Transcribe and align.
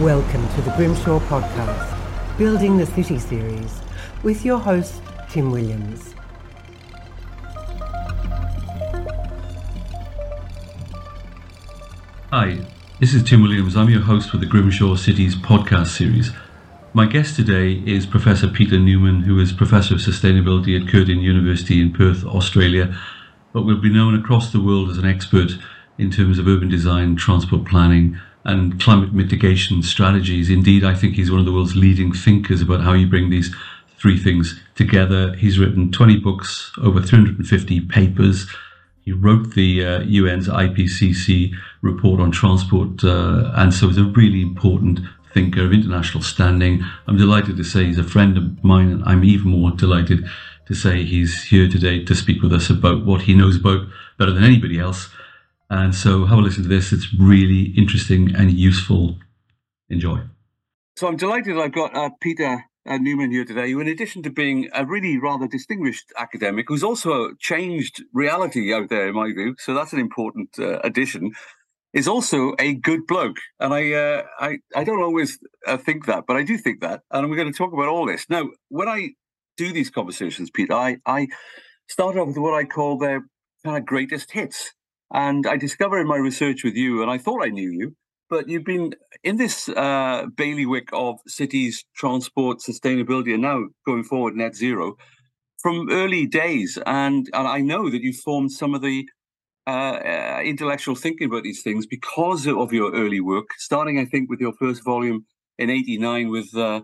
Welcome 0.00 0.48
to 0.54 0.62
the 0.62 0.70
Grimshaw 0.76 1.18
Podcast, 1.28 2.38
Building 2.38 2.78
the 2.78 2.86
City 2.86 3.18
series, 3.18 3.82
with 4.22 4.46
your 4.46 4.58
host, 4.58 5.02
Tim 5.28 5.50
Williams. 5.50 6.14
Hi, 12.32 12.64
this 12.98 13.12
is 13.12 13.22
Tim 13.22 13.42
Williams. 13.42 13.76
I'm 13.76 13.90
your 13.90 14.00
host 14.00 14.30
for 14.30 14.38
the 14.38 14.46
Grimshaw 14.46 14.94
Cities 14.94 15.36
podcast 15.36 15.88
series. 15.88 16.32
My 16.94 17.04
guest 17.04 17.36
today 17.36 17.82
is 17.84 18.06
Professor 18.06 18.48
Peter 18.48 18.78
Newman, 18.78 19.24
who 19.24 19.38
is 19.38 19.52
Professor 19.52 19.96
of 19.96 20.00
Sustainability 20.00 20.80
at 20.80 20.90
Curtin 20.90 21.18
University 21.18 21.78
in 21.78 21.92
Perth, 21.92 22.24
Australia, 22.24 22.98
but 23.52 23.66
will 23.66 23.82
be 23.82 23.92
known 23.92 24.18
across 24.18 24.50
the 24.50 24.62
world 24.62 24.88
as 24.88 24.96
an 24.96 25.04
expert 25.04 25.58
in 25.98 26.10
terms 26.10 26.38
of 26.38 26.48
urban 26.48 26.70
design, 26.70 27.16
transport 27.16 27.66
planning, 27.66 28.18
and 28.44 28.80
climate 28.80 29.12
mitigation 29.12 29.82
strategies. 29.82 30.50
Indeed, 30.50 30.84
I 30.84 30.94
think 30.94 31.14
he's 31.14 31.30
one 31.30 31.40
of 31.40 31.46
the 31.46 31.52
world's 31.52 31.76
leading 31.76 32.12
thinkers 32.12 32.62
about 32.62 32.80
how 32.80 32.94
you 32.94 33.06
bring 33.06 33.30
these 33.30 33.54
three 33.98 34.18
things 34.18 34.60
together. 34.76 35.34
He's 35.34 35.58
written 35.58 35.92
20 35.92 36.18
books, 36.18 36.72
over 36.82 37.02
350 37.02 37.82
papers. 37.82 38.46
He 39.04 39.12
wrote 39.12 39.54
the 39.54 39.84
uh, 39.84 40.00
UN's 40.00 40.48
IPCC 40.48 41.52
report 41.82 42.20
on 42.20 42.30
transport, 42.30 43.04
uh, 43.04 43.52
and 43.56 43.74
so 43.74 43.88
he's 43.88 43.98
a 43.98 44.04
really 44.04 44.42
important 44.42 45.00
thinker 45.34 45.64
of 45.64 45.72
international 45.72 46.22
standing. 46.22 46.82
I'm 47.06 47.16
delighted 47.16 47.56
to 47.56 47.64
say 47.64 47.84
he's 47.84 47.98
a 47.98 48.04
friend 48.04 48.36
of 48.36 48.64
mine, 48.64 48.90
and 48.90 49.04
I'm 49.04 49.24
even 49.24 49.50
more 49.50 49.70
delighted 49.70 50.26
to 50.66 50.74
say 50.74 51.04
he's 51.04 51.44
here 51.44 51.68
today 51.68 52.04
to 52.04 52.14
speak 52.14 52.42
with 52.42 52.52
us 52.52 52.70
about 52.70 53.04
what 53.04 53.22
he 53.22 53.34
knows 53.34 53.56
about 53.56 53.86
better 54.18 54.32
than 54.32 54.44
anybody 54.44 54.78
else 54.78 55.10
and 55.70 55.94
so 55.94 56.26
have 56.26 56.38
a 56.38 56.42
listen 56.42 56.64
to 56.64 56.68
this. 56.68 56.92
It's 56.92 57.14
really 57.14 57.72
interesting 57.76 58.34
and 58.34 58.52
useful. 58.52 59.16
Enjoy. 59.88 60.20
So 60.96 61.08
I'm 61.08 61.16
delighted 61.16 61.58
I've 61.58 61.72
got 61.72 61.96
uh, 61.96 62.10
Peter 62.20 62.64
uh, 62.86 62.98
Newman 62.98 63.30
here 63.30 63.44
today, 63.44 63.70
who, 63.70 63.80
in 63.80 63.88
addition 63.88 64.22
to 64.24 64.30
being 64.30 64.68
a 64.74 64.84
really 64.84 65.18
rather 65.18 65.46
distinguished 65.46 66.12
academic, 66.18 66.66
who's 66.68 66.84
also 66.84 67.32
changed 67.38 68.02
reality 68.12 68.74
out 68.74 68.88
there, 68.88 69.08
in 69.08 69.14
my 69.14 69.32
view. 69.32 69.54
So 69.58 69.74
that's 69.74 69.92
an 69.92 70.00
important 70.00 70.58
uh, 70.58 70.80
addition. 70.80 71.32
Is 71.92 72.06
also 72.06 72.54
a 72.60 72.74
good 72.74 73.04
bloke, 73.08 73.38
and 73.58 73.74
I 73.74 73.92
uh, 73.92 74.22
I 74.38 74.58
I 74.76 74.84
don't 74.84 75.02
always 75.02 75.40
uh, 75.66 75.76
think 75.76 76.06
that, 76.06 76.24
but 76.24 76.36
I 76.36 76.44
do 76.44 76.56
think 76.56 76.82
that, 76.82 77.00
and 77.10 77.28
we're 77.28 77.36
going 77.36 77.52
to 77.52 77.58
talk 77.58 77.72
about 77.72 77.88
all 77.88 78.06
this 78.06 78.26
now. 78.30 78.48
When 78.68 78.86
I 78.86 79.10
do 79.56 79.72
these 79.72 79.90
conversations, 79.90 80.50
Peter, 80.50 80.72
I 80.72 80.98
I 81.04 81.26
start 81.88 82.16
off 82.16 82.28
with 82.28 82.38
what 82.38 82.54
I 82.54 82.64
call 82.64 82.96
their 82.96 83.24
kind 83.64 83.76
of 83.76 83.84
greatest 83.84 84.30
hits. 84.30 84.72
And 85.12 85.46
I 85.46 85.56
discovered 85.56 86.00
in 86.00 86.06
my 86.06 86.16
research 86.16 86.62
with 86.64 86.74
you, 86.74 87.02
and 87.02 87.10
I 87.10 87.18
thought 87.18 87.44
I 87.44 87.48
knew 87.48 87.70
you, 87.70 87.96
but 88.28 88.48
you've 88.48 88.64
been 88.64 88.94
in 89.24 89.36
this 89.36 89.68
uh, 89.68 90.26
bailiwick 90.36 90.88
of 90.92 91.18
cities, 91.26 91.84
transport, 91.96 92.58
sustainability, 92.58 93.32
and 93.32 93.42
now 93.42 93.64
going 93.84 94.04
forward, 94.04 94.36
net 94.36 94.54
zero 94.54 94.96
from 95.60 95.90
early 95.90 96.26
days. 96.26 96.78
And, 96.86 97.28
and 97.32 97.48
I 97.48 97.60
know 97.60 97.90
that 97.90 98.02
you 98.02 98.12
formed 98.12 98.52
some 98.52 98.74
of 98.74 98.82
the 98.82 99.06
uh, 99.66 99.70
uh, 99.70 100.40
intellectual 100.44 100.94
thinking 100.94 101.26
about 101.26 101.42
these 101.42 101.62
things 101.62 101.86
because 101.86 102.46
of 102.46 102.72
your 102.72 102.92
early 102.92 103.20
work, 103.20 103.46
starting, 103.58 103.98
I 103.98 104.04
think, 104.04 104.30
with 104.30 104.40
your 104.40 104.52
first 104.52 104.84
volume 104.84 105.26
in 105.58 105.68
89 105.68 106.30
with, 106.30 106.56
uh, 106.56 106.82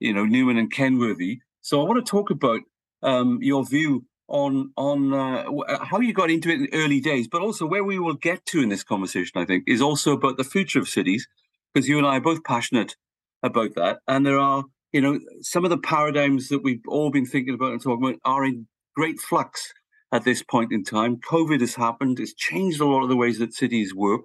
you 0.00 0.12
know, 0.12 0.24
Newman 0.24 0.56
and 0.56 0.72
Kenworthy. 0.72 1.40
So 1.60 1.80
I 1.80 1.84
want 1.84 2.04
to 2.04 2.10
talk 2.10 2.30
about 2.30 2.60
um, 3.02 3.38
your 3.42 3.64
view 3.64 4.06
on 4.28 4.72
on 4.76 5.12
uh, 5.12 5.44
uh, 5.50 5.84
how 5.84 6.00
you 6.00 6.12
got 6.12 6.30
into 6.30 6.50
it 6.50 6.60
in 6.60 6.68
early 6.72 7.00
days, 7.00 7.28
but 7.28 7.42
also 7.42 7.66
where 7.66 7.84
we 7.84 7.98
will 7.98 8.14
get 8.14 8.44
to 8.46 8.62
in 8.62 8.68
this 8.68 8.84
conversation. 8.84 9.40
I 9.40 9.44
think 9.44 9.64
is 9.66 9.80
also 9.80 10.12
about 10.12 10.36
the 10.36 10.44
future 10.44 10.78
of 10.78 10.88
cities, 10.88 11.28
because 11.72 11.88
you 11.88 11.98
and 11.98 12.06
I 12.06 12.16
are 12.16 12.20
both 12.20 12.44
passionate 12.44 12.96
about 13.42 13.74
that, 13.76 13.98
and 14.08 14.26
there 14.26 14.38
are 14.38 14.64
you 14.92 15.00
know 15.00 15.20
some 15.42 15.64
of 15.64 15.70
the 15.70 15.78
paradigms 15.78 16.48
that 16.48 16.62
we've 16.62 16.82
all 16.88 17.10
been 17.10 17.26
thinking 17.26 17.54
about 17.54 17.72
and 17.72 17.82
talking 17.82 18.04
about 18.04 18.20
are 18.24 18.44
in 18.44 18.66
great 18.94 19.20
flux 19.20 19.72
at 20.12 20.24
this 20.24 20.42
point 20.42 20.72
in 20.72 20.82
time. 20.82 21.16
COVID 21.16 21.60
has 21.60 21.76
happened; 21.76 22.18
it's 22.18 22.34
changed 22.34 22.80
a 22.80 22.86
lot 22.86 23.02
of 23.02 23.08
the 23.08 23.16
ways 23.16 23.38
that 23.38 23.54
cities 23.54 23.94
work. 23.94 24.22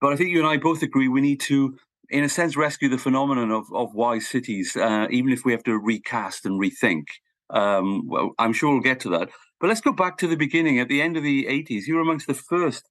But 0.00 0.12
I 0.12 0.16
think 0.16 0.30
you 0.30 0.38
and 0.38 0.48
I 0.48 0.56
both 0.56 0.82
agree 0.82 1.08
we 1.08 1.20
need 1.22 1.40
to, 1.40 1.78
in 2.10 2.22
a 2.22 2.28
sense, 2.28 2.56
rescue 2.56 2.88
the 2.88 2.98
phenomenon 2.98 3.52
of 3.52 3.66
of 3.72 3.94
why 3.94 4.18
cities, 4.18 4.76
uh, 4.76 5.06
even 5.10 5.32
if 5.32 5.44
we 5.44 5.52
have 5.52 5.62
to 5.64 5.78
recast 5.78 6.44
and 6.44 6.60
rethink. 6.60 7.04
Um, 7.50 8.06
well, 8.06 8.32
I'm 8.38 8.52
sure 8.52 8.72
we'll 8.72 8.80
get 8.80 9.00
to 9.00 9.08
that. 9.10 9.28
But 9.60 9.68
let's 9.68 9.80
go 9.80 9.92
back 9.92 10.18
to 10.18 10.26
the 10.26 10.36
beginning. 10.36 10.80
At 10.80 10.88
the 10.88 11.00
end 11.00 11.16
of 11.16 11.22
the 11.22 11.46
80s, 11.46 11.86
you 11.86 11.94
were 11.94 12.02
amongst 12.02 12.26
the 12.26 12.34
first 12.34 12.88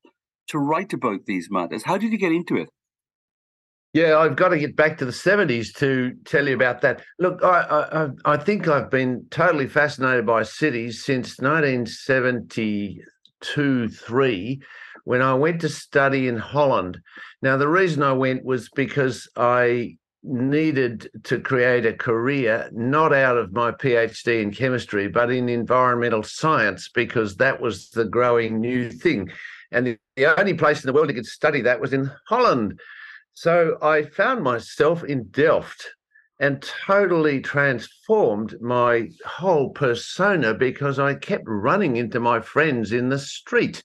to 0.48 0.58
write 0.58 0.94
about 0.94 1.26
these 1.26 1.50
matters. 1.52 1.84
How 1.84 1.98
did 1.98 2.12
you 2.12 2.18
get 2.18 2.32
into 2.32 2.56
it? 2.58 2.70
Yeah, 3.94 4.18
I've 4.18 4.36
got 4.36 4.50
to 4.50 4.60
get 4.60 4.76
back 4.76 4.98
to 4.98 5.06
the 5.06 5.12
70s 5.12 5.74
to 5.76 6.16
tell 6.26 6.50
you 6.50 6.54
about 6.54 6.82
that. 6.82 7.02
Look, 7.18 7.42
I, 7.42 7.62
I, 7.72 8.10
I 8.34 8.38
think 8.38 8.68
I've 8.68 8.92
been 8.92 9.26
totally 9.32 9.68
fascinated 9.68 10.26
by 10.26 10.44
cities 10.44 11.06
since 11.06 11.40
1972 11.40 13.88
3 13.88 14.62
when 15.06 15.22
I 15.22 15.34
went 15.36 15.62
to 15.62 15.70
study 15.70 16.28
in 16.28 16.36
Holland. 16.36 17.00
Now, 17.42 17.56
the 17.56 17.70
reason 17.70 18.04
I 18.04 18.12
went 18.12 18.44
was 18.44 18.68
because 18.76 19.30
I 19.38 19.96
needed 20.25 21.09
to 21.24 21.40
create 21.40 21.86
a 21.86 21.94
career 21.94 22.69
not 22.74 23.13
out 23.13 23.38
of 23.38 23.53
my 23.53 23.72
PhD 23.72 24.41
in 24.41 24.52
chemistry, 24.52 25.08
but 25.08 25.31
in 25.31 25.47
environmental 25.50 26.24
science, 26.24 26.90
because 26.90 27.38
that 27.38 27.62
was 27.62 27.90
the 27.90 28.06
growing 28.06 28.59
new 28.59 28.91
thing. 28.91 29.30
And 29.72 29.97
the, 30.16 30.25
only 30.40 30.53
place 30.53 30.84
in 30.84 30.88
the 30.88 30.94
world 30.94 31.09
you 31.09 31.16
could 31.16 31.25
study 31.25 31.62
that 31.62 31.80
was 31.80 31.94
in 31.94 32.12
Holland. 32.28 32.80
So 33.34 33.78
I 33.81 34.03
found 34.03 34.44
myself 34.44 35.03
in 35.03 35.25
Delft 35.25 35.88
and 36.40 36.62
totally 36.62 37.41
transformed 37.41 38.56
my 38.62 39.09
whole 39.25 39.69
persona 39.69 40.53
because 40.53 41.00
I 41.00 41.16
kept 41.16 41.46
running 41.47 41.97
into 41.97 42.19
my 42.19 42.41
friends 42.41 42.91
in 42.91 43.09
the 43.09 43.19
street 43.19 43.84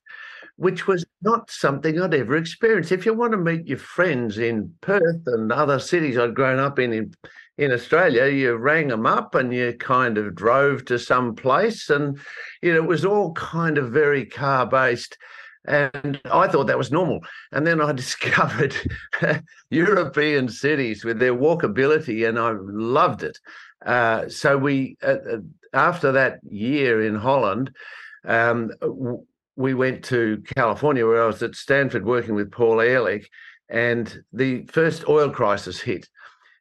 which 0.61 0.87
was 0.87 1.07
not 1.23 1.51
something 1.51 1.99
I'd 1.99 2.13
ever 2.13 2.37
experienced. 2.37 2.93
If 2.93 3.07
you 3.07 3.15
want 3.15 3.33
to 3.33 3.39
meet 3.39 3.67
your 3.67 3.79
friends 3.79 4.37
in 4.37 4.75
Perth 4.83 5.23
and 5.25 5.51
other 5.51 5.79
cities 5.79 6.19
I'd 6.19 6.35
grown 6.35 6.59
up 6.59 6.79
in, 6.79 6.93
in 6.93 7.15
in 7.57 7.73
Australia, 7.73 8.27
you 8.27 8.55
rang 8.57 8.89
them 8.89 9.07
up 9.07 9.35
and 9.35 9.55
you 9.55 9.75
kind 9.79 10.19
of 10.19 10.35
drove 10.35 10.85
to 10.87 10.99
some 10.99 11.35
place, 11.35 11.89
and 11.89 12.19
you 12.61 12.75
know 12.75 12.83
it 12.83 12.89
was 12.89 13.07
all 13.07 13.33
kind 13.33 13.79
of 13.79 13.91
very 13.91 14.27
car 14.27 14.67
based. 14.67 15.17
And 15.65 16.21
I 16.27 16.47
thought 16.49 16.67
that 16.67 16.79
was 16.79 16.93
normal. 16.93 17.21
And 17.53 17.67
then 17.67 17.81
I 17.81 17.93
discovered 18.05 18.75
European 19.71 20.49
cities 20.49 21.05
with 21.05 21.19
their 21.19 21.35
walkability, 21.35 22.29
and 22.29 22.39
I 22.39 22.53
loved 22.55 23.23
it. 23.23 23.39
Uh, 23.85 24.29
so 24.29 24.59
we, 24.59 24.99
uh, 25.03 25.17
uh 25.33 25.39
after 25.73 26.13
that 26.13 26.41
year 26.51 27.03
in 27.03 27.15
Holland, 27.15 27.75
um, 28.25 28.71
we 29.57 29.75
went 29.75 30.05
to 30.05 30.43
California 30.57 31.07
where 31.07 31.23
I 31.23 31.27
was 31.27 31.43
at 31.43 31.55
Stanford 31.55 32.05
working 32.05 32.35
with 32.35 32.51
Paul 32.51 32.81
Ehrlich, 32.81 33.29
and 33.69 34.23
the 34.33 34.67
first 34.67 35.09
oil 35.09 35.31
crisis 35.31 35.81
hit. 35.81 36.09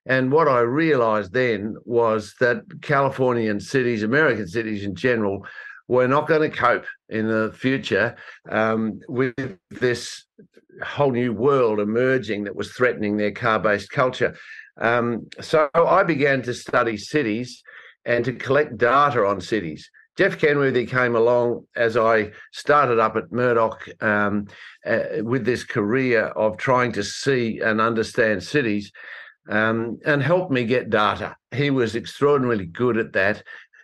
And 0.06 0.32
what 0.32 0.48
I 0.48 0.60
realized 0.62 1.34
then 1.34 1.76
was 1.86 2.34
that 2.40 2.64
Californian 2.82 3.60
cities, 3.60 4.04
American 4.04 4.48
cities 4.48 4.84
in 4.84 4.96
general, 4.96 5.46
were 5.88 6.08
not 6.08 6.28
going 6.28 6.50
to 6.50 6.56
cope 6.56 6.86
in 7.10 7.28
the 7.28 7.52
future 7.56 8.16
um, 8.50 9.00
with 9.08 9.58
this 9.70 10.26
whole 10.84 11.12
new 11.12 11.34
world 11.34 11.80
emerging 11.80 12.44
that 12.44 12.56
was 12.56 12.72
threatening 12.72 13.18
their 13.18 13.32
car 13.32 13.60
based 13.60 13.90
culture. 13.92 14.36
Um, 14.80 15.28
so 15.42 15.70
I 15.74 16.04
began 16.04 16.42
to 16.44 16.54
study 16.54 16.96
cities 16.96 17.62
and 18.06 18.24
to 18.26 18.34
collect 18.34 18.78
data 18.78 19.26
on 19.26 19.42
cities. 19.42 19.90
Jeff 20.20 20.38
Kenworthy 20.38 20.86
came 20.86 21.16
along 21.16 21.66
as 21.78 21.96
I 21.96 22.32
started 22.52 23.00
up 23.00 23.16
at 23.16 23.32
Murdoch 23.32 23.88
um, 24.02 24.48
uh, 24.86 25.24
with 25.24 25.46
this 25.46 25.64
career 25.64 26.26
of 26.26 26.58
trying 26.58 26.92
to 26.92 27.06
see 27.06 27.62
and 27.62 27.80
understand 27.80 28.44
cities 28.44 28.92
um, 29.48 29.98
and 30.06 30.22
helped 30.22 30.52
me 30.52 30.66
get 30.66 30.90
data. 30.90 31.38
He 31.52 31.70
was 31.70 31.96
extraordinarily 31.96 32.66
good 32.66 32.98
at 32.98 33.14
that. 33.14 33.44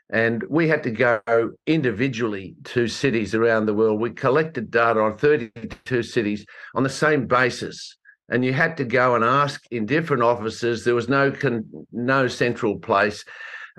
And 0.10 0.44
we 0.50 0.68
had 0.68 0.84
to 0.84 0.92
go 0.92 1.22
individually 1.68 2.56
to 2.66 2.90
cities 2.90 3.34
around 3.34 3.66
the 3.66 3.74
world. 3.74 4.02
We 4.02 4.10
collected 4.10 4.70
data 4.70 5.00
on 5.00 5.18
32 5.18 6.04
cities 6.04 6.46
on 6.76 6.84
the 6.84 6.90
same 6.90 7.28
basis. 7.28 7.96
And 8.28 8.44
you 8.44 8.52
had 8.52 8.76
to 8.76 8.84
go 8.84 9.16
and 9.16 9.24
ask 9.24 9.64
in 9.72 9.86
different 9.86 10.22
offices. 10.24 10.84
There 10.84 10.96
was 10.96 11.08
no 11.08 11.32
con- 11.32 11.88
no 11.94 12.28
central 12.28 12.78
place 12.78 13.24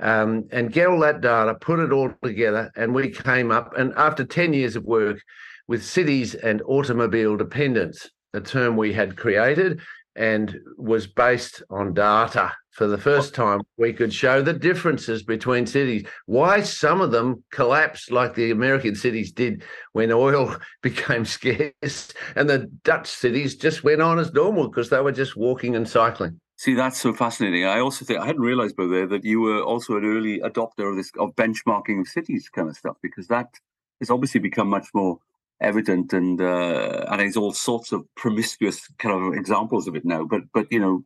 um, 0.01 0.49
and 0.51 0.73
get 0.73 0.89
all 0.89 1.01
that 1.01 1.21
data, 1.21 1.55
put 1.55 1.81
it 1.81 1.93
all 1.93 2.13
together. 2.23 2.71
And 2.77 2.95
we 2.95 3.11
came 3.11 3.51
up, 3.51 3.77
and 3.77 3.93
after 3.97 4.25
10 4.25 4.53
years 4.53 4.77
of 4.77 4.85
work 4.85 5.21
with 5.69 5.85
cities 5.85 6.35
and 6.35 6.63
automobile 6.63 7.37
dependence, 7.37 8.09
a 8.35 8.41
term 8.41 8.77
we 8.77 8.93
had 8.93 9.17
created 9.17 9.81
and 10.15 10.59
was 10.79 11.07
based 11.07 11.63
on 11.71 11.93
data. 11.93 12.53
For 12.73 12.87
the 12.87 12.99
first 12.99 13.35
time, 13.35 13.61
we 13.79 13.93
could 13.93 14.13
show 14.13 14.43
the 14.43 14.53
differences 14.53 15.23
between 15.23 15.67
cities, 15.67 16.07
why 16.27 16.61
some 16.61 17.01
of 17.01 17.11
them 17.11 17.43
collapsed 17.51 18.11
like 18.11 18.35
the 18.35 18.51
American 18.51 18.95
cities 18.95 19.33
did 19.33 19.63
when 19.93 20.13
oil 20.13 20.57
became 20.83 21.25
scarce, 21.25 22.13
and 22.35 22.49
the 22.49 22.71
Dutch 22.85 23.09
cities 23.09 23.57
just 23.57 23.85
went 23.85 24.03
on 24.03 24.19
as 24.19 24.33
normal 24.33 24.69
because 24.69 24.91
they 24.91 25.01
were 25.01 25.13
just 25.13 25.37
walking 25.37 25.75
and 25.75 25.89
cycling. 25.89 26.39
See, 26.57 26.75
that's 26.75 26.99
so 27.01 27.13
fascinating. 27.13 27.67
I 27.67 27.81
also 27.81 28.05
think 28.05 28.19
I 28.19 28.27
hadn't 28.27 28.41
realized, 28.41 28.77
by 28.77 28.85
the 28.85 28.91
way, 28.91 29.05
that 29.07 29.25
you 29.25 29.41
were 29.41 29.61
also 29.63 29.97
an 29.97 30.05
early 30.05 30.41
adopter 30.41 30.91
of 30.91 30.97
this 30.97 31.13
of 31.19 31.35
benchmarking 31.37 32.01
of 32.01 32.09
cities 32.09 32.49
kind 32.49 32.69
of 32.69 32.77
stuff, 32.77 32.97
because 33.03 33.29
that 33.29 33.55
has 34.01 34.11
obviously 34.11 34.41
become 34.41 34.69
much 34.69 34.89
more 34.95 35.19
evident 35.61 36.13
and 36.13 36.41
uh, 36.41 37.05
and 37.11 37.21
there's 37.21 37.37
all 37.37 37.53
sorts 37.53 37.93
of 37.93 38.07
promiscuous 38.15 38.89
kind 38.99 39.15
of 39.15 39.35
examples 39.35 39.87
of 39.87 39.97
it 39.97 40.05
now. 40.05 40.25
But 40.25 40.43
but 40.55 40.67
you 40.71 40.81
know 40.81 41.03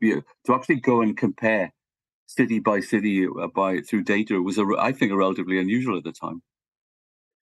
to 0.46 0.54
actually 0.54 0.80
go 0.80 1.02
and 1.02 1.16
compare 1.16 1.72
city 2.26 2.60
by 2.60 2.80
city 2.80 3.26
uh, 3.26 3.48
by 3.48 3.80
through 3.80 4.04
data 4.04 4.40
was 4.40 4.58
a, 4.58 4.66
I 4.78 4.92
think 4.92 5.10
a 5.12 5.16
relatively 5.16 5.58
unusual 5.58 5.98
at 5.98 6.04
the 6.04 6.12
time. 6.12 6.42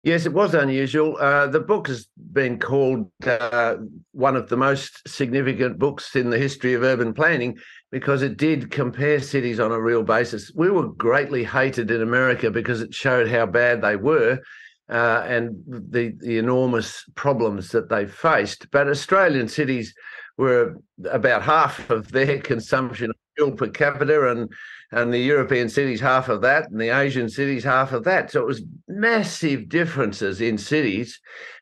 Yes, 0.05 0.27
it 0.27 0.33
was 0.33 0.53
unusual. 0.53 1.17
Uh, 1.17 1.47
the 1.47 1.59
book 1.59 1.87
has 1.87 2.07
been 2.31 2.59
called 2.59 3.09
uh, 3.25 3.77
one 4.11 4.35
of 4.35 4.49
the 4.49 4.55
most 4.55 5.01
significant 5.09 5.79
books 5.79 6.15
in 6.15 6.29
the 6.29 6.37
history 6.37 6.75
of 6.75 6.83
urban 6.83 7.11
planning 7.11 7.57
because 7.91 8.21
it 8.21 8.37
did 8.37 8.69
compare 8.69 9.19
cities 9.19 9.59
on 9.59 9.71
a 9.71 9.81
real 9.81 10.03
basis. 10.03 10.51
We 10.53 10.69
were 10.69 10.89
greatly 10.89 11.43
hated 11.43 11.89
in 11.89 12.03
America 12.03 12.51
because 12.51 12.81
it 12.81 12.93
showed 12.93 13.27
how 13.27 13.47
bad 13.47 13.81
they 13.81 13.95
were 13.95 14.41
uh, 14.89 15.23
and 15.25 15.55
the, 15.65 16.13
the 16.19 16.37
enormous 16.37 17.03
problems 17.15 17.69
that 17.69 17.89
they 17.89 18.05
faced. 18.05 18.69
But 18.69 18.87
Australian 18.87 19.47
cities 19.47 19.95
were 20.37 20.75
about 21.09 21.41
half 21.41 21.89
of 21.89 22.11
their 22.11 22.39
consumption 22.41 23.09
of 23.09 23.15
fuel 23.35 23.53
per 23.53 23.69
capita, 23.69 24.29
and 24.29 24.53
and 24.91 25.13
the 25.13 25.19
European 25.19 25.69
cities 25.69 25.99
half 25.99 26.29
of 26.29 26.41
that, 26.41 26.69
and 26.69 26.79
the 26.79 26.89
Asian 26.89 27.29
cities 27.29 27.63
half 27.63 27.91
of 27.93 28.03
that. 28.03 28.31
So 28.31 28.41
it 28.41 28.47
was 28.47 28.63
massive 28.87 29.69
differences 29.69 30.41
in 30.41 30.57
cities, 30.57 31.19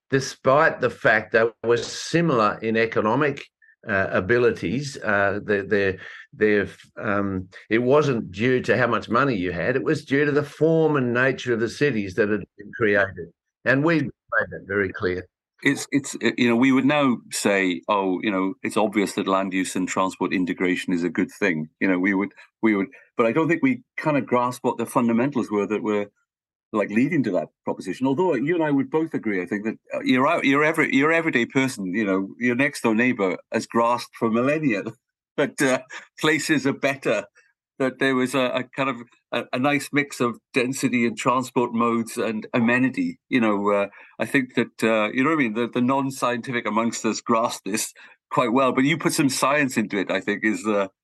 despite 0.09 0.81
the 0.81 0.89
fact 0.89 1.31
that 1.31 1.51
were 1.63 1.77
similar 1.77 2.59
in 2.61 2.77
economic 2.77 3.43
uh, 3.87 4.07
abilities. 4.11 4.97
Uh, 4.97 5.39
they're, 5.43 5.97
they're, 6.33 6.67
um, 6.97 7.47
it 7.69 7.79
wasn't 7.79 8.31
due 8.31 8.61
to 8.61 8.77
how 8.77 8.87
much 8.87 9.09
money 9.09 9.35
you 9.35 9.51
had, 9.51 9.75
it 9.75 9.83
was 9.83 10.05
due 10.05 10.25
to 10.25 10.31
the 10.31 10.43
form 10.43 10.95
and 10.95 11.13
nature 11.13 11.53
of 11.53 11.59
the 11.59 11.69
cities 11.69 12.15
that 12.15 12.29
had 12.29 12.43
been 12.57 12.71
created. 12.75 13.27
And 13.65 13.83
we 13.83 13.95
made 14.01 14.49
that 14.51 14.65
very 14.67 14.89
clear. 14.89 15.27
It's, 15.63 15.88
it's, 15.92 16.15
you 16.38 16.50
know, 16.50 16.56
we 16.56 16.71
would 16.71 16.86
now 16.86 17.18
say, 17.31 17.81
oh, 17.88 18.19
you 18.21 18.31
know, 18.31 18.56
it's 18.63 18.77
obvious 18.77 19.13
that 19.13 19.27
land 19.27 19.54
use 19.54 19.75
and 19.75 19.88
transport 19.88 20.33
integration 20.33 20.94
is 20.94 21.04
a 21.04 21.10
good 21.10 21.31
thing. 21.31 21.69
You 21.80 21.88
know, 21.88 22.00
we 22.00 22.13
would, 22.13 22.33
we 22.62 22.75
would, 22.75 22.88
but 23.15 23.25
I 23.25 23.31
don't 23.31 23.48
think 23.48 23.63
we 23.63 23.83
kind 23.98 24.18
of 24.18 24.25
grasp 24.25 24.63
what 24.63 24.77
the 24.77 24.86
fundamentals 24.86 25.50
were 25.50 25.65
that 25.68 25.81
were 25.81 26.07
like 26.74 26.89
leading 26.89 27.24
to 27.24 27.31
that 27.31 27.50
proposition. 27.63 28.07
Although 28.07 28.33
you 28.33 28.56
and 28.56 28.63
I 28.63 28.71
would 28.71 28.89
both 28.89 29.13
agree, 29.13 29.42
I 29.42 29.45
think 29.45 29.63
that 29.63 29.77
uh, 29.94 30.01
your 30.01 30.44
your 30.44 30.63
every 30.63 30.94
your 30.94 31.13
everyday 31.13 31.45
person, 31.45 31.94
you 31.94 32.04
know, 32.04 32.30
your 32.39 32.56
next 32.56 32.81
door 32.81 32.95
neighbor 32.95 33.38
has 33.51 33.68
grasped 33.68 34.16
for 34.18 34.30
millennia 34.30 34.83
that 35.38 35.62
uh, 35.62 35.80
places 36.19 36.68
are 36.68 36.74
better. 36.74 37.25
That 37.79 37.99
there 37.99 38.15
was 38.15 38.35
a, 38.35 38.45
a 38.45 38.63
kind 38.63 38.89
of 38.89 38.97
a, 39.31 39.45
a, 39.53 39.59
nice 39.59 39.89
mix 39.91 40.19
of 40.19 40.37
density 40.53 41.07
and 41.07 41.17
transport 41.17 41.73
modes 41.73 42.17
and 42.17 42.45
amenity. 42.53 43.19
You 43.29 43.41
know, 43.41 43.71
uh, 43.71 43.87
I 44.19 44.25
think 44.25 44.53
that 44.55 44.83
uh, 44.83 45.11
you 45.11 45.23
know 45.23 45.31
what 45.31 45.39
I 45.39 45.43
mean. 45.43 45.53
The, 45.53 45.67
the 45.73 45.81
non-scientific 45.81 46.67
amongst 46.67 47.03
us 47.03 47.19
grasp 47.19 47.61
this 47.65 47.91
quite 48.31 48.53
well, 48.53 48.73
but 48.73 48.83
you 48.83 48.97
put 48.97 49.13
some 49.13 49.29
science 49.29 49.75
into 49.77 49.97
it. 49.97 50.11
I 50.11 50.21
think 50.21 50.43
is 50.43 50.65
uh. 50.67 50.87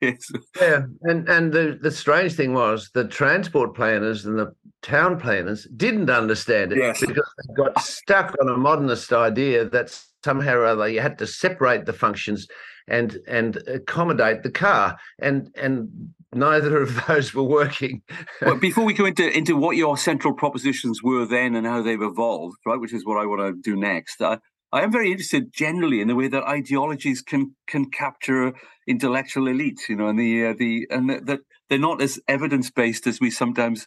Yeah, 0.00 0.82
and 1.02 1.28
and 1.28 1.52
the 1.52 1.78
the 1.82 1.90
strange 1.90 2.34
thing 2.34 2.54
was 2.54 2.90
the 2.94 3.06
transport 3.06 3.74
planners 3.74 4.24
and 4.24 4.38
the 4.38 4.54
town 4.82 5.18
planners 5.18 5.66
didn't 5.76 6.08
understand 6.08 6.72
it 6.72 6.78
yes. 6.78 7.00
because 7.00 7.16
they 7.48 7.54
got 7.54 7.80
stuck 7.80 8.36
on 8.40 8.48
a 8.48 8.56
modernist 8.56 9.12
idea 9.12 9.68
that 9.68 10.00
somehow 10.24 10.54
or 10.54 10.66
other 10.66 10.88
you 10.88 11.00
had 11.00 11.18
to 11.18 11.26
separate 11.26 11.84
the 11.84 11.92
functions 11.92 12.46
and 12.88 13.18
and 13.26 13.56
accommodate 13.68 14.42
the 14.42 14.50
car 14.50 14.96
and 15.20 15.50
and 15.56 15.88
neither 16.34 16.82
of 16.82 17.06
those 17.06 17.34
were 17.34 17.42
working 17.42 18.02
well, 18.42 18.56
before 18.56 18.84
we 18.84 18.92
go 18.92 19.06
into 19.06 19.28
into 19.36 19.56
what 19.56 19.76
your 19.76 19.96
central 19.96 20.34
propositions 20.34 21.02
were 21.02 21.24
then 21.24 21.54
and 21.54 21.66
how 21.66 21.82
they've 21.82 22.02
evolved 22.02 22.56
right 22.66 22.80
which 22.80 22.92
is 22.92 23.04
what 23.04 23.18
i 23.18 23.26
want 23.26 23.40
to 23.40 23.52
do 23.62 23.76
next 23.76 24.20
uh, 24.20 24.36
I 24.70 24.82
am 24.82 24.92
very 24.92 25.10
interested 25.10 25.52
generally 25.52 26.00
in 26.00 26.08
the 26.08 26.14
way 26.14 26.28
that 26.28 26.44
ideologies 26.44 27.22
can 27.22 27.54
can 27.66 27.90
capture 27.90 28.52
intellectual 28.86 29.44
elites, 29.44 29.88
you 29.88 29.96
know, 29.96 30.08
and 30.08 30.18
the 30.18 30.46
uh, 30.46 30.54
the 30.58 30.86
and 30.90 31.08
that 31.26 31.40
they're 31.68 31.78
not 31.78 32.02
as 32.02 32.20
evidence 32.28 32.70
based 32.70 33.06
as 33.06 33.18
we 33.18 33.30
sometimes 33.30 33.86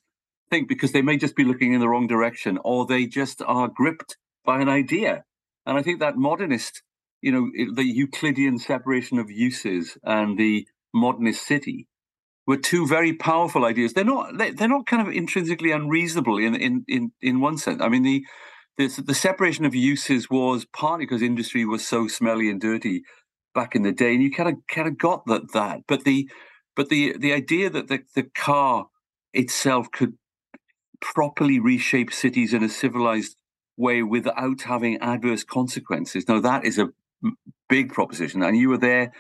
think, 0.50 0.68
because 0.68 0.92
they 0.92 1.04
may 1.04 1.18
just 1.18 1.36
be 1.36 1.44
looking 1.44 1.74
in 1.74 1.80
the 1.80 1.88
wrong 1.88 2.08
direction, 2.08 2.58
or 2.64 2.86
they 2.86 3.06
just 3.06 3.44
are 3.44 3.68
gripped 3.68 4.18
by 4.44 4.60
an 4.60 4.70
idea. 4.70 5.24
And 5.68 5.78
I 5.78 5.84
think 5.84 6.00
that 6.00 6.18
modernist, 6.18 6.82
you 7.22 7.32
know, 7.32 7.74
the 7.74 7.84
Euclidean 7.84 8.58
separation 8.58 9.20
of 9.20 9.30
uses 9.30 9.98
and 10.04 10.38
the 10.38 10.68
modernist 10.94 11.46
city 11.46 11.88
were 12.48 12.58
two 12.58 12.88
very 12.88 13.14
powerful 13.14 13.66
ideas. 13.66 13.94
They're 13.94 14.04
not 14.04 14.38
they're 14.38 14.68
not 14.68 14.88
kind 14.88 15.08
of 15.08 15.14
intrinsically 15.14 15.72
unreasonable 15.72 16.38
in 16.38 16.56
in 16.56 16.84
in 16.88 17.12
in 17.22 17.40
one 17.40 17.58
sense. 17.58 17.82
I 17.82 17.90
mean 17.90 18.04
the 18.04 18.26
the, 18.78 19.04
the 19.06 19.14
separation 19.14 19.66
of 19.66 19.76
uses 19.76 20.30
was 20.30 20.66
partly 20.66 21.06
because 21.06 21.22
industry 21.22 21.66
was 21.66 21.88
so 21.88 22.08
smelly 22.08 22.50
and 22.50 22.60
dirty 22.60 23.04
back 23.54 23.76
in 23.76 23.84
the 23.84 23.92
day, 23.92 24.14
and 24.14 24.24
you 24.24 24.32
kind 24.32 24.50
of 24.50 24.56
kind 24.68 24.88
of 24.88 24.98
got 24.98 25.26
that 25.28 25.52
that. 25.54 25.82
But 25.88 26.04
the 26.04 26.30
but 26.76 26.90
the 26.90 27.16
the 27.18 27.34
idea 27.34 27.70
that 27.70 27.88
the, 27.88 28.00
the 28.16 28.24
car 28.24 28.88
itself 29.34 29.92
could 29.92 30.14
properly 31.00 31.60
reshape 31.60 32.12
cities 32.14 32.54
in 32.54 32.64
a 32.64 32.70
civilized 32.70 33.36
way 33.78 34.04
without 34.04 34.62
having 34.62 34.98
adverse 34.98 35.44
consequences. 35.44 36.28
Now 36.28 36.40
that 36.40 36.66
is 36.66 36.78
a 36.78 36.90
big 37.70 37.94
proposition, 37.94 38.44
and 38.44 38.58
you 38.58 38.70
were 38.70 38.78
there, 38.78 39.12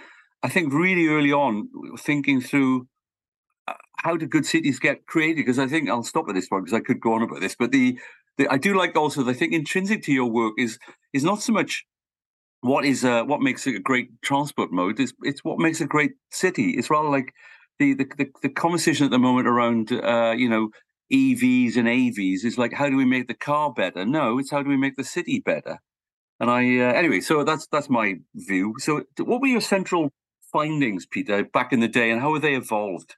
I 0.43 0.49
think, 0.49 0.73
really 0.73 1.07
early 1.07 1.31
on, 1.31 1.69
thinking 1.99 2.41
through 2.41 2.87
uh, 3.67 3.73
how 3.97 4.17
do 4.17 4.25
good 4.25 4.45
cities 4.45 4.79
get 4.79 5.05
created? 5.05 5.37
Because 5.37 5.59
I 5.59 5.67
think 5.67 5.89
I'll 5.89 6.03
stop 6.03 6.29
at 6.29 6.35
this 6.35 6.47
point 6.47 6.65
because 6.65 6.77
I 6.77 6.81
could 6.81 6.99
go 6.99 7.13
on 7.13 7.21
about 7.21 7.41
this, 7.41 7.55
but 7.57 7.71
the 7.71 7.97
I 8.49 8.57
do 8.57 8.75
like 8.75 8.95
also. 8.95 9.27
I 9.27 9.33
think 9.33 9.53
intrinsic 9.53 10.03
to 10.03 10.13
your 10.13 10.29
work 10.29 10.53
is 10.57 10.79
is 11.13 11.23
not 11.23 11.41
so 11.41 11.53
much 11.53 11.85
what 12.61 12.85
is 12.85 13.03
uh, 13.03 13.23
what 13.23 13.41
makes 13.41 13.67
a 13.67 13.79
great 13.79 14.09
transport 14.21 14.71
mode. 14.71 14.99
It's 14.99 15.13
it's 15.23 15.43
what 15.43 15.59
makes 15.59 15.81
a 15.81 15.85
great 15.85 16.11
city. 16.31 16.71
It's 16.71 16.89
rather 16.89 17.09
like 17.09 17.33
the 17.79 17.93
the 17.93 18.05
the, 18.17 18.27
the 18.43 18.49
conversation 18.49 19.05
at 19.05 19.11
the 19.11 19.19
moment 19.19 19.47
around 19.47 19.91
uh, 19.91 20.33
you 20.37 20.49
know 20.49 20.69
EVs 21.11 21.75
and 21.75 21.87
AVs 21.87 22.45
is 22.45 22.57
like 22.57 22.73
how 22.73 22.89
do 22.89 22.95
we 22.95 23.05
make 23.05 23.27
the 23.27 23.33
car 23.33 23.73
better? 23.73 24.05
No, 24.05 24.39
it's 24.39 24.51
how 24.51 24.63
do 24.63 24.69
we 24.69 24.77
make 24.77 24.95
the 24.95 25.03
city 25.03 25.41
better. 25.43 25.79
And 26.41 26.49
I 26.49 26.79
uh, 26.79 26.93
anyway, 26.93 27.21
so 27.21 27.43
that's 27.43 27.67
that's 27.67 27.87
my 27.87 28.15
view. 28.33 28.73
So, 28.79 29.03
what 29.19 29.41
were 29.41 29.47
your 29.47 29.61
central 29.61 30.11
findings, 30.51 31.05
Peter, 31.05 31.43
back 31.43 31.71
in 31.71 31.81
the 31.81 31.87
day, 31.87 32.09
and 32.09 32.19
how 32.19 32.33
have 32.33 32.41
they 32.41 32.55
evolved? 32.55 33.15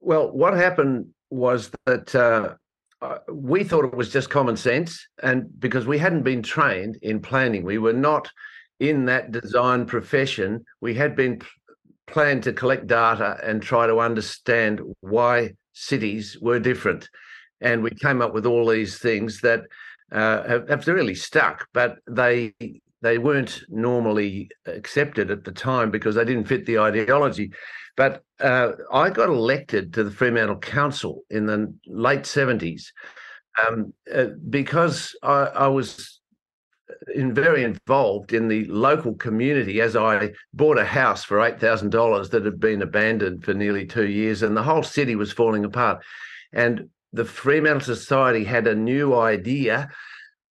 Well, 0.00 0.32
what 0.32 0.54
happened 0.54 1.10
was 1.30 1.70
that 1.86 2.12
uh, 2.12 2.54
uh, 3.00 3.18
we 3.30 3.62
thought 3.62 3.84
it 3.84 3.94
was 3.94 4.10
just 4.10 4.30
common 4.30 4.56
sense, 4.56 5.06
and 5.22 5.48
because 5.60 5.86
we 5.86 5.96
hadn't 5.96 6.24
been 6.24 6.42
trained 6.42 6.98
in 7.02 7.20
planning, 7.20 7.62
we 7.62 7.78
were 7.78 7.92
not 7.92 8.28
in 8.80 9.04
that 9.04 9.30
design 9.30 9.86
profession. 9.86 10.64
We 10.80 10.94
had 10.94 11.14
been 11.14 11.40
planned 12.08 12.42
to 12.42 12.52
collect 12.52 12.88
data 12.88 13.38
and 13.44 13.62
try 13.62 13.86
to 13.86 14.00
understand 14.00 14.80
why 15.02 15.52
cities 15.72 16.36
were 16.42 16.58
different, 16.58 17.08
and 17.60 17.80
we 17.80 17.90
came 17.90 18.20
up 18.20 18.34
with 18.34 18.44
all 18.44 18.66
these 18.66 18.98
things 18.98 19.40
that 19.42 19.66
uh, 20.12 20.46
have, 20.46 20.68
have 20.68 20.86
really 20.86 21.14
stuck, 21.14 21.66
but 21.72 21.96
they 22.08 22.54
they 23.02 23.18
weren't 23.18 23.62
normally 23.68 24.48
accepted 24.66 25.30
at 25.30 25.44
the 25.44 25.52
time 25.52 25.90
because 25.90 26.14
they 26.14 26.24
didn't 26.24 26.44
fit 26.44 26.64
the 26.66 26.78
ideology. 26.78 27.50
But 27.96 28.22
uh, 28.40 28.72
I 28.92 29.10
got 29.10 29.28
elected 29.28 29.92
to 29.94 30.04
the 30.04 30.10
Fremantle 30.10 30.58
Council 30.58 31.22
in 31.28 31.46
the 31.46 31.74
late 31.86 32.22
70s 32.22 32.84
um, 33.66 33.92
uh, 34.14 34.26
because 34.48 35.14
I, 35.22 35.42
I 35.54 35.66
was 35.66 36.20
in 37.14 37.34
very 37.34 37.64
involved 37.64 38.32
in 38.32 38.48
the 38.48 38.64
local 38.66 39.14
community 39.14 39.80
as 39.80 39.96
I 39.96 40.30
bought 40.54 40.78
a 40.78 40.84
house 40.84 41.24
for 41.24 41.38
$8,000 41.38 42.30
that 42.30 42.44
had 42.44 42.60
been 42.60 42.82
abandoned 42.82 43.44
for 43.44 43.52
nearly 43.52 43.84
two 43.84 44.08
years 44.08 44.42
and 44.42 44.56
the 44.56 44.62
whole 44.62 44.82
city 44.82 45.16
was 45.16 45.32
falling 45.32 45.64
apart. 45.64 46.02
And 46.52 46.88
the 47.12 47.24
Fremantle 47.24 47.94
Society 47.94 48.44
had 48.44 48.66
a 48.66 48.74
new 48.74 49.14
idea, 49.14 49.90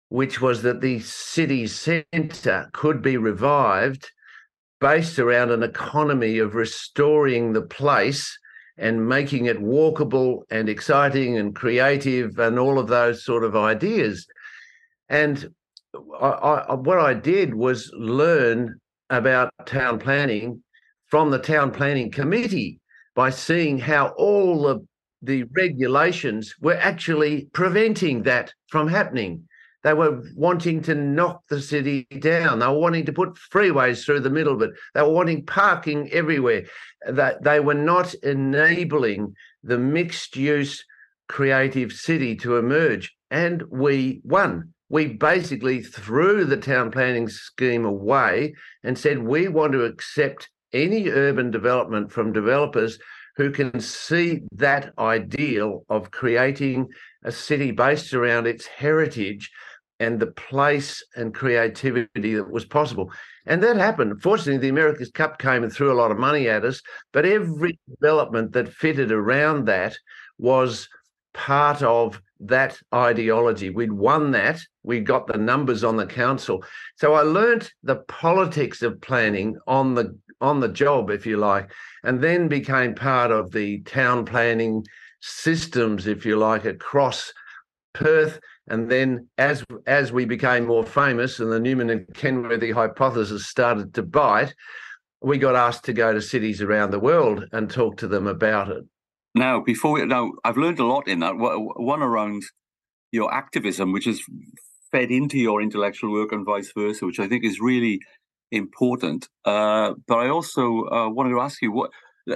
which 0.10 0.42
was 0.42 0.62
that 0.62 0.82
the 0.82 1.00
city 1.00 1.68
centre 1.68 2.70
could 2.74 3.02
be 3.02 3.18
revived 3.18 4.12
based 4.80 5.20
around 5.20 5.52
an 5.52 5.64
economy 5.64 6.38
of 6.40 6.56
restoring 6.56 7.54
the 7.54 7.62
place 7.62 8.38
and 8.78 9.08
making 9.08 9.46
it 9.46 9.62
walkable 9.62 10.42
and 10.50 10.68
exciting 10.70 11.38
and 11.38 11.56
creative 11.56 12.40
and 12.40 12.58
all 12.58 12.80
of 12.80 12.88
those 12.88 13.24
sort 13.24 13.44
of 13.44 13.56
ideas. 13.56 14.26
And 15.08 15.54
I, 16.20 16.28
I, 16.28 16.74
what 16.76 17.00
I 17.00 17.14
did 17.14 17.54
was 17.54 17.92
learn 17.94 18.80
about 19.10 19.52
town 19.66 20.00
planning 20.00 20.64
from 21.08 21.30
the 21.32 21.40
town 21.40 21.72
planning 21.72 22.10
committee 22.10 22.80
by 23.14 23.30
seeing 23.30 23.78
how 23.78 24.08
all 24.18 24.64
the 24.64 24.88
the 25.22 25.44
regulations 25.56 26.56
were 26.62 26.78
actually 26.78 27.46
preventing 27.54 28.24
that 28.24 28.54
from 28.68 28.88
happening. 28.88 29.48
They 29.84 29.94
were 29.94 30.22
wanting 30.36 30.82
to 30.84 30.96
knock 30.96 31.44
the 31.50 31.62
city 31.62 32.06
down. 32.20 32.60
They 32.60 32.68
were 32.68 32.80
wanting 32.80 33.06
to 33.06 33.14
put 33.14 33.36
freeways 33.52 34.06
through 34.06 34.20
the 34.20 34.30
middle 34.30 34.54
of 34.54 34.62
it. 34.62 34.72
They 34.94 35.02
were 35.02 35.10
wanting 35.10 35.46
parking 35.46 36.10
everywhere. 36.12 36.66
That 37.08 37.44
they 37.44 37.60
were 37.60 37.74
not 37.74 38.14
enabling 38.16 39.36
the 39.64 39.80
mixed 39.80 40.36
use 40.36 40.84
creative 41.28 41.92
city 41.92 42.36
to 42.38 42.58
emerge. 42.58 43.16
And 43.32 43.64
we 43.72 44.22
won. 44.24 44.74
We 44.90 45.08
basically 45.08 45.82
threw 45.82 46.46
the 46.46 46.58
town 46.58 46.92
planning 46.92 47.28
scheme 47.30 47.86
away 47.86 48.54
and 48.84 48.98
said 48.98 49.20
we 49.20 49.48
want 49.48 49.72
to 49.72 49.86
accept 49.86 50.50
any 50.74 51.10
urban 51.10 51.50
development 51.50 52.12
from 52.12 52.34
developers 52.34 53.00
who 53.38 53.52
can 53.52 53.80
see 53.80 54.42
that 54.54 54.94
ideal 54.98 55.86
of 55.90 56.12
creating 56.12 56.88
a 57.24 57.32
city 57.32 57.72
based 57.72 58.14
around 58.14 58.48
its 58.48 58.66
heritage 58.66 59.52
and 60.00 60.20
the 60.20 60.28
place 60.28 61.04
and 61.16 61.34
creativity 61.34 62.34
that 62.34 62.52
was 62.52 62.66
possible. 62.66 63.12
And 63.46 63.62
that 63.64 63.78
happened. 63.78 64.22
Fortunately, 64.22 64.58
the 64.58 64.70
America's 64.70 65.12
Cup 65.12 65.38
came 65.38 65.64
and 65.64 65.72
threw 65.72 65.92
a 65.92 65.94
lot 65.94 66.12
of 66.12 66.18
money 66.18 66.50
at 66.50 66.66
us, 66.66 66.82
but 67.14 67.26
every 67.26 67.80
development 67.88 68.52
that 68.54 68.74
fitted 68.74 69.12
around 69.12 69.66
that 69.66 69.96
was 70.40 70.90
part 71.34 71.82
of 71.84 72.20
that 72.40 72.80
ideology. 72.94 73.70
We'd 73.70 73.94
won 73.94 74.32
that. 74.32 74.60
We 74.84 75.00
got 75.00 75.28
the 75.28 75.38
numbers 75.38 75.84
on 75.84 75.96
the 75.98 76.08
council. 76.08 76.64
So 76.96 77.14
I 77.14 77.22
learnt 77.22 77.72
the 77.84 77.98
politics 78.08 78.82
of 78.82 79.00
planning 79.02 79.56
on 79.68 79.94
the 79.94 80.18
on 80.42 80.60
the 80.60 80.70
job, 80.70 81.10
if 81.10 81.26
you 81.26 81.38
like, 81.38 81.72
and 82.04 82.22
then 82.22 82.48
became 82.48 82.96
part 82.96 83.32
of 83.32 83.52
the 83.52 83.82
town 83.82 84.26
planning 84.26 84.84
systems, 85.22 86.08
if 86.08 86.26
you 86.26 86.38
like, 86.38 86.66
across 86.66 87.32
Perth 87.94 88.40
and 88.68 88.90
then 88.90 89.28
as 89.38 89.64
as 89.86 90.12
we 90.12 90.26
became 90.26 90.66
more 90.66 90.86
famous 90.86 91.40
and 91.40 91.52
the 91.52 91.60
Newman 91.60 91.90
and 91.90 92.06
Kenworthy 92.14 92.72
hypothesis 92.72 93.48
started 93.48 93.94
to 93.96 94.04
bite, 94.04 94.56
we 95.22 95.38
got 95.38 95.56
asked 95.56 95.84
to 95.86 95.94
go 95.94 96.14
to 96.14 96.22
cities 96.22 96.62
around 96.62 96.92
the 96.92 97.00
world 97.00 97.46
and 97.52 97.70
talk 97.70 97.98
to 97.98 98.08
them 98.08 98.28
about 98.28 98.70
it. 98.70 98.84
Now, 99.36 99.62
before 99.62 99.94
we, 99.94 100.06
now, 100.06 100.32
I've 100.44 100.58
learned 100.58 100.80
a 100.80 100.86
lot 100.86 101.08
in 101.08 101.20
that. 101.20 101.34
One 101.36 102.02
around 102.02 102.44
your 103.12 103.34
activism, 103.34 103.92
which 103.92 104.08
is 104.08 104.22
fed 104.92 105.12
into 105.12 105.38
your 105.38 105.62
intellectual 105.62 106.12
work 106.12 106.32
and 106.32 106.46
vice 106.46 106.72
versa, 106.76 107.06
which 107.06 107.20
I 107.20 107.28
think 107.28 107.44
is 107.44 107.60
really 107.60 108.00
important. 108.52 109.28
Uh, 109.46 109.94
but 110.08 110.18
I 110.18 110.30
also 110.30 110.86
uh, 110.86 111.10
wanted 111.10 111.32
to 111.32 111.42
ask 111.42 111.62
you 111.62 111.72
what, 111.72 111.92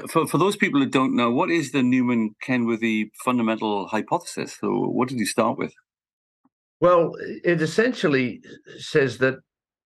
for, 0.09 0.27
for 0.27 0.37
those 0.37 0.55
people 0.55 0.79
that 0.79 0.91
don't 0.91 1.15
know, 1.15 1.31
what 1.31 1.51
is 1.51 1.71
the 1.71 1.83
Newman 1.83 2.35
Kenworthy 2.41 3.11
fundamental 3.23 3.87
hypothesis? 3.87 4.57
So, 4.59 4.69
what 4.69 5.09
did 5.09 5.19
you 5.19 5.25
start 5.25 5.57
with? 5.57 5.73
Well, 6.81 7.13
it 7.43 7.61
essentially 7.61 8.41
says 8.77 9.17
that 9.19 9.35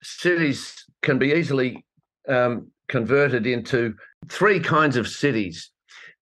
cities 0.02 0.74
can 1.02 1.18
be 1.18 1.32
easily 1.32 1.84
um, 2.28 2.70
converted 2.88 3.46
into 3.46 3.94
three 4.28 4.60
kinds 4.60 4.96
of 4.96 5.08
cities. 5.08 5.70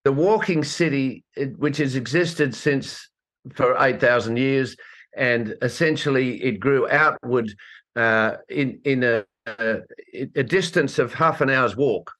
The 0.04 0.12
walking 0.12 0.62
city, 0.64 1.24
which 1.56 1.78
has 1.78 1.96
existed 1.96 2.54
since 2.54 3.08
for 3.54 3.76
8,000 3.78 4.36
years, 4.36 4.76
and 5.16 5.54
essentially 5.62 6.42
it 6.42 6.60
grew 6.60 6.88
outward 6.88 7.52
uh, 7.96 8.36
in, 8.48 8.80
in 8.84 9.02
a, 9.02 9.24
a, 9.59 10.28
a 10.37 10.43
distance 10.43 10.99
of 10.99 11.14
half 11.14 11.40
an 11.40 11.50
hour's 11.50 11.76
walk 11.76 12.12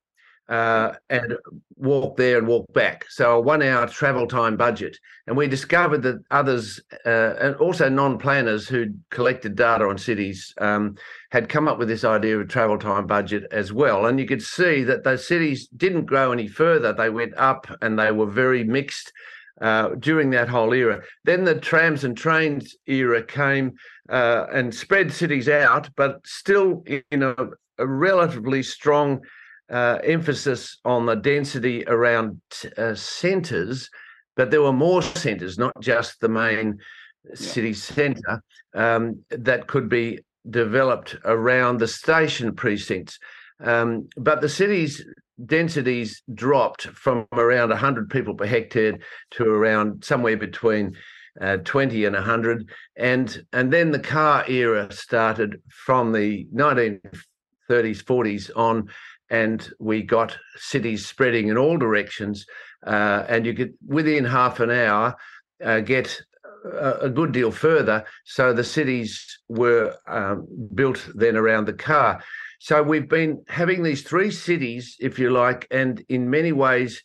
uh, 0.49 0.93
and 1.11 1.37
walk 1.77 2.17
there 2.17 2.39
and 2.39 2.47
walk 2.47 2.73
back. 2.73 3.05
So 3.11 3.37
a 3.37 3.41
one 3.41 3.63
hour 3.63 3.87
travel 3.87 4.27
time 4.27 4.57
budget. 4.57 4.97
And 5.27 5.37
we 5.37 5.47
discovered 5.47 6.03
that 6.03 6.23
others, 6.31 6.81
uh, 7.05 7.35
and 7.39 7.55
also 7.57 7.89
non 7.89 8.19
planners 8.19 8.67
who 8.67 8.87
collected 9.11 9.57
data 9.57 9.85
on 9.85 9.99
cities, 9.99 10.55
um, 10.59 10.97
had 11.31 11.49
come 11.49 11.69
up 11.69 11.79
with 11.79 11.89
this 11.89 12.05
idea 12.05 12.39
of 12.39 12.49
travel 12.49 12.79
time 12.79 13.07
budget 13.07 13.45
as 13.53 13.73
well. 13.73 14.07
And 14.07 14.19
you 14.19 14.27
could 14.27 14.43
see 14.43 14.85
that 14.85 15.05
those 15.05 15.29
cities 15.29 15.69
didn't 15.69 16.07
grow 16.07 16.33
any 16.33 16.49
further, 16.49 16.93
they 16.93 17.11
went 17.11 17.35
up 17.37 17.67
and 17.83 17.99
they 17.99 18.11
were 18.11 18.31
very 18.31 18.65
mixed. 18.65 19.13
Uh, 19.61 19.97
during 19.99 20.31
that 20.31 20.49
whole 20.49 20.73
era. 20.73 21.03
Then 21.25 21.43
the 21.43 21.59
trams 21.59 22.05
and 22.05 22.17
trains 22.17 22.77
era 22.87 23.21
came 23.25 23.73
uh, 24.09 24.47
and 24.53 24.73
spread 24.73 25.13
cities 25.13 25.49
out, 25.49 25.91
but 25.97 26.25
still 26.25 26.85
in 27.11 27.25
a, 27.25 27.35
a 27.79 27.85
relatively 27.85 28.63
strong 28.63 29.21
uh, 29.69 29.99
emphasis 30.05 30.79
on 30.85 31.07
the 31.07 31.17
density 31.17 31.85
around 31.89 32.41
uh, 32.77 32.95
centres, 32.95 33.91
but 34.37 34.53
there 34.53 34.63
were 34.63 34.73
more 34.73 35.03
centres, 35.03 35.59
not 35.59 35.73
just 35.81 36.21
the 36.21 36.29
main 36.29 36.79
city 37.35 37.75
centre, 37.75 38.41
um, 38.75 39.19
that 39.31 39.67
could 39.67 39.89
be 39.89 40.21
developed 40.49 41.17
around 41.25 41.79
the 41.79 41.89
station 41.89 42.55
precincts. 42.55 43.19
Um, 43.61 44.09
but 44.17 44.41
the 44.41 44.49
city's 44.49 45.05
densities 45.47 46.23
dropped 46.35 46.83
from 46.89 47.27
around 47.33 47.71
100 47.71 48.11
people 48.11 48.35
per 48.35 48.47
hectare 48.47 48.99
to 49.33 49.45
around 49.45 50.05
somewhere 50.05 50.37
between 50.37 50.97
uh, 51.41 51.59
20 51.59 52.05
and 52.05 52.15
100 52.15 52.69
and 52.97 53.45
and 53.53 53.73
then 53.73 53.93
the 53.93 53.99
car 53.99 54.45
era 54.49 54.91
started 54.91 55.63
from 55.69 56.13
the 56.13 56.47
1930s 56.53 57.01
40s 57.71 58.51
on 58.57 58.89
and 59.31 59.71
we 59.79 60.03
got 60.03 60.37
cities 60.57 61.07
spreading 61.07 61.49
in 61.49 61.59
all 61.59 61.77
directions. 61.77 62.47
Uh, 62.87 63.25
and 63.29 63.45
you 63.45 63.55
could, 63.55 63.75
within 63.87 64.25
half 64.25 64.61
an 64.61 64.71
hour, 64.71 65.17
uh, 65.65 65.81
get 65.81 66.21
a, 66.65 66.93
a, 67.03 67.11
good 67.11 67.33
deal 67.33 67.51
further. 67.51 68.05
So 68.25 68.53
the 68.53 68.65
cities 68.65 69.41
were 69.49 69.97
um, 70.07 70.47
built 70.75 71.09
then 71.15 71.37
around 71.37 71.67
the 71.67 71.73
car. 71.73 72.23
So 72.59 72.83
we've 72.83 73.09
been 73.09 73.45
having 73.49 73.83
these 73.83 74.03
three 74.03 74.31
cities, 74.31 74.97
if 75.01 75.19
you 75.19 75.31
like, 75.31 75.67
and 75.71 76.05
in 76.09 76.29
many 76.29 76.53
ways, 76.53 77.03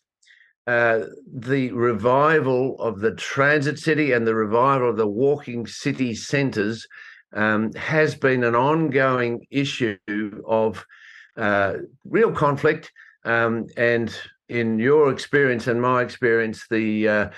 uh, 0.66 1.02
the 1.32 1.72
revival 1.72 2.76
of 2.80 3.00
the 3.00 3.14
transit 3.16 3.78
city 3.78 4.14
and 4.14 4.26
the 4.26 4.36
revival 4.36 4.90
of 4.90 4.98
the 4.98 5.08
walking 5.08 5.68
city 5.68 6.16
centres 6.16 6.88
um, 7.34 7.72
has 7.74 8.16
been 8.16 8.44
an 8.44 8.56
ongoing 8.56 9.46
issue 9.52 9.98
of 10.48 10.86
uh, 11.38 11.74
real 12.06 12.32
conflict. 12.32 12.92
Um, 13.26 13.68
and 13.78 14.16
in 14.50 14.80
your 14.80 15.12
experience 15.12 15.68
and 15.68 15.82
my 15.82 16.02
experience, 16.02 16.66
the 16.70 17.08
uh, 17.08 17.30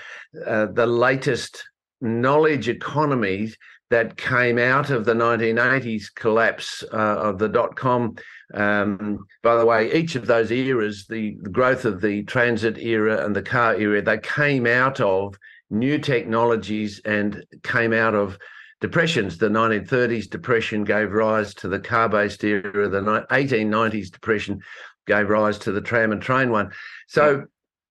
uh, 0.46 0.66
the 0.72 0.86
latest 0.86 1.62
knowledge 2.00 2.68
economies 2.68 3.56
that 3.90 4.16
came 4.16 4.58
out 4.58 4.90
of 4.90 5.04
the 5.04 5.14
1980s 5.14 6.12
collapse 6.14 6.82
uh, 6.92 6.96
of 6.96 7.38
the 7.38 7.48
dot 7.48 7.76
com. 7.76 8.16
Um, 8.54 9.24
by 9.42 9.56
the 9.56 9.66
way, 9.66 9.92
each 9.92 10.16
of 10.16 10.26
those 10.26 10.50
eras, 10.50 11.06
the, 11.08 11.36
the, 11.42 11.50
growth 11.50 11.84
of 11.84 12.00
the 12.00 12.24
transit 12.24 12.78
era 12.78 13.24
and 13.24 13.34
the 13.34 13.42
car 13.42 13.76
era, 13.76 14.02
they 14.02 14.18
came 14.18 14.66
out 14.66 15.00
of 15.00 15.36
new 15.70 15.98
technologies 15.98 17.00
and 17.04 17.44
came 17.62 17.92
out 17.92 18.14
of 18.14 18.38
depressions. 18.80 19.38
The 19.38 19.48
1930s 19.48 20.28
depression 20.30 20.84
gave 20.84 21.12
rise 21.12 21.54
to 21.54 21.68
the 21.68 21.80
car 21.80 22.08
based 22.08 22.44
era, 22.44 22.88
the 22.88 23.00
1890s 23.30 24.10
depression 24.10 24.60
gave 25.06 25.28
rise 25.28 25.58
to 25.58 25.72
the 25.72 25.80
tram 25.80 26.12
and 26.12 26.20
train 26.20 26.50
one. 26.50 26.70
So, 27.06 27.44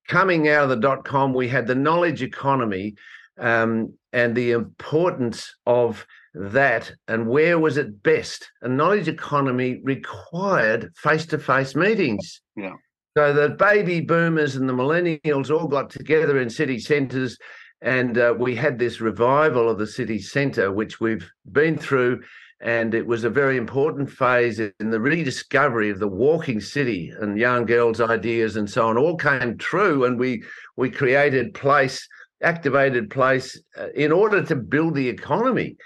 coming 0.07 0.49
out 0.49 0.63
of 0.63 0.69
the 0.69 0.75
dot 0.75 1.05
com, 1.05 1.33
we 1.33 1.47
had 1.47 1.67
the 1.67 1.75
knowledge 1.75 2.21
economy 2.21 2.95
um, 3.39 3.93
and 4.13 4.35
the 4.35 4.51
importance 4.51 5.55
of 5.65 6.05
that 6.33 6.91
and 7.07 7.27
where 7.27 7.59
was 7.59 7.77
it 7.77 8.03
best? 8.03 8.49
A 8.61 8.67
knowledge 8.67 9.07
economy 9.07 9.79
required 9.83 10.91
face 10.95 11.25
to 11.27 11.37
face 11.37 11.75
meetings. 11.75 12.41
Yeah. 12.55 12.73
So 13.17 13.31
the 13.31 13.49
baby 13.49 14.01
boomers 14.01 14.57
and 14.57 14.67
the 14.67 14.73
millennials 14.73 15.49
all 15.49 15.67
got 15.67 15.89
together 15.89 16.39
in 16.39 16.49
city 16.49 16.79
centres 16.79 17.37
and 17.81 18.17
uh, 18.17 18.33
we 18.37 18.55
had 18.55 18.79
this 18.79 18.99
revival 18.99 19.69
of 19.69 19.77
the 19.77 19.87
city 19.87 20.19
centre, 20.19 20.71
which 20.71 20.99
we've 20.99 21.29
been 21.51 21.77
through. 21.77 22.23
And 22.61 22.95
it 22.95 23.05
was 23.05 23.25
a 23.25 23.29
very 23.29 23.57
important 23.57 24.09
phase 24.09 24.59
in 24.59 24.89
the 24.89 24.99
rediscovery 24.99 25.89
of 25.91 25.99
the 25.99 26.07
walking 26.07 26.61
city 26.61 27.11
and 27.19 27.37
Jan 27.37 27.67
Gehl's 27.67 28.01
ideas 28.01 28.55
and 28.55 28.67
so 28.67 28.87
on 28.87 28.97
all 28.97 29.17
came 29.17 29.57
true. 29.57 30.05
And 30.05 30.17
we 30.17 30.43
we 30.77 30.89
created 30.89 31.53
place, 31.53 32.07
activated 32.41 33.09
place 33.09 33.59
uh, 33.77 33.87
in 33.95 34.11
order 34.11 34.43
to 34.43 34.55
build 34.55 34.95
the 34.95 35.09
economy. 35.09 35.77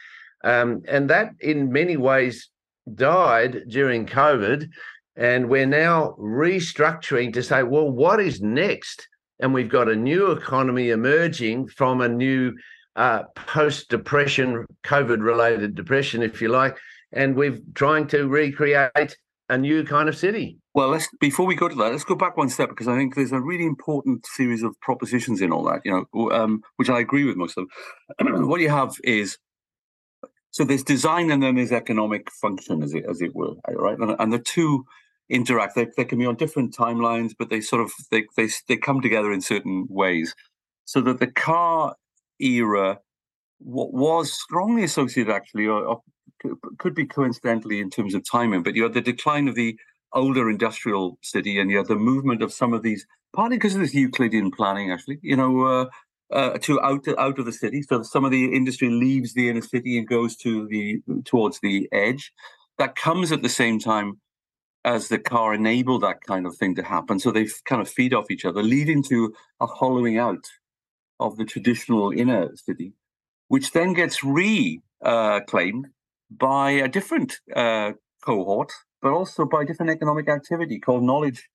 Um, 0.44 0.82
and 0.88 1.10
that 1.10 1.32
in 1.39 1.72
many 1.72 1.98
ways 1.98 2.50
died 2.96 3.63
during 3.68 4.06
COVID. 4.06 4.68
And 5.15 5.50
we're 5.50 5.65
now 5.65 6.15
restructuring 6.18 7.34
to 7.34 7.44
say, 7.44 7.63
well, 7.63 7.89
what 7.89 8.20
is 8.20 8.41
next? 8.41 9.08
and 9.39 9.53
we've 9.53 9.70
got 9.70 9.89
a 9.89 9.96
new 9.96 10.32
economy 10.32 10.89
emerging 10.89 11.68
from 11.70 12.01
a 12.01 12.10
new 12.10 12.53
uh, 12.96 13.24
post-depression, 13.36 14.65
COVID-related 14.84 15.75
depression, 15.75 16.22
if 16.22 16.41
you 16.41 16.50
like, 16.50 16.77
and 17.13 17.36
we're 17.36 17.60
trying 17.74 18.08
to 18.08 18.27
recreate 18.27 19.15
a 19.50 19.58
new 19.58 19.84
kind 19.84 20.10
of 20.10 20.18
city. 20.18 20.58
Well, 20.75 20.89
let's 20.89 21.10
before 21.20 21.46
we 21.48 21.56
go 21.56 21.68
to 21.70 21.75
that, 21.75 21.91
let's 21.91 22.03
go 22.03 22.15
back 22.15 22.38
one 22.38 22.50
step 22.50 22.70
because 22.70 22.88
I 22.88 22.96
think 22.98 23.15
there's 23.15 23.32
a 23.32 23.41
really 23.41 23.65
important 23.65 24.25
series 24.25 24.63
of 24.63 24.79
propositions 24.82 25.41
in 25.41 25.51
all 25.51 25.63
that, 25.65 25.82
you 25.86 25.91
know, 26.13 26.32
um, 26.32 26.62
which 26.77 26.89
I 26.89 27.00
agree 27.00 27.25
with 27.25 27.38
most 27.38 27.58
of. 27.58 27.68
what 28.48 28.62
you 28.62 28.70
have 28.70 28.96
is 29.03 29.38
So 30.51 30.63
there's 30.63 30.84
design 30.84 31.32
and 31.32 31.44
then 31.44 31.56
there's 31.56 31.72
economic 31.72 32.32
function, 32.32 32.84
as 32.84 32.94
it 32.94 33.06
as 33.10 33.22
it 33.22 33.36
were, 33.36 33.56
right? 33.70 33.98
And, 34.00 34.15
and 34.20 34.34
the 34.34 34.39
two 34.39 34.86
interact. 35.29 35.75
They, 35.75 35.88
they 35.98 36.06
can 36.06 36.20
be 36.20 36.25
on 36.25 36.36
different 36.36 36.75
timelines, 36.75 37.34
but 37.38 37.50
they 37.50 37.62
sort 37.62 37.82
of 37.84 37.91
they 38.12 38.25
they 38.38 38.50
they 38.68 38.77
come 38.77 39.01
together 39.01 39.32
in 39.32 39.41
certain 39.41 39.88
ways. 39.89 40.36
So 40.86 41.01
that 41.01 41.20
the 41.20 41.27
car 41.27 41.96
era 42.39 43.00
was 43.60 44.34
strongly 44.34 44.84
associated, 44.84 45.34
actually, 45.34 45.68
or, 45.68 45.84
or 45.86 46.01
could 46.77 46.96
be 46.96 47.05
coincidentally 47.05 47.79
in 47.79 47.89
terms 47.89 48.13
of 48.13 48.29
timing. 48.29 48.63
But 48.63 48.75
you 48.75 48.84
had 48.84 48.93
the 48.93 49.01
decline 49.01 49.48
of 49.48 49.55
the 49.55 49.77
older 50.13 50.50
industrial 50.50 51.17
city, 51.22 51.60
and 51.60 51.69
you 51.69 51.77
had 51.77 51.88
the 51.88 51.96
movement 51.96 52.41
of 52.41 52.53
some 52.53 52.74
of 52.74 52.81
these, 52.84 53.05
partly 53.36 53.58
because 53.58 53.75
of 53.75 53.81
this 53.81 53.93
Euclidean 53.93 54.51
planning, 54.51 54.91
actually. 54.91 55.19
You 55.22 55.36
know. 55.36 55.65
Uh, 55.65 55.86
uh, 56.31 56.58
to 56.60 56.79
out 56.81 57.08
out 57.17 57.39
of 57.39 57.46
the 57.46 57.51
city. 57.51 57.81
So 57.81 58.03
some 58.03 58.24
of 58.24 58.29
the 58.29 58.55
industry 58.55 58.89
leaves 58.89 59.34
the 59.34 59.50
inner 59.50 59.62
city 59.62 59.98
and 59.98 60.08
goes 60.08 60.36
to 60.38 60.67
the 60.67 61.01
towards 61.25 61.60
the 61.60 61.89
edge. 61.91 62.31
That 62.77 62.96
comes 62.96 63.31
at 63.31 63.41
the 63.41 63.50
same 63.50 63.79
time 63.79 64.19
as 64.86 65.08
the 65.08 65.19
car 65.19 65.53
enabled 65.53 66.03
that 66.03 66.22
kind 66.22 66.46
of 66.46 66.55
thing 66.55 66.75
to 66.75 66.84
happen. 66.84 67.19
So 67.19 67.31
they 67.31 67.48
kind 67.65 67.81
of 67.81 67.89
feed 67.89 68.13
off 68.13 68.31
each 68.31 68.46
other, 68.46 68.63
leading 68.63 69.03
to 69.03 69.34
a 69.60 69.67
hollowing 69.67 70.17
out 70.17 70.46
of 71.19 71.38
the 71.38 71.46
traditional 71.46 72.12
inner 72.12 72.55
city, 72.55 72.93
which 73.50 73.72
then 73.72 73.93
gets 73.93 74.24
reclaimed 74.24 74.81
uh, 75.03 75.89
by 76.29 76.71
a 76.71 76.88
different 76.88 77.39
uh, 77.55 77.93
cohort, 78.24 78.71
but 79.01 79.12
also 79.12 79.45
by 79.45 79.63
different 79.63 79.91
economic 79.91 80.29
activity 80.29 80.79
called 80.79 81.03
knowledge 81.03 81.50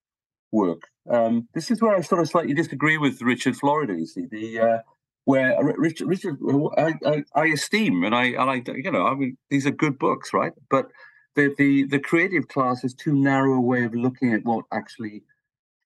work. 0.51 0.83
Um, 1.09 1.49
this 1.55 1.71
is 1.71 1.83
where 1.83 1.95
I 1.95 2.01
sort 2.01 2.21
of 2.21 2.29
slightly 2.29 2.55
disagree 2.55 2.99
with 2.99 3.21
Richard 3.21 3.57
Florida. 3.57 3.95
You 3.95 4.07
see, 4.07 4.27
the 4.31 4.61
uh, 4.61 4.79
where 5.25 5.57
Richard, 5.77 6.09
Richard, 6.09 6.39
I, 6.77 6.95
I, 7.05 7.25
I, 7.35 7.47
esteem 7.47 8.05
and 8.05 8.15
I, 8.15 8.33
I, 8.33 8.63
you 8.75 8.91
know, 8.91 9.07
I 9.07 9.15
mean, 9.15 9.39
these 9.51 9.67
are 9.67 9.71
good 9.71 9.99
books, 9.99 10.33
right? 10.35 10.53
But 10.71 10.89
the 11.35 11.55
the 11.57 11.85
the 11.85 11.99
creative 11.99 12.49
class 12.49 12.85
is 12.85 12.95
too 12.95 13.15
narrow 13.15 13.55
a 13.55 13.61
way 13.61 13.85
of 13.85 13.95
looking 13.95 14.33
at 14.33 14.45
what 14.45 14.65
actually 14.73 15.23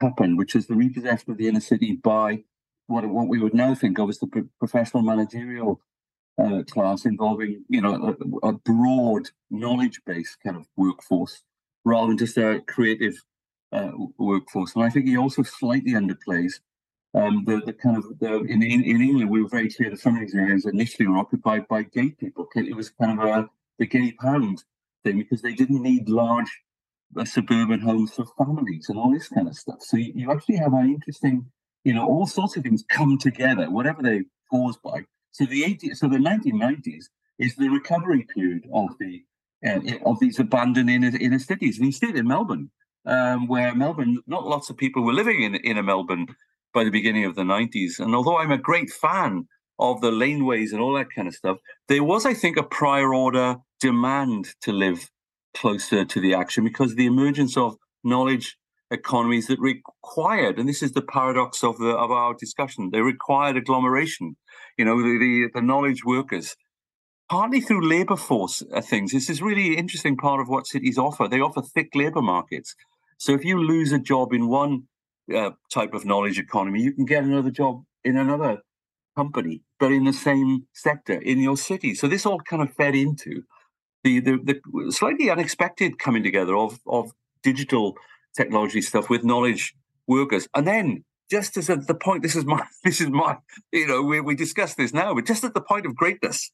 happened, 0.01 0.39
which 0.39 0.55
is 0.55 0.67
the 0.67 0.75
repossession 0.75 1.31
of 1.31 1.39
the 1.39 1.49
inner 1.49 1.61
city 1.61 1.93
by 1.93 2.45
what 2.87 3.07
what 3.07 3.29
we 3.29 3.39
would 3.39 3.55
now 3.55 3.75
think 3.75 3.99
of 3.99 4.09
as 4.09 4.19
the 4.19 4.49
professional 4.59 5.03
managerial 5.03 5.81
uh, 6.39 6.63
class, 6.65 7.05
involving 7.05 7.65
you 7.69 7.81
know 7.81 8.17
a, 8.43 8.49
a 8.49 8.53
broad 8.53 9.31
knowledge 9.51 10.01
based 10.07 10.39
kind 10.45 10.57
of 10.57 10.67
workforce 10.77 11.43
rather 11.85 12.09
than 12.09 12.19
just 12.19 12.37
a 12.37 12.61
creative 12.67 13.15
uh, 13.73 13.93
workforce. 14.19 14.75
And 14.75 14.85
I 14.85 14.91
think 14.91 15.07
he 15.07 15.17
also 15.17 15.43
slightly 15.43 15.93
underplays 15.93 16.61
um, 17.15 17.45
the, 17.47 17.63
the 17.65 17.73
kind 17.73 17.97
of 17.97 18.05
the, 18.19 18.41
in, 18.43 18.63
in, 18.63 18.85
in 18.85 19.01
England, 19.01 19.31
we 19.31 19.43
were 19.43 19.49
very 19.49 19.71
clear 19.71 19.91
that 19.91 20.01
some 20.01 20.15
of 20.15 20.21
these 20.21 20.35
areas 20.35 20.67
initially 20.67 21.09
were 21.09 21.19
occupied 21.19 21.67
by 21.69 21.83
gay 21.83 22.11
people. 22.11 22.47
It 22.55 22.77
was 22.77 22.91
kind 22.91 23.19
of 23.19 23.27
a 23.27 23.51
the 23.79 23.87
gay 23.87 24.13
pound 24.13 24.65
thing 25.05 25.19
because 25.19 25.41
they 25.41 25.55
didn't 25.55 25.83
need 25.83 26.09
large 26.09 26.51
uh, 27.17 27.25
suburban 27.25 27.81
homes 27.81 28.13
for 28.13 28.27
families 28.37 28.89
and 28.89 28.99
all 28.99 29.13
this 29.13 29.29
kind 29.29 29.49
of 29.49 29.57
stuff. 29.57 29.79
So 29.81 29.97
you, 29.97 30.13
you 30.15 30.33
actually 30.33 30.57
have 30.57 30.73
an 30.75 30.91
interesting, 30.91 31.47
you 31.85 31.95
know, 31.95 32.07
all 32.07 32.27
sorts 32.27 32.57
of 32.57 32.65
things 32.65 32.85
come 32.89 33.19
together, 33.19 33.71
whatever 33.71 34.03
they 34.03 34.25
caused 34.51 34.83
by. 34.83 35.05
So 35.33 35.45
the 35.45 35.63
80s, 35.63 35.97
so 35.97 36.09
the 36.09 36.17
1990s 36.17 37.05
is 37.39 37.55
the 37.57 37.69
recovery 37.69 38.27
period 38.35 38.69
of 38.73 38.91
the 38.99 39.23
uh, 39.67 39.81
of 40.07 40.21
these 40.21 40.39
abandoned 40.39 40.89
inner, 40.89 41.17
inner 41.21 41.39
cities. 41.39 41.81
And 41.81 41.93
see 41.95 42.09
it 42.09 42.17
in 42.17 42.29
Melbourne 42.29 42.71
um, 43.09 43.47
where 43.49 43.75
Melbourne, 43.75 44.23
not 44.27 44.47
lots 44.47 44.71
of 44.71 44.77
people 44.77 45.03
were 45.03 45.13
living 45.13 45.43
in 45.43 45.55
in 45.57 45.79
a 45.79 45.83
Melbourne 45.83 46.27
by 46.75 46.85
the 46.85 46.91
beginning 46.91 47.25
of 47.25 47.35
the 47.35 47.43
90s. 47.43 47.99
And 47.99 48.15
although 48.15 48.39
I'm 48.39 48.53
a 48.53 48.59
great 48.59 48.91
fan 48.91 49.49
of 49.79 50.01
the 50.01 50.11
laneways 50.11 50.73
and 50.73 50.81
all 50.81 50.95
that 50.95 51.09
kind 51.15 51.27
of 51.27 51.35
stuff, 51.35 51.59
there 51.89 52.05
was, 52.05 52.27
I 52.27 52.35
think, 52.35 52.57
a 52.57 52.63
prior 52.63 53.15
order 53.15 53.57
demand 53.81 54.49
to 54.63 54.73
live 54.73 55.11
closer 55.57 56.05
to 56.05 56.21
the 56.21 56.35
action 56.35 56.65
because 56.65 56.95
the 56.95 57.07
emergence 57.07 57.57
of 57.57 57.77
knowledge 58.05 58.57
economies 58.91 59.47
that 59.47 59.59
required, 59.61 60.59
and 60.59 60.69
this 60.69 60.83
is 60.83 60.93
the 60.93 61.03
paradox 61.03 61.63
of 61.63 61.79
the 61.79 61.91
of 61.91 62.11
our 62.11 62.35
discussion, 62.35 62.91
they 62.91 63.01
required 63.01 63.57
agglomeration. 63.57 64.37
You 64.79 64.85
know, 64.87 64.97
the 64.97 65.19
the, 65.19 65.51
the 65.55 65.63
knowledge 65.71 66.05
workers 66.05 66.57
partly 67.29 67.61
through 67.61 67.87
labor 67.87 68.17
force 68.17 68.63
uh, 68.73 68.81
things. 68.81 69.13
This 69.13 69.29
is 69.29 69.43
really 69.43 69.77
interesting 69.77 70.17
part 70.17 70.41
of 70.41 70.49
what 70.49 70.67
cities 70.67 70.97
offer. 70.97 71.29
They 71.29 71.41
offer 71.41 71.61
thick 71.61 71.95
labor 71.95 72.23
markets. 72.23 72.75
So 73.19 73.33
if 73.33 73.45
you 73.45 73.63
lose 73.63 73.93
a 73.93 73.99
job 73.99 74.33
in 74.33 74.49
one 74.49 74.85
uh, 75.35 75.51
type 75.71 75.93
of 75.93 76.05
knowledge 76.05 76.39
economy, 76.39 76.81
you 76.81 76.93
can 76.93 77.05
get 77.05 77.25
another 77.25 77.51
job 77.51 77.83
in 78.05 78.17
another 78.17 78.63
company, 79.17 79.63
but 79.79 79.93
in 79.93 80.05
the 80.05 80.13
same 80.13 80.67
sector 80.73 81.21
in 81.21 81.41
your 81.41 81.57
city. 81.57 81.95
So 81.95 82.07
this 82.07 82.25
all 82.25 82.41
kind 82.41 82.63
of 82.63 82.73
fed 82.75 82.95
into 82.95 83.43
the 84.05 84.21
the, 84.21 84.39
the 84.49 84.93
slightly 84.93 85.29
unexpected 85.29 85.99
coming 85.99 86.23
together 86.23 86.57
of 86.57 86.79
of 86.87 87.11
digital 87.43 87.97
technology 88.37 88.81
stuff 88.81 89.11
with 89.11 89.25
knowledge 89.25 89.75
workers, 90.07 90.49
and 90.55 90.67
then 90.67 91.05
just 91.31 91.57
as 91.57 91.69
at 91.71 91.87
the 91.87 91.95
point, 91.95 92.23
this 92.23 92.37
is 92.37 92.45
my 92.45 92.65
this 92.85 93.01
is 93.01 93.09
my 93.09 93.39
you 93.73 93.87
know 93.87 94.03
we 94.03 94.21
we 94.21 94.35
discussed 94.35 94.77
this 94.77 94.93
now, 94.93 95.15
but 95.15 95.27
just 95.27 95.45
at 95.45 95.55
the 95.55 95.61
point 95.61 95.87
of 95.87 95.95
greatness 95.95 96.51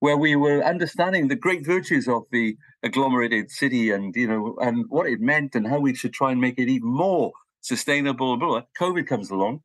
where 0.00 0.16
we 0.16 0.36
were 0.36 0.62
understanding 0.62 1.26
the 1.26 1.36
great 1.36 1.66
virtues 1.66 2.06
of 2.06 2.22
the 2.30 2.56
agglomerated 2.84 3.50
city 3.50 3.90
and 3.90 4.14
you 4.14 4.26
know 4.26 4.56
and 4.60 4.84
what 4.88 5.06
it 5.06 5.20
meant 5.20 5.54
and 5.54 5.66
how 5.66 5.78
we 5.78 5.94
should 5.94 6.12
try 6.12 6.30
and 6.30 6.40
make 6.40 6.58
it 6.58 6.68
even 6.68 6.88
more 6.88 7.32
sustainable. 7.60 8.36
Blah, 8.36 8.62
COVID 8.78 9.06
comes 9.06 9.30
along, 9.30 9.62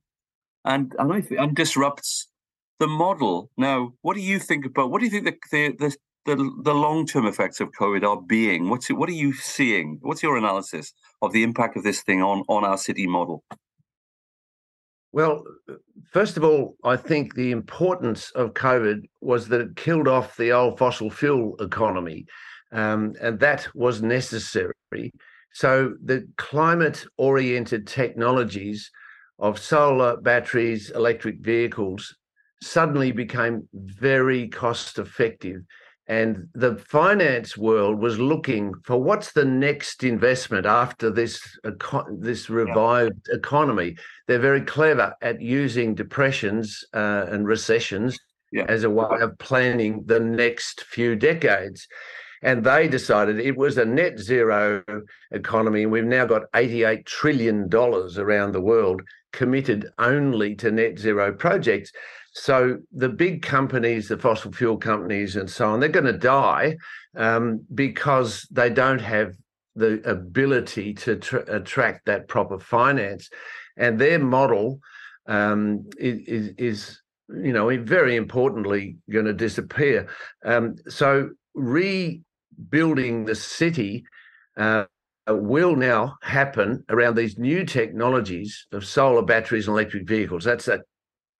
and 0.65 0.93
and 0.97 1.13
I 1.13 1.23
and 1.37 1.55
disrupts 1.55 2.27
the 2.79 2.87
model. 2.87 3.51
Now, 3.57 3.93
what 4.01 4.15
do 4.15 4.21
you 4.21 4.39
think 4.39 4.65
about? 4.65 4.91
What 4.91 4.99
do 4.99 5.05
you 5.05 5.11
think 5.11 5.25
the 5.25 5.37
the 5.51 5.95
the, 6.25 6.35
the, 6.35 6.61
the 6.63 6.73
long 6.73 7.05
term 7.05 7.25
effects 7.25 7.59
of 7.59 7.69
COVID 7.71 8.03
are 8.07 8.21
being? 8.21 8.69
What's 8.69 8.89
what 8.89 9.09
are 9.09 9.13
you 9.25 9.33
seeing? 9.33 9.99
What's 10.01 10.23
your 10.23 10.37
analysis 10.37 10.93
of 11.21 11.31
the 11.31 11.43
impact 11.43 11.77
of 11.77 11.83
this 11.83 12.01
thing 12.01 12.21
on 12.21 12.43
on 12.47 12.63
our 12.63 12.77
city 12.77 13.07
model? 13.07 13.43
Well, 15.13 15.43
first 16.11 16.37
of 16.37 16.43
all, 16.43 16.75
I 16.83 16.97
think 16.97 17.35
the 17.35 17.51
importance 17.51 18.31
of 18.31 18.55
COVID 18.55 19.03
was 19.21 19.47
that 19.47 19.61
it 19.61 19.75
killed 19.75 20.07
off 20.07 20.35
the 20.35 20.51
old 20.51 20.79
fossil 20.79 21.11
fuel 21.11 21.55
economy, 21.59 22.25
um, 22.71 23.13
and 23.21 23.39
that 23.39 23.67
was 23.75 24.01
necessary. 24.01 24.73
So 25.53 25.93
the 26.03 26.27
climate 26.37 27.05
oriented 27.17 27.85
technologies 27.85 28.89
of 29.37 29.59
solar 29.59 30.17
batteries, 30.17 30.89
electric 30.89 31.41
vehicles 31.41 32.15
suddenly 32.59 33.11
became 33.11 33.67
very 33.73 34.47
cost 34.47 34.97
effective 34.97 35.61
and 36.07 36.49
the 36.53 36.75
finance 36.75 37.57
world 37.57 37.99
was 37.99 38.19
looking 38.19 38.73
for 38.83 39.01
what's 39.01 39.31
the 39.31 39.45
next 39.45 40.03
investment 40.03 40.65
after 40.65 41.09
this 41.09 41.41
this 42.19 42.49
revived 42.49 43.27
yeah. 43.29 43.35
economy. 43.35 43.95
They're 44.27 44.39
very 44.39 44.61
clever 44.61 45.15
at 45.21 45.41
using 45.41 45.95
depressions 45.95 46.83
uh, 46.93 47.25
and 47.29 47.47
recessions 47.47 48.19
yeah. 48.51 48.65
as 48.67 48.83
a 48.83 48.89
way 48.89 49.19
of 49.21 49.37
planning 49.39 50.03
the 50.05 50.19
next 50.19 50.83
few 50.83 51.15
decades. 51.15 51.87
And 52.41 52.65
they 52.65 52.89
decided 52.89 53.39
it 53.39 53.55
was 53.55 53.77
a 53.77 53.85
net 53.85 54.19
zero 54.19 54.83
economy. 55.31 55.83
And 55.83 55.91
we've 55.91 56.03
now 56.03 56.25
got 56.25 56.51
$88 56.53 57.05
trillion 57.05 57.69
around 57.73 58.51
the 58.51 58.61
world 58.61 59.01
committed 59.31 59.87
only 59.97 60.53
to 60.55 60.69
net 60.69 60.99
zero 60.99 61.33
projects. 61.33 61.91
So 62.33 62.79
the 62.91 63.09
big 63.09 63.43
companies, 63.43 64.07
the 64.07 64.17
fossil 64.17 64.51
fuel 64.51 64.77
companies, 64.77 65.35
and 65.35 65.49
so 65.49 65.69
on, 65.69 65.79
they're 65.79 65.89
going 65.89 66.05
to 66.05 66.13
die 66.13 66.77
um, 67.15 67.63
because 67.73 68.47
they 68.51 68.69
don't 68.69 69.01
have 69.01 69.35
the 69.75 70.01
ability 70.09 70.93
to 70.95 71.15
tr- 71.17 71.37
attract 71.37 72.05
that 72.05 72.27
proper 72.27 72.59
finance, 72.59 73.29
and 73.77 73.99
their 73.99 74.19
model 74.19 74.79
um, 75.27 75.87
is, 75.97 76.49
is, 76.57 77.01
you 77.29 77.53
know, 77.53 77.69
very 77.83 78.15
importantly 78.15 78.97
going 79.11 79.25
to 79.25 79.33
disappear. 79.33 80.07
Um, 80.43 80.75
so 80.89 81.29
rebuilding 81.53 83.25
the 83.25 83.35
city. 83.35 84.03
Uh, 84.57 84.85
will 85.25 85.77
now 85.77 86.17
happen 86.21 86.83
around 86.89 87.15
these 87.15 87.37
new 87.37 87.63
technologies 87.63 88.67
of 88.73 88.85
solar 88.85 89.21
batteries 89.21 89.69
and 89.69 89.73
electric 89.73 90.05
vehicles. 90.05 90.43
That's 90.43 90.67
a 90.67 90.81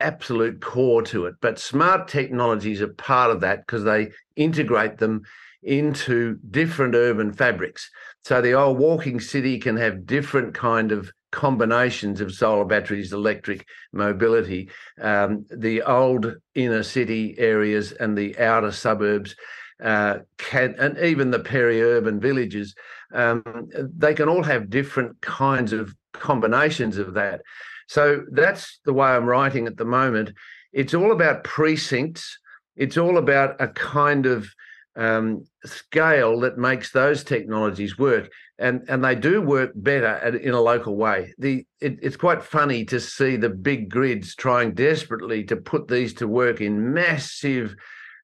absolute 0.04 0.62
core 0.62 1.02
to 1.04 1.26
it. 1.26 1.36
But 1.42 1.60
smart 1.60 2.08
technologies 2.08 2.82
are 2.82 2.94
part 2.94 3.32
of 3.32 3.42
that 3.42 3.66
because 3.66 3.84
they 3.84 4.12
integrate 4.36 4.98
them 4.98 5.24
into 5.64 6.38
different 6.52 6.96
urban 6.96 7.32
fabrics. 7.32 7.90
So 8.24 8.42
the 8.42 8.54
old 8.54 8.78
walking 8.78 9.20
city 9.20 9.60
can 9.60 9.78
have 9.78 10.06
different 10.06 10.54
kind 10.54 10.92
of 10.92 11.12
combinations 11.32 12.22
of 12.22 12.34
solar 12.34 12.66
batteries, 12.66 13.12
electric 13.12 13.66
mobility. 13.92 14.70
Um, 15.02 15.46
the 15.50 15.82
old 15.82 16.36
inner 16.54 16.84
city 16.84 17.36
areas 17.38 17.92
and 17.94 18.18
the 18.18 18.38
outer 18.38 18.72
suburbs 18.72 19.36
uh, 19.84 20.20
can, 20.38 20.76
and 20.78 20.98
even 21.00 21.32
the 21.32 21.40
peri-urban 21.40 22.20
villages, 22.20 22.76
um, 23.14 23.44
they 23.98 24.14
can 24.14 24.30
all 24.30 24.44
have 24.44 24.70
different 24.70 25.20
kinds 25.22 25.74
of 25.74 25.94
combinations 26.14 26.98
of 26.98 27.16
that. 27.16 27.42
So 27.94 28.24
that's 28.32 28.80
the 28.86 28.94
way 28.94 29.10
I'm 29.10 29.28
writing 29.28 29.68
at 29.68 29.78
the 29.78 29.86
moment. 29.86 30.32
It's 30.72 30.96
all 30.96 31.12
about 31.12 31.44
precincts. 31.44 32.40
It's 32.76 32.98
all 32.98 33.20
about 33.20 33.62
a 33.62 33.68
kind 33.68 34.26
of 34.26 34.48
um, 34.96 35.46
scale 35.64 36.40
that 36.40 36.58
makes 36.58 36.92
those 36.92 37.24
technologies 37.24 38.00
work, 38.00 38.32
and 38.58 38.82
and 38.90 39.06
they 39.06 39.14
do 39.14 39.44
work 39.44 39.74
better 39.76 40.08
at, 40.08 40.34
in 40.34 40.56
a 40.56 40.60
local 40.60 40.96
way. 40.98 41.36
The 41.38 41.68
it, 41.82 42.00
it's 42.02 42.18
quite 42.18 42.42
funny 42.42 42.84
to 42.86 43.00
see 43.00 43.36
the 43.36 43.52
big 43.52 43.92
grids 43.92 44.34
trying 44.34 44.74
desperately 44.74 45.44
to 45.44 45.56
put 45.56 45.88
these 45.88 46.16
to 46.16 46.28
work 46.28 46.62
in 46.62 46.96
massive 46.96 47.76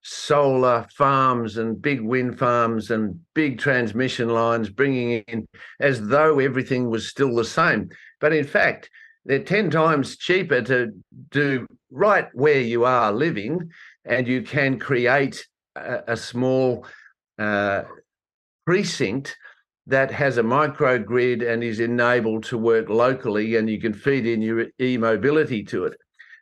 solar 0.02 0.88
farms 0.96 1.58
and 1.58 1.80
big 1.80 2.02
wind 2.02 2.40
farms 2.40 2.90
and 2.90 3.20
big 3.36 3.60
transmission 3.60 4.30
lines, 4.30 4.72
bringing 4.72 5.24
in 5.28 5.48
as 5.80 6.08
though 6.08 6.40
everything 6.40 6.90
was 6.90 7.08
still 7.08 7.36
the 7.36 7.46
same. 7.46 7.90
But 8.20 8.34
in 8.34 8.46
fact, 8.46 8.90
they're 9.30 9.44
10 9.44 9.70
times 9.70 10.18
cheaper 10.18 10.60
to 10.64 10.92
do 11.30 11.68
right 11.92 12.28
where 12.34 12.62
you 12.62 12.84
are 12.84 13.12
living, 13.12 13.70
and 14.04 14.28
you 14.28 14.42
can 14.42 14.80
create 14.80 15.46
a, 15.76 16.14
a 16.14 16.18
small 16.18 16.84
uh, 17.38 17.84
precinct 18.66 19.38
that 19.86 20.10
has 20.10 20.40
a 20.40 20.44
microgrid 20.44 21.48
and 21.48 21.64
is 21.64 21.80
enabled 21.80 22.44
to 22.46 22.58
work 22.58 22.90
locally, 22.90 23.56
and 23.58 23.70
you 23.70 23.80
can 23.80 23.94
feed 23.94 24.26
in 24.26 24.42
your 24.42 24.66
e 24.82 24.98
mobility 24.98 25.64
to 25.64 25.86
it. 25.86 25.94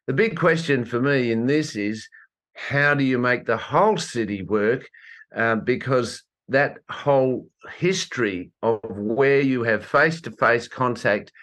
The 0.08 0.14
big 0.14 0.40
question 0.40 0.86
for 0.86 1.02
me 1.02 1.34
in 1.34 1.46
this 1.46 1.76
is 1.76 2.08
how 2.56 2.94
do 2.94 3.04
you 3.04 3.18
make 3.18 3.46
the 3.46 3.58
whole 3.58 3.98
city 3.98 4.44
work? 4.44 4.88
Uh, 5.36 5.56
because 5.56 6.24
that 6.48 6.78
whole 6.90 7.50
history 7.78 8.52
of 8.64 8.80
where 8.86 9.42
you 9.42 9.64
have 9.64 9.86
face 9.86 10.22
to 10.22 10.32
face 10.32 10.70
contact 10.70 11.34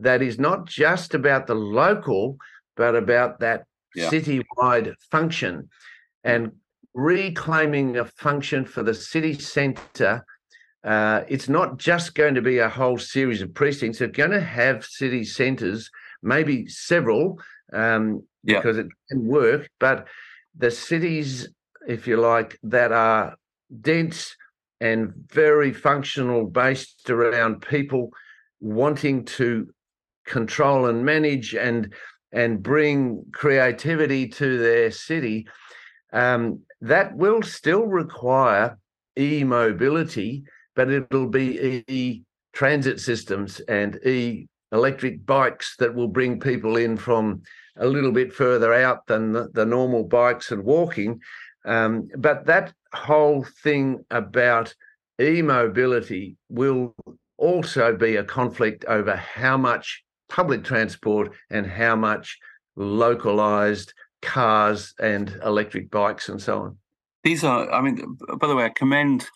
that 0.00 0.22
is 0.22 0.38
not 0.38 0.66
just 0.66 1.14
about 1.14 1.46
the 1.46 1.54
local, 1.54 2.36
but 2.76 2.94
about 2.94 3.40
that 3.40 3.64
yeah. 3.94 4.08
citywide 4.08 4.94
function 5.10 5.68
and 6.24 6.52
reclaiming 6.94 7.96
a 7.96 8.04
function 8.04 8.64
for 8.64 8.82
the 8.82 8.94
city 8.94 9.34
centre. 9.34 10.24
Uh, 10.82 11.22
it's 11.28 11.48
not 11.48 11.76
just 11.76 12.14
going 12.14 12.34
to 12.34 12.42
be 12.42 12.58
a 12.58 12.68
whole 12.68 12.98
series 12.98 13.42
of 13.42 13.52
precincts. 13.54 13.98
They're 13.98 14.08
going 14.08 14.30
to 14.30 14.40
have 14.40 14.84
city 14.84 15.24
centres, 15.24 15.90
maybe 16.22 16.66
several, 16.66 17.38
um, 17.72 18.22
yeah. 18.42 18.58
because 18.58 18.78
it 18.78 18.86
can 19.10 19.26
work. 19.26 19.68
But 19.78 20.08
the 20.56 20.70
cities, 20.70 21.48
if 21.86 22.06
you 22.06 22.16
like, 22.16 22.58
that 22.62 22.92
are 22.92 23.36
dense 23.80 24.34
and 24.80 25.12
very 25.28 25.72
functional, 25.72 26.46
based 26.46 27.10
around 27.10 27.60
people 27.60 28.10
wanting 28.60 29.24
to 29.24 29.68
control 30.30 30.86
and 30.86 31.04
manage 31.04 31.54
and 31.54 31.92
and 32.32 32.62
bring 32.62 33.24
creativity 33.32 34.28
to 34.28 34.58
their 34.58 34.90
city, 34.90 35.48
um, 36.12 36.60
that 36.80 37.14
will 37.16 37.42
still 37.42 37.86
require 37.86 38.78
e-mobility, 39.18 40.44
but 40.76 40.88
it'll 40.90 41.28
be 41.28 41.84
e 41.88 42.22
transit 42.52 43.00
systems 43.00 43.60
and 43.60 43.96
e 44.06 44.48
electric 44.72 45.26
bikes 45.26 45.74
that 45.78 45.94
will 45.94 46.08
bring 46.08 46.38
people 46.38 46.76
in 46.76 46.96
from 46.96 47.42
a 47.76 47.86
little 47.86 48.12
bit 48.12 48.32
further 48.32 48.72
out 48.72 49.06
than 49.06 49.32
the, 49.32 49.48
the 49.52 49.66
normal 49.66 50.04
bikes 50.04 50.52
and 50.52 50.62
walking. 50.62 51.20
Um, 51.64 52.08
but 52.16 52.46
that 52.46 52.72
whole 52.94 53.44
thing 53.62 54.04
about 54.10 54.74
e-mobility 55.20 56.36
will 56.48 56.94
also 57.36 57.96
be 57.96 58.16
a 58.16 58.24
conflict 58.24 58.84
over 58.86 59.16
how 59.16 59.56
much 59.56 60.04
public 60.30 60.64
transport 60.64 61.32
and 61.50 61.66
how 61.66 61.94
much 61.96 62.38
localized 62.76 63.92
cars 64.22 64.94
and 65.00 65.38
electric 65.44 65.90
bikes 65.90 66.28
and 66.28 66.40
so 66.40 66.62
on. 66.62 66.76
These 67.24 67.44
are, 67.44 67.70
I 67.70 67.82
mean, 67.82 68.16
by 68.38 68.46
the 68.46 68.56
way, 68.56 68.64
I 68.64 68.70
commend 68.70 69.28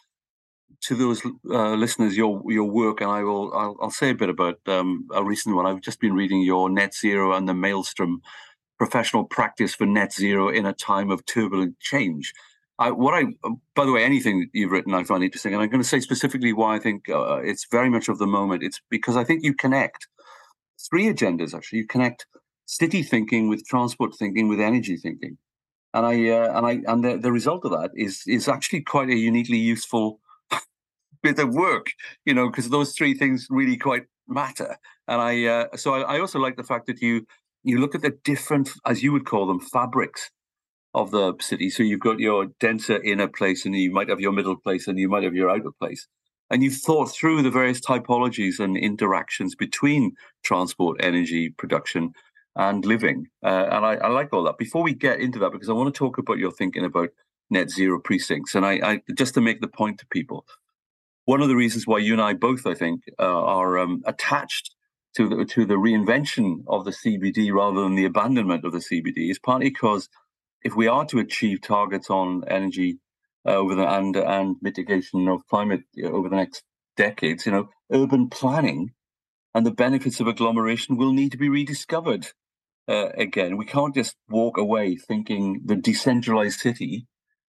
to 0.83 0.95
those 0.95 1.23
uh, 1.51 1.75
listeners 1.75 2.17
your 2.17 2.43
your 2.49 2.71
work, 2.71 3.01
and 3.01 3.11
I 3.11 3.23
will 3.23 3.53
I'll, 3.55 3.77
I'll 3.81 3.91
say 3.91 4.11
a 4.11 4.15
bit 4.15 4.29
about 4.29 4.59
um, 4.67 5.07
a 5.15 5.23
recent 5.25 5.55
one. 5.55 5.67
I've 5.67 5.81
just 5.81 6.01
been 6.01 6.15
reading 6.15 6.43
your 6.43 6.69
Net 6.69 6.95
Zero 6.95 7.33
and 7.35 7.49
the 7.49 7.55
Maelstrom 7.55 8.21
professional 8.79 9.25
practice 9.25 9.75
for 9.75 9.87
net 9.87 10.13
zero 10.13 10.49
in 10.49 10.67
a 10.67 10.73
time 10.73 11.11
of 11.11 11.25
turbulent 11.27 11.79
change. 11.81 12.33
I, 12.79 12.91
what 12.91 13.15
I, 13.15 13.27
by 13.75 13.85
the 13.85 13.93
way, 13.93 14.03
anything 14.03 14.51
you've 14.53 14.73
written, 14.73 14.95
I 14.95 15.05
find 15.05 15.23
interesting, 15.23 15.55
and 15.55 15.63
I'm 15.63 15.69
going 15.69 15.83
to 15.83 15.89
say 15.89 16.01
specifically 16.01 16.53
why 16.53 16.75
I 16.75 16.81
think 16.81 17.09
uh, 17.09 17.37
it's 17.37 17.67
very 17.71 17.89
much 17.89 18.09
of 18.09 18.19
the 18.19 18.27
moment. 18.27 18.65
It's 18.65 18.81
because 18.91 19.17
I 19.17 19.25
think 19.25 19.45
you 19.45 19.55
connect 19.55 20.09
three 20.89 21.07
agendas. 21.07 21.55
Actually, 21.55 21.81
you 21.81 21.87
connect 21.87 22.27
city 22.67 23.03
thinking 23.03 23.49
with 23.49 23.67
transport 23.67 24.15
thinking 24.19 24.49
with 24.49 24.61
energy 24.61 24.97
thinking, 24.97 25.39
and 25.93 26.07
I 26.07 26.29
uh, 26.29 26.57
and 26.57 26.67
I 26.67 26.93
and 26.93 27.05
the, 27.05 27.17
the 27.17 27.33
result 27.33 27.65
of 27.65 27.73
that 27.73 27.91
is 27.95 28.23
is 28.27 28.49
actually 28.49 28.83
quite 28.83 29.11
a 29.11 29.17
uniquely 29.17 29.59
useful 29.59 30.21
bit 31.23 31.39
of 31.39 31.55
work. 31.55 31.93
You 32.25 32.35
know, 32.35 32.49
because 32.49 32.71
those 32.71 32.93
three 32.93 33.15
things 33.15 33.47
really 33.51 33.77
quite 33.77 34.05
matter. 34.29 34.77
And 35.09 35.21
I 35.21 35.45
uh, 35.45 35.77
so 35.77 35.95
I, 35.95 36.17
I 36.17 36.21
also 36.21 36.39
like 36.39 36.57
the 36.57 36.65
fact 36.65 36.87
that 36.87 37.01
you 37.01 37.27
you 37.63 37.79
look 37.79 37.95
at 37.95 38.03
the 38.03 38.17
different, 38.25 38.71
as 38.87 39.03
you 39.03 39.13
would 39.13 39.25
call 39.25 39.47
them, 39.47 39.59
fabrics 39.59 40.31
of 40.93 41.11
the 41.11 41.35
city. 41.41 41.71
So 41.71 41.83
you've 41.83 42.01
got 42.01 42.21
your 42.21 42.47
denser 42.61 43.03
inner 43.03 43.29
place, 43.29 43.65
and 43.65 43.75
you 43.75 43.91
might 43.91 44.09
have 44.09 44.21
your 44.21 44.33
middle 44.33 44.57
place, 44.57 44.87
and 44.87 44.99
you 44.99 45.09
might 45.09 45.25
have 45.25 45.35
your 45.35 45.51
outer 45.51 45.73
place. 45.81 46.07
And 46.55 46.63
you've 46.63 46.77
thought 46.77 47.07
through 47.07 47.43
the 47.43 47.51
various 47.51 47.81
typologies 47.81 48.61
and 48.61 48.77
interactions 48.77 49.57
between 49.57 50.13
transport, 50.45 50.99
energy, 51.03 51.51
production, 51.51 52.13
and 52.55 52.87
living. 52.87 53.27
Uh, 53.43 53.67
and 53.73 53.85
I, 53.85 53.95
I, 53.95 54.07
like 54.11 54.33
all 54.33 54.45
that. 54.45 54.57
Before 54.57 54.85
we 54.85 54.95
get 54.95 55.19
into 55.19 55.41
that, 55.41 55.51
because 55.51 55.69
I 55.69 55.73
want 55.73 55.93
to 55.93 55.99
talk 55.99 56.17
about 56.17 56.39
your 56.39 56.53
thinking 56.53 56.85
about 56.85 57.09
net 57.51 57.71
zero 57.71 57.99
precincts, 57.99 58.55
and 58.55 58.65
I, 58.65 58.75
I 58.85 59.01
just 59.17 59.35
to 59.35 59.41
make 59.41 59.63
the 59.63 59.67
point 59.67 59.99
to 59.99 60.07
people, 60.13 60.47
one 61.25 61.43
of 61.43 61.49
the 61.49 61.57
reasons 61.57 61.89
why 61.89 61.99
you 61.99 62.13
and 62.13 62.23
I 62.23 62.35
both, 62.35 62.69
I 62.69 62.75
think, 62.75 63.01
uh, 63.19 63.25
are 63.25 63.77
um, 63.77 64.05
attached 64.07 64.77
to 65.17 65.29
the 65.29 65.45
to 65.47 65.67
the 65.67 65.75
reinvention 65.75 66.63
of 66.69 66.85
the 66.85 66.93
CBD 66.93 67.53
rather 67.53 67.81
than 67.81 67.97
the 67.97 68.05
abandonment 68.05 68.65
of 68.65 68.71
the 68.71 68.79
CBD 68.79 69.29
is 69.29 69.41
partly 69.41 69.71
because 69.71 70.09
if 70.63 70.77
we 70.77 70.87
are 70.87 71.05
to 71.07 71.19
achieve 71.19 71.63
targets 71.63 72.11
on 72.11 72.45
energy 72.47 73.01
uh, 73.47 73.53
over 73.53 73.75
the 73.75 73.87
and 73.87 74.17
and 74.17 74.57
mitigation 74.63 75.29
of 75.29 75.47
climate 75.49 75.83
over 76.05 76.29
the 76.29 76.37
next 76.37 76.63
decades, 76.97 77.47
you 77.47 77.53
know, 77.53 77.69
urban 77.93 78.29
planning 78.29 78.93
and 79.55 79.65
the 79.65 79.71
benefits 79.71 80.21
of 80.21 80.27
agglomeration 80.27 80.97
will 80.97 81.13
need 81.13 81.33
to 81.33 81.39
be 81.39 81.49
rediscovered 81.49 82.29
uh, 82.89 83.09
again. 83.17 83.57
We 83.57 83.67
can't 83.67 83.95
just 83.95 84.17
walk 84.29 84.59
away 84.59 84.97
thinking 84.97 85.63
the 85.65 85.77
decentralized 85.77 86.61
city 86.61 87.07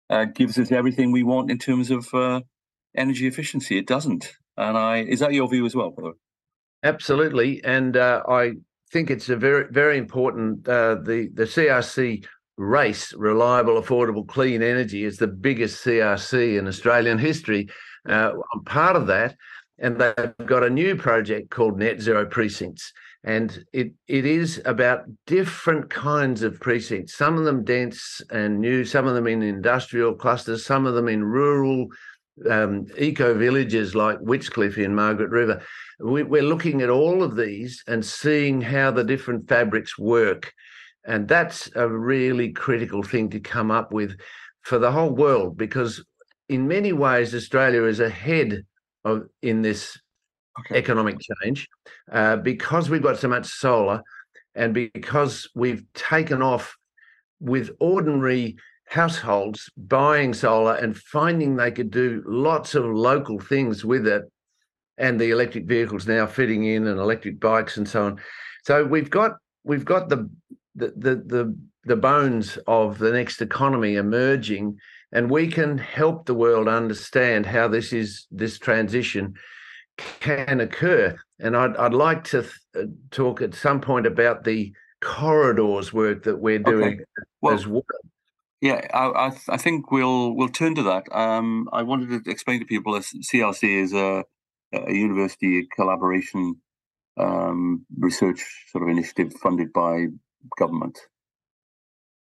uh, 0.10 0.25
gives 0.25 0.58
us 0.58 0.71
everything 0.71 1.12
we 1.12 1.23
want 1.23 1.51
in 1.51 1.58
terms 1.58 1.91
of 1.91 2.13
uh, 2.13 2.41
energy 2.95 3.27
efficiency. 3.27 3.77
It 3.77 3.88
doesn't. 3.88 4.34
And 4.58 4.77
I 4.77 4.97
is 4.97 5.19
that 5.19 5.34
your 5.34 5.49
view 5.49 5.65
as 5.65 5.75
well, 5.75 5.93
way? 5.97 6.12
Absolutely, 6.84 7.63
and 7.63 7.95
uh, 7.95 8.23
I 8.27 8.54
think 8.91 9.10
it's 9.10 9.30
a 9.30 9.38
very 9.38 9.65
very 9.71 9.97
important. 9.97 10.67
Uh, 10.67 10.95
the 10.95 11.30
the 11.34 11.43
CRC 11.43 12.25
race, 12.62 13.13
reliable, 13.13 13.82
affordable, 13.82 14.28
clean 14.28 14.62
energy, 14.62 15.04
is 15.04 15.17
the 15.17 15.28
biggest 15.28 15.84
CRC 15.84 16.58
in 16.58 16.67
Australian 16.67 17.17
history. 17.17 17.69
Uh, 18.08 18.32
I'm 18.54 18.63
part 18.63 18.95
of 18.95 19.08
that, 19.08 19.36
and 19.80 20.00
they've 20.00 20.34
got 20.45 20.63
a 20.63 20.69
new 20.69 20.95
project 20.95 21.50
called 21.50 21.78
Net 21.78 22.02
Zero 22.02 22.26
Precincts, 22.26 22.93
and 23.24 23.63
it 23.74 23.93
it 24.08 24.26
is 24.26 24.62
about 24.65 25.04
different 25.28 25.89
kinds 25.89 26.43
of 26.43 26.60
precincts. 26.60 27.15
Some 27.15 27.38
of 27.38 27.45
them 27.45 27.63
dense 27.63 28.21
and 28.32 28.60
new, 28.60 28.86
some 28.86 29.08
of 29.08 29.15
them 29.15 29.28
in 29.28 29.41
industrial 29.41 30.15
clusters, 30.15 30.65
some 30.65 30.86
of 30.86 30.95
them 30.95 31.08
in 31.08 31.24
rural 31.24 31.88
um, 32.50 32.88
eco 32.97 33.34
villages 33.34 33.93
like 33.93 34.17
Witchcliffe 34.21 34.78
in 34.78 34.95
Margaret 34.95 35.30
River 35.30 35.62
we, 36.04 36.24
we're 36.24 36.41
looking 36.41 36.82
at 36.82 36.89
all 36.89 37.24
of 37.24 37.36
these 37.36 37.84
and 37.88 38.04
seeing 38.04 38.62
how 38.62 38.91
the 38.91 39.04
different 39.04 39.47
fabrics 39.47 39.97
work. 39.97 40.54
And 41.05 41.27
that's 41.27 41.69
a 41.75 41.87
really 41.87 42.51
critical 42.51 43.03
thing 43.03 43.29
to 43.31 43.39
come 43.39 43.71
up 43.71 43.91
with 43.91 44.15
for 44.61 44.77
the 44.77 44.91
whole 44.91 45.09
world 45.09 45.57
because 45.57 46.03
in 46.49 46.67
many 46.67 46.93
ways 46.93 47.33
Australia 47.33 47.83
is 47.83 47.99
ahead 47.99 48.63
of 49.03 49.23
in 49.41 49.61
this 49.61 49.97
okay. 50.59 50.77
economic 50.77 51.17
change 51.19 51.67
uh, 52.11 52.35
because 52.37 52.89
we've 52.89 53.01
got 53.01 53.17
so 53.17 53.27
much 53.27 53.47
solar 53.47 54.01
and 54.53 54.73
because 54.73 55.49
we've 55.55 55.83
taken 55.93 56.41
off 56.41 56.75
with 57.39 57.71
ordinary 57.79 58.55
households 58.87 59.69
buying 59.77 60.33
solar 60.33 60.75
and 60.75 60.97
finding 60.97 61.55
they 61.55 61.71
could 61.71 61.89
do 61.89 62.21
lots 62.27 62.75
of 62.75 62.85
local 62.85 63.39
things 63.39 63.85
with 63.85 64.05
it 64.05 64.23
and 64.97 65.19
the 65.19 65.31
electric 65.31 65.65
vehicles 65.65 66.07
now 66.07 66.27
fitting 66.27 66.65
in 66.65 66.85
and 66.87 66.99
electric 66.99 67.39
bikes 67.39 67.77
and 67.77 67.87
so 67.87 68.05
on. 68.05 68.19
So 68.65 68.83
we've 68.83 69.09
got 69.09 69.37
we've 69.63 69.85
got 69.85 70.09
the 70.09 70.29
the 70.75 70.93
the 70.95 71.15
the, 71.15 71.57
the 71.86 71.95
bones 71.95 72.57
of 72.67 72.97
the 72.99 73.12
next 73.12 73.41
economy 73.41 73.95
emerging, 73.95 74.77
and 75.12 75.29
we 75.29 75.47
can 75.47 75.77
help 75.77 76.25
the 76.25 76.34
world 76.34 76.67
understand 76.67 77.45
how 77.45 77.67
this 77.67 77.93
is 77.93 78.27
this 78.31 78.60
transition 78.60 79.36
can 79.97 80.62
occur. 80.62 81.17
And 81.39 81.55
I'd 81.55 81.75
I'd 81.77 81.93
like 81.93 82.23
to 82.25 82.41
th- 82.41 82.53
uh, 82.75 82.84
talk 83.12 83.41
at 83.41 83.55
some 83.55 83.81
point 83.81 84.05
about 84.05 84.43
the 84.43 84.73
corridors 85.01 85.91
work 85.91 86.23
that 86.23 86.38
we're 86.39 86.60
doing 86.60 86.93
okay. 86.93 87.03
well, 87.41 87.53
as 87.53 87.67
well. 87.67 87.84
Yeah, 88.62 88.88
I, 88.93 89.07
I, 89.07 89.31
I, 89.49 89.57
think 89.57 89.91
we'll 89.91 90.36
we'll 90.36 90.49
turn 90.49 90.75
to 90.75 90.84
that. 90.84 91.03
Um, 91.12 91.67
I 91.73 91.81
wanted 91.81 92.23
to 92.23 92.31
explain 92.31 92.60
to 92.60 92.65
people 92.65 92.93
that 92.93 93.03
CRC 93.03 93.84
is 93.84 93.93
a, 93.93 94.23
a 94.71 94.93
university 94.93 95.67
collaboration 95.75 96.55
um, 97.17 97.86
research 97.97 98.45
sort 98.71 98.84
of 98.84 98.89
initiative 98.89 99.34
funded 99.34 99.73
by 99.73 100.07
government. 100.58 100.99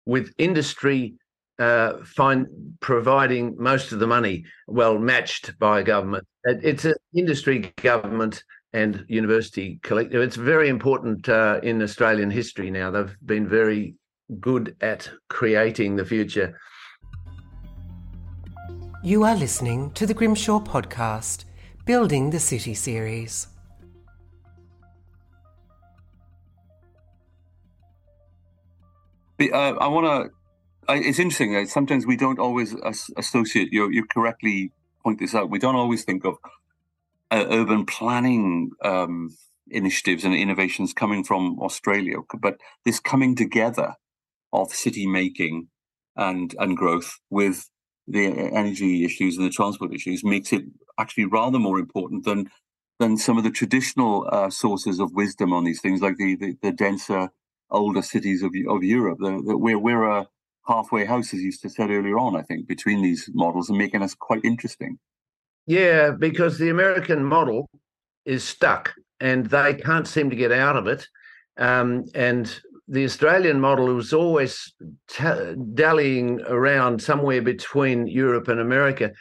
With 0.07 0.33
industry 0.38 1.15
uh, 1.59 2.03
find 2.05 2.47
providing 2.81 3.55
most 3.59 3.93
of 3.93 4.01
the 4.01 4.07
money, 4.07 4.45
well 4.67 4.99
matched 4.99 5.59
by 5.59 5.83
government. 5.83 6.27
It's 6.45 6.85
an 6.85 6.95
industry, 7.15 7.73
government, 7.81 8.43
and 8.73 9.05
university 9.09 9.79
collective. 9.83 10.23
It's 10.23 10.37
very 10.37 10.69
important 10.69 11.29
uh, 11.29 11.61
in 11.62 11.83
Australian 11.83 12.31
history 12.31 12.71
now. 12.71 12.91
They've 12.91 13.17
been 13.25 13.47
very 13.47 13.95
good 14.41 14.75
at 14.81 15.11
creating 15.29 15.97
the 15.97 16.05
future. 16.05 16.59
You 19.05 19.25
are 19.25 19.37
listening 19.37 19.91
to 19.93 20.07
the 20.07 20.15
Grimshaw 20.15 20.61
podcast, 20.61 21.45
Building 21.85 22.31
the 22.31 22.41
City 22.41 22.75
series. 22.75 23.49
Uh, 29.51 29.75
I 29.81 29.89
want 29.89 30.07
to. 30.07 30.31
It's 30.95 31.19
interesting. 31.19 31.67
Sometimes 31.67 32.07
we 32.07 32.17
don't 32.17 32.39
always 32.39 32.75
associate. 33.17 33.73
You 33.73 33.89
you 33.91 34.05
correctly 34.07 34.73
point 35.03 35.19
this 35.19 35.35
out. 35.35 35.51
We 35.51 35.59
don't 35.59 35.77
always 35.77 36.05
think 36.05 36.25
of 36.25 36.37
uh, 37.31 37.47
urban 37.51 37.87
planning 37.87 38.73
um, 38.85 39.31
initiatives 39.71 40.25
and 40.25 40.35
innovations 40.35 40.93
coming 40.93 41.25
from 41.25 41.59
Australia, 41.61 42.19
but 42.41 42.59
this 42.85 43.01
coming 43.01 43.37
together 43.37 43.95
of 44.53 44.73
city 44.73 45.07
making 45.07 45.69
and 46.17 46.55
and 46.59 46.77
growth 46.77 47.19
with 47.31 47.71
the 48.07 48.27
energy 48.27 49.05
issues 49.05 49.37
and 49.37 49.47
the 49.47 49.51
transport 49.51 49.95
issues 49.95 50.25
makes 50.25 50.53
it 50.53 50.65
actually 50.99 51.27
rather 51.27 51.59
more 51.59 51.79
important 51.79 52.25
than 52.25 52.51
than 53.01 53.17
some 53.17 53.39
of 53.39 53.45
the 53.45 53.51
traditional 53.51 54.29
uh, 54.33 54.51
sources 54.51 55.01
of 55.01 55.13
wisdom 55.15 55.53
on 55.53 55.65
these 55.65 55.81
things, 55.81 56.03
like 56.03 56.17
the 56.19 56.37
the, 56.37 56.57
the 56.63 56.73
denser, 56.73 57.31
older 57.73 58.03
cities 58.03 58.43
of 58.43 58.53
of 58.69 58.85
Europe. 58.85 59.19
The, 59.21 59.41
we're 59.57 59.79
we're 59.79 60.05
a 60.05 60.27
halfway 60.67 61.05
house, 61.05 61.35
as 61.35 61.41
you 61.41 61.53
said 61.53 61.91
earlier 61.91 62.19
on. 62.19 62.37
I 62.37 62.43
think 62.43 62.67
between 62.67 63.03
these 63.03 63.29
models 63.35 63.69
and 63.69 63.79
making 63.79 64.03
us 64.03 64.15
quite 64.15 64.45
interesting. 64.45 64.99
Yeah, 65.67 66.11
because 66.11 66.59
the 66.59 66.71
American 66.71 67.25
model 67.25 67.69
is 68.25 68.45
stuck, 68.45 68.95
and 69.21 69.47
they 69.47 69.75
can't 69.75 70.07
seem 70.07 70.31
to 70.31 70.37
get 70.37 70.53
out 70.53 70.77
of 70.77 70.87
it. 70.87 71.07
Um, 71.57 72.05
and 72.15 72.55
the 72.89 73.05
Australian 73.05 73.61
model 73.61 73.95
was 73.95 74.13
always 74.13 74.73
t- 75.09 75.55
dallying 75.75 76.41
around 76.43 77.01
somewhere 77.01 77.43
between 77.43 78.07
Europe 78.07 78.49
and 78.49 78.61
America. 78.61 79.13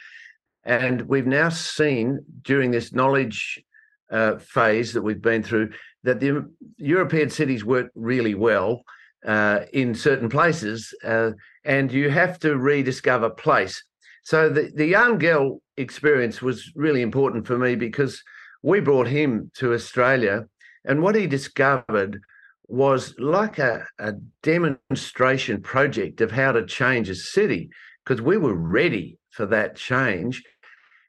And 0.64 1.02
we've 1.02 1.26
now 1.26 1.48
seen 1.48 2.20
during 2.42 2.70
this 2.70 2.92
knowledge 2.92 3.62
uh, 4.10 4.36
phase 4.38 4.92
that 4.92 5.02
we've 5.02 5.22
been 5.22 5.42
through 5.42 5.70
that 6.04 6.20
the 6.20 6.48
European 6.78 7.30
cities 7.30 7.64
work 7.64 7.90
really 7.94 8.34
well 8.34 8.82
uh, 9.26 9.60
in 9.72 9.94
certain 9.94 10.28
places, 10.28 10.92
uh, 11.04 11.30
and 11.64 11.92
you 11.92 12.10
have 12.10 12.38
to 12.40 12.56
rediscover 12.56 13.30
place. 13.30 13.82
So 14.24 14.48
the, 14.48 14.72
the 14.74 14.92
Gehl 14.92 15.60
experience 15.76 16.42
was 16.42 16.72
really 16.74 17.02
important 17.02 17.46
for 17.46 17.58
me 17.58 17.76
because 17.76 18.22
we 18.62 18.80
brought 18.80 19.08
him 19.08 19.50
to 19.56 19.74
Australia, 19.74 20.46
and 20.84 21.02
what 21.02 21.14
he 21.14 21.26
discovered 21.26 22.20
was 22.68 23.14
like 23.18 23.58
a, 23.58 23.84
a 23.98 24.12
demonstration 24.42 25.60
project 25.60 26.20
of 26.20 26.30
how 26.30 26.52
to 26.52 26.64
change 26.64 27.08
a 27.10 27.14
city 27.14 27.70
because 28.04 28.22
we 28.22 28.36
were 28.36 28.54
ready 28.54 29.18
for 29.30 29.46
that 29.46 29.76
change. 29.76 30.42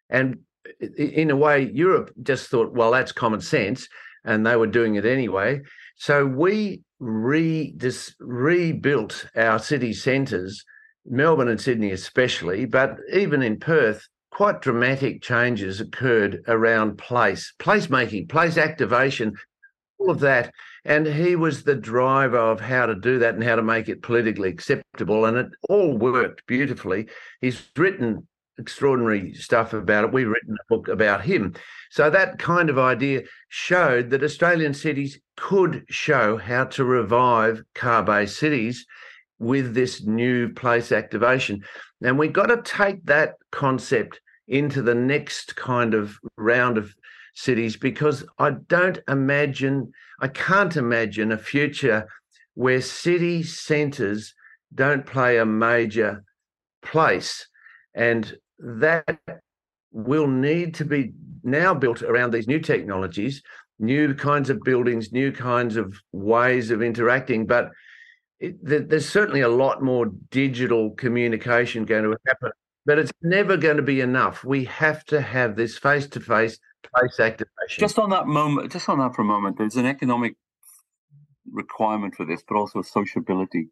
And 0.09 0.39
in 0.97 1.31
a 1.31 1.35
way, 1.35 1.69
Europe 1.73 2.11
just 2.21 2.49
thought, 2.49 2.73
well, 2.73 2.91
that's 2.91 3.11
common 3.11 3.41
sense. 3.41 3.87
And 4.25 4.45
they 4.45 4.55
were 4.55 4.67
doing 4.67 4.95
it 4.95 5.05
anyway. 5.05 5.61
So 5.97 6.25
we 6.25 6.81
re- 6.99 7.73
dis- 7.75 8.15
rebuilt 8.19 9.27
our 9.35 9.59
city 9.59 9.93
centres, 9.93 10.63
Melbourne 11.05 11.49
and 11.49 11.59
Sydney 11.59 11.91
especially, 11.91 12.65
but 12.65 12.97
even 13.11 13.41
in 13.43 13.59
Perth, 13.59 14.07
quite 14.31 14.61
dramatic 14.61 15.21
changes 15.21 15.79
occurred 15.79 16.43
around 16.47 16.97
place, 16.97 17.53
placemaking, 17.59 18.29
place 18.29 18.57
activation, 18.57 19.33
all 19.99 20.09
of 20.09 20.19
that. 20.21 20.51
And 20.85 21.05
he 21.05 21.35
was 21.35 21.63
the 21.63 21.75
driver 21.75 22.37
of 22.37 22.59
how 22.59 22.87
to 22.87 22.95
do 22.95 23.19
that 23.19 23.35
and 23.35 23.43
how 23.43 23.55
to 23.55 23.61
make 23.61 23.87
it 23.87 24.01
politically 24.01 24.49
acceptable. 24.49 25.25
And 25.25 25.37
it 25.37 25.47
all 25.69 25.97
worked 25.97 26.45
beautifully. 26.47 27.07
He's 27.41 27.61
written 27.77 28.27
extraordinary 28.57 29.33
stuff 29.33 29.73
about 29.73 30.05
it. 30.05 30.13
We've 30.13 30.27
written 30.27 30.55
a 30.55 30.73
book 30.73 30.87
about 30.87 31.23
him. 31.23 31.53
So 31.91 32.09
that 32.09 32.39
kind 32.39 32.69
of 32.69 32.79
idea 32.79 33.23
showed 33.49 34.09
that 34.09 34.23
Australian 34.23 34.73
cities 34.73 35.19
could 35.37 35.85
show 35.89 36.37
how 36.37 36.65
to 36.65 36.83
revive 36.83 37.63
car 37.75 38.03
based 38.03 38.37
cities 38.37 38.85
with 39.39 39.73
this 39.73 40.03
new 40.03 40.49
place 40.49 40.91
activation. 40.91 41.63
And 42.03 42.17
we've 42.17 42.33
got 42.33 42.47
to 42.47 42.61
take 42.61 43.05
that 43.05 43.35
concept 43.51 44.21
into 44.47 44.81
the 44.81 44.95
next 44.95 45.55
kind 45.55 45.93
of 45.93 46.17
round 46.37 46.77
of 46.77 46.93
cities 47.33 47.77
because 47.77 48.23
I 48.37 48.51
don't 48.67 48.99
imagine, 49.07 49.91
I 50.21 50.27
can't 50.27 50.77
imagine 50.77 51.31
a 51.31 51.37
future 51.37 52.07
where 52.53 52.81
city 52.81 53.43
centres 53.43 54.33
don't 54.73 55.05
play 55.05 55.37
a 55.37 55.45
major 55.45 56.23
place. 56.81 57.47
And 57.95 58.35
that 58.59 59.19
will 59.91 60.27
need 60.27 60.73
to 60.75 60.85
be 60.85 61.13
now 61.43 61.73
built 61.73 62.01
around 62.01 62.31
these 62.31 62.47
new 62.47 62.59
technologies, 62.59 63.41
new 63.79 64.13
kinds 64.13 64.49
of 64.49 64.61
buildings, 64.61 65.11
new 65.11 65.31
kinds 65.31 65.75
of 65.75 65.95
ways 66.11 66.71
of 66.71 66.81
interacting. 66.81 67.45
But 67.45 67.71
it, 68.39 68.55
there's 68.61 69.07
certainly 69.07 69.41
a 69.41 69.49
lot 69.49 69.81
more 69.81 70.07
digital 70.29 70.91
communication 70.91 71.85
going 71.85 72.03
to 72.03 72.17
happen, 72.27 72.51
but 72.85 72.99
it's 72.99 73.11
never 73.21 73.55
going 73.57 73.77
to 73.77 73.83
be 73.83 74.01
enough. 74.01 74.43
We 74.43 74.65
have 74.65 75.05
to 75.05 75.21
have 75.21 75.55
this 75.55 75.77
face 75.77 76.07
to 76.07 76.19
face 76.19 76.59
price 76.83 77.19
activation. 77.19 77.79
Just 77.79 77.99
on 77.99 78.09
that 78.09 78.27
moment, 78.27 78.71
just 78.71 78.89
on 78.89 78.99
that 78.99 79.15
for 79.15 79.21
a 79.21 79.25
moment, 79.25 79.57
there's 79.57 79.75
an 79.75 79.85
economic 79.85 80.35
requirement 81.51 82.15
for 82.15 82.25
this, 82.25 82.43
but 82.47 82.55
also 82.55 82.79
a 82.79 82.83
sociability 82.83 83.67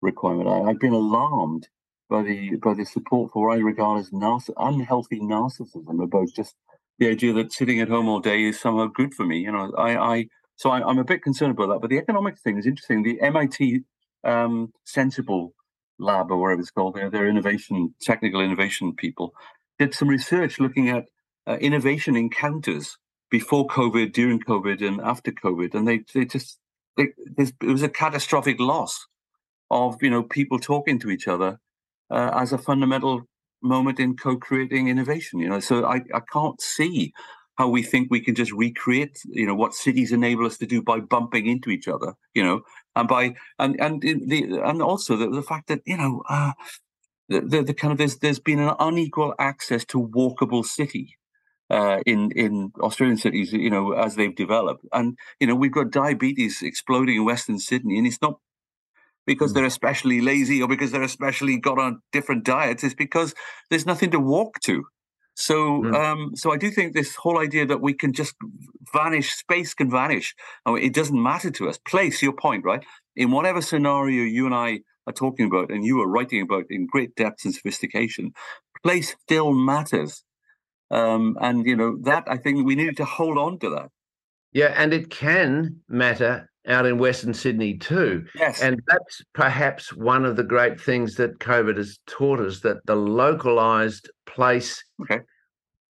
requirement. 0.00 0.48
I, 0.48 0.68
have 0.68 0.80
been 0.80 0.92
alarmed 0.92 1.68
by 2.08 2.22
the 2.22 2.56
by 2.56 2.74
the 2.74 2.84
support 2.84 3.32
for 3.32 3.48
what 3.48 3.58
I 3.58 3.60
regard 3.60 4.00
as 4.00 4.10
narciss- 4.10 4.54
unhealthy 4.56 5.20
narcissism 5.20 6.02
about 6.02 6.28
just 6.34 6.54
the 6.98 7.08
idea 7.08 7.32
that 7.34 7.52
sitting 7.52 7.80
at 7.80 7.88
home 7.88 8.08
all 8.08 8.20
day 8.20 8.44
is 8.44 8.58
somehow 8.60 8.86
good 8.86 9.14
for 9.14 9.24
me. 9.24 9.38
You 9.38 9.52
know, 9.52 9.72
I, 9.76 9.96
I 9.96 10.28
so 10.56 10.70
I, 10.70 10.88
am 10.88 10.98
a 10.98 11.04
bit 11.04 11.22
concerned 11.22 11.52
about 11.52 11.68
that. 11.68 11.80
But 11.80 11.90
the 11.90 11.98
economic 11.98 12.38
thing 12.38 12.58
is 12.58 12.66
interesting. 12.66 13.02
The 13.02 13.20
MIT 13.20 13.82
um, 14.24 14.72
Senseable 14.86 15.52
Lab 15.98 16.30
or 16.30 16.38
whatever 16.38 16.60
it's 16.60 16.70
called, 16.70 16.94
their, 16.94 17.10
their 17.10 17.28
innovation, 17.28 17.94
technical 18.00 18.40
innovation 18.40 18.94
people, 18.94 19.34
did 19.78 19.94
some 19.94 20.08
research 20.08 20.58
looking 20.58 20.88
at 20.88 21.06
uh, 21.46 21.56
innovation 21.60 22.16
encounters 22.16 22.98
before 23.30 23.66
COVID, 23.66 24.12
during 24.12 24.40
COVID, 24.40 24.86
and 24.86 25.00
after 25.00 25.30
COVID, 25.30 25.74
and 25.74 25.86
they 25.86 26.00
they 26.12 26.24
just 26.24 26.58
it 26.96 27.14
was 27.62 27.82
a 27.82 27.88
catastrophic 27.88 28.58
loss 28.58 29.06
of 29.70 30.02
you 30.02 30.10
know 30.10 30.22
people 30.22 30.58
talking 30.58 30.98
to 30.98 31.10
each 31.10 31.28
other 31.28 31.60
uh, 32.10 32.30
as 32.34 32.52
a 32.52 32.58
fundamental 32.58 33.22
moment 33.62 33.98
in 33.98 34.16
co-creating 34.16 34.88
innovation. 34.88 35.40
You 35.40 35.48
know, 35.48 35.60
so 35.60 35.84
I 35.84 36.00
I 36.14 36.20
can't 36.32 36.60
see 36.60 37.12
how 37.56 37.68
we 37.68 37.82
think 37.82 38.08
we 38.08 38.20
can 38.20 38.36
just 38.36 38.52
recreate 38.52 39.18
you 39.24 39.46
know 39.46 39.54
what 39.54 39.74
cities 39.74 40.12
enable 40.12 40.46
us 40.46 40.58
to 40.58 40.66
do 40.66 40.80
by 40.82 41.00
bumping 41.00 41.46
into 41.46 41.70
each 41.70 41.88
other. 41.88 42.14
You 42.34 42.44
know, 42.44 42.60
and 42.96 43.08
by 43.08 43.34
and 43.58 43.80
and 43.80 44.02
the 44.02 44.60
and 44.64 44.82
also 44.82 45.16
the, 45.16 45.28
the 45.28 45.42
fact 45.42 45.68
that 45.68 45.82
you 45.86 45.96
know. 45.96 46.22
Uh, 46.28 46.52
the, 47.30 47.42
the, 47.42 47.62
the 47.62 47.74
kind 47.74 47.92
of 47.92 47.98
there's 47.98 48.16
there's 48.16 48.38
been 48.38 48.58
an 48.58 48.74
unequal 48.80 49.34
access 49.38 49.84
to 49.84 49.98
walkable 49.98 50.64
city 50.64 51.18
uh, 51.70 52.00
in 52.06 52.30
in 52.32 52.72
Australian 52.80 53.18
cities, 53.18 53.52
you 53.52 53.70
know, 53.70 53.92
as 53.92 54.14
they've 54.14 54.34
developed. 54.34 54.84
And 54.92 55.18
you 55.40 55.46
know, 55.46 55.54
we've 55.54 55.72
got 55.72 55.90
diabetes 55.90 56.62
exploding 56.62 57.16
in 57.16 57.24
Western 57.24 57.58
Sydney, 57.58 57.98
and 57.98 58.06
it's 58.06 58.22
not 58.22 58.38
because 59.28 59.52
mm. 59.52 59.56
they're 59.56 59.66
especially 59.66 60.22
lazy 60.22 60.60
or 60.62 60.66
because 60.66 60.90
they're 60.90 61.02
especially 61.02 61.58
got 61.58 61.78
on 61.78 62.00
different 62.12 62.44
diets. 62.44 62.82
is 62.82 62.94
because 62.94 63.34
there's 63.68 63.86
nothing 63.86 64.10
to 64.10 64.18
walk 64.18 64.58
to. 64.60 64.84
So, 65.36 65.82
mm. 65.82 65.94
um, 65.94 66.32
so 66.34 66.50
I 66.50 66.56
do 66.56 66.70
think 66.70 66.94
this 66.94 67.14
whole 67.14 67.38
idea 67.38 67.66
that 67.66 67.82
we 67.82 67.92
can 67.92 68.12
just 68.12 68.34
vanish, 68.92 69.34
space 69.34 69.74
can 69.74 69.90
vanish. 69.90 70.34
I 70.64 70.72
mean, 70.72 70.82
it 70.82 70.94
doesn't 70.94 71.22
matter 71.22 71.50
to 71.50 71.68
us. 71.68 71.78
Place, 71.78 72.22
your 72.22 72.32
point, 72.32 72.64
right? 72.64 72.82
In 73.14 73.30
whatever 73.30 73.60
scenario 73.60 74.24
you 74.24 74.46
and 74.46 74.54
I 74.54 74.80
are 75.06 75.12
talking 75.12 75.46
about, 75.46 75.70
and 75.70 75.84
you 75.84 76.00
are 76.00 76.08
writing 76.08 76.40
about 76.40 76.64
in 76.70 76.88
great 76.90 77.14
depth 77.14 77.44
and 77.44 77.54
sophistication, 77.54 78.32
place 78.82 79.14
still 79.22 79.52
matters. 79.52 80.24
Um, 80.90 81.36
and 81.40 81.66
you 81.66 81.76
know 81.76 81.98
that 82.04 82.24
I 82.26 82.38
think 82.38 82.66
we 82.66 82.74
need 82.74 82.96
to 82.96 83.04
hold 83.04 83.36
on 83.36 83.58
to 83.58 83.68
that. 83.70 83.90
Yeah, 84.52 84.72
and 84.74 84.94
it 84.94 85.10
can 85.10 85.82
matter 85.86 86.47
out 86.68 86.86
in 86.86 86.98
Western 86.98 87.34
Sydney 87.34 87.78
too. 87.78 88.24
Yes. 88.34 88.62
And 88.62 88.80
that's 88.86 89.22
perhaps 89.32 89.92
one 89.94 90.24
of 90.24 90.36
the 90.36 90.44
great 90.44 90.80
things 90.80 91.14
that 91.14 91.38
COVID 91.38 91.76
has 91.76 91.98
taught 92.06 92.40
us 92.40 92.60
that 92.60 92.84
the 92.86 92.96
localized 92.96 94.10
place 94.26 94.84
Okay. 95.00 95.20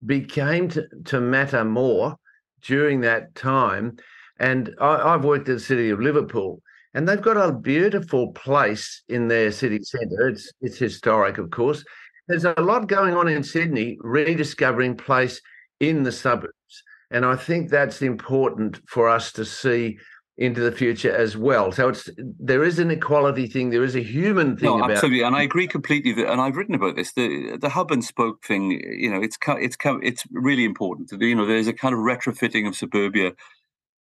became 0.05 0.67
to, 0.69 0.87
to 1.05 1.21
matter 1.21 1.63
more 1.63 2.15
during 2.61 3.01
that 3.01 3.35
time. 3.35 3.97
And 4.39 4.73
I, 4.81 5.13
I've 5.13 5.23
worked 5.23 5.47
at 5.49 5.55
the 5.57 5.59
city 5.63 5.89
of 5.91 5.99
Liverpool, 5.99 6.61
and 6.93 7.07
they've 7.07 7.21
got 7.21 7.37
a 7.37 7.53
beautiful 7.53 8.31
place 8.33 9.03
in 9.09 9.27
their 9.27 9.51
city 9.51 9.79
centre. 9.81 10.27
It's 10.29 10.51
it's 10.61 10.77
historic, 10.77 11.37
of 11.37 11.49
course. 11.51 11.83
There's 12.27 12.45
a 12.45 12.53
lot 12.57 12.87
going 12.87 13.13
on 13.15 13.27
in 13.27 13.43
Sydney, 13.43 13.97
rediscovering 14.01 14.95
place 14.97 15.41
in 15.79 16.03
the 16.03 16.11
suburbs, 16.11 16.83
and 17.11 17.25
I 17.25 17.35
think 17.35 17.69
that's 17.69 18.01
important 18.01 18.79
for 18.87 19.07
us 19.09 19.31
to 19.33 19.45
see 19.45 19.97
into 20.37 20.61
the 20.61 20.71
future 20.71 21.15
as 21.15 21.37
well. 21.37 21.71
So 21.71 21.89
it's 21.89 22.09
there 22.17 22.63
is 22.63 22.79
an 22.79 22.89
equality 22.89 23.47
thing, 23.47 23.69
there 23.69 23.83
is 23.83 23.95
a 23.95 24.01
human 24.01 24.57
thing 24.57 24.77
No, 24.77 24.83
absolutely, 24.83 25.21
and 25.21 25.35
I 25.35 25.43
agree 25.43 25.67
completely. 25.67 26.13
That, 26.13 26.31
and 26.31 26.41
I've 26.41 26.55
written 26.55 26.75
about 26.75 26.95
this. 26.95 27.13
The 27.13 27.57
the 27.57 27.69
hub 27.69 27.91
and 27.91 28.03
spoke 28.03 28.43
thing. 28.43 28.71
You 28.71 29.11
know, 29.11 29.21
it's 29.21 29.37
it's 29.47 29.77
it's 29.83 30.23
really 30.31 30.65
important. 30.65 31.11
You 31.21 31.35
know, 31.35 31.45
there's 31.45 31.67
a 31.67 31.73
kind 31.73 31.93
of 31.93 31.99
retrofitting 31.99 32.67
of 32.67 32.75
suburbia 32.75 33.33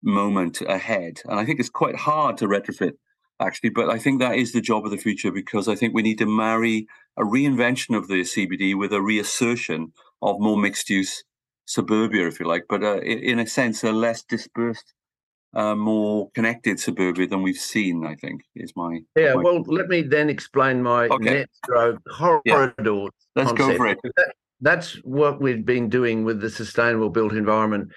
moment 0.03 0.61
ahead, 0.63 1.21
and 1.25 1.41
I 1.41 1.45
think 1.45 1.59
it's 1.59 1.71
quite 1.71 1.97
hard 1.97 2.37
to 2.39 2.47
retrofit 2.47 2.93
actually. 3.41 3.71
But 3.71 3.91
I 3.91 3.99
think 3.99 4.21
that 4.21 4.37
is 4.37 4.53
the 4.53 4.61
job 4.61 4.85
of 4.85 4.93
the 4.93 4.99
future 4.99 5.33
because 5.33 5.67
I 5.67 5.75
think 5.75 5.95
we 5.95 6.03
need 6.03 6.19
to 6.19 6.27
marry 6.27 6.87
a 7.17 7.23
reinvention 7.23 7.97
of 7.97 8.07
the 8.07 8.21
CBD 8.21 8.79
with 8.79 8.93
a 8.93 9.03
reassertion 9.03 9.93
of 10.23 10.39
more 10.39 10.57
mixed 10.57 10.91
use 10.91 11.25
suburbia, 11.67 12.27
if 12.27 12.39
you 12.39 12.47
like, 12.47 12.65
but 12.69 12.83
uh, 12.83 13.01
in 13.01 13.39
a 13.39 13.47
sense, 13.47 13.83
a 13.83 13.93
less 13.93 14.23
dispersed. 14.23 14.95
Uh, 15.53 15.75
more 15.75 16.31
connected 16.31 16.79
suburbia 16.79 17.27
than 17.27 17.43
we've 17.43 17.57
seen, 17.57 18.07
I 18.07 18.15
think, 18.15 18.43
is 18.55 18.73
my 18.77 19.01
Yeah, 19.17 19.35
my- 19.35 19.43
well, 19.43 19.63
let 19.67 19.89
me 19.89 20.03
then 20.03 20.31
explain 20.31 20.81
my 20.81 21.09
Okay. 21.09 21.25
net 21.35 21.51
zero 21.67 21.99
corridor. 22.09 23.07
Let's 23.35 23.51
go 23.53 23.75
for 23.77 23.89
it. 23.89 23.99
That- 24.17 24.35
that's 24.61 24.95
what 25.03 25.41
we've 25.41 25.65
been 25.65 25.89
doing 25.89 26.23
with 26.25 26.41
the 26.41 26.51
Sustainable 26.51 27.11
Built 27.11 27.33
Environment 27.33 27.91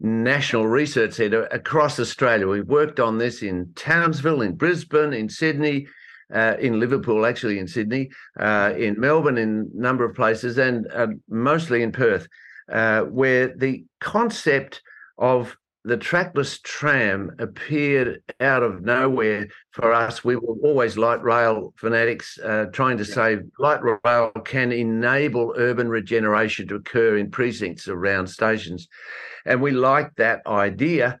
National 0.00 0.66
Research 0.66 1.12
Centre 1.14 1.48
across 1.50 1.98
Australia. 1.98 2.46
We've 2.46 2.66
worked 2.68 3.00
on 3.00 3.16
this 3.16 3.42
in 3.42 3.72
Townsville, 3.74 4.42
in 4.42 4.54
Brisbane, 4.56 5.14
in 5.14 5.30
Sydney, 5.30 5.86
uh, 6.34 6.56
in 6.60 6.78
Liverpool, 6.78 7.24
actually 7.24 7.58
in 7.58 7.66
Sydney, 7.66 8.10
uh, 8.38 8.74
in 8.76 9.00
Melbourne, 9.00 9.38
in 9.38 9.70
a 9.74 9.80
number 9.80 10.04
of 10.04 10.14
places, 10.14 10.58
and 10.58 10.86
uh, 10.92 11.06
mostly 11.30 11.82
in 11.82 11.90
Perth, 11.90 12.28
uh, 12.70 13.04
where 13.04 13.48
the 13.56 13.84
concept 14.00 14.82
of 15.16 15.56
the 15.88 15.96
trackless 15.96 16.58
tram 16.60 17.32
appeared 17.38 18.22
out 18.40 18.62
of 18.62 18.82
nowhere 18.82 19.48
for 19.72 19.92
us. 19.92 20.22
We 20.22 20.36
were 20.36 20.54
always 20.62 20.98
light 20.98 21.22
rail 21.22 21.72
fanatics, 21.76 22.38
uh, 22.38 22.66
trying 22.72 22.98
to 22.98 23.04
Yeah. 23.04 23.14
say 23.14 23.38
light 23.58 23.80
rail 24.04 24.30
can 24.44 24.70
enable 24.72 25.54
urban 25.56 25.88
regeneration 25.88 26.68
to 26.68 26.76
occur 26.76 27.16
in 27.16 27.30
precincts 27.30 27.88
around 27.88 28.26
stations. 28.28 28.88
And 29.46 29.62
we 29.62 29.70
liked 29.70 30.16
that 30.18 30.42
idea. 30.46 31.18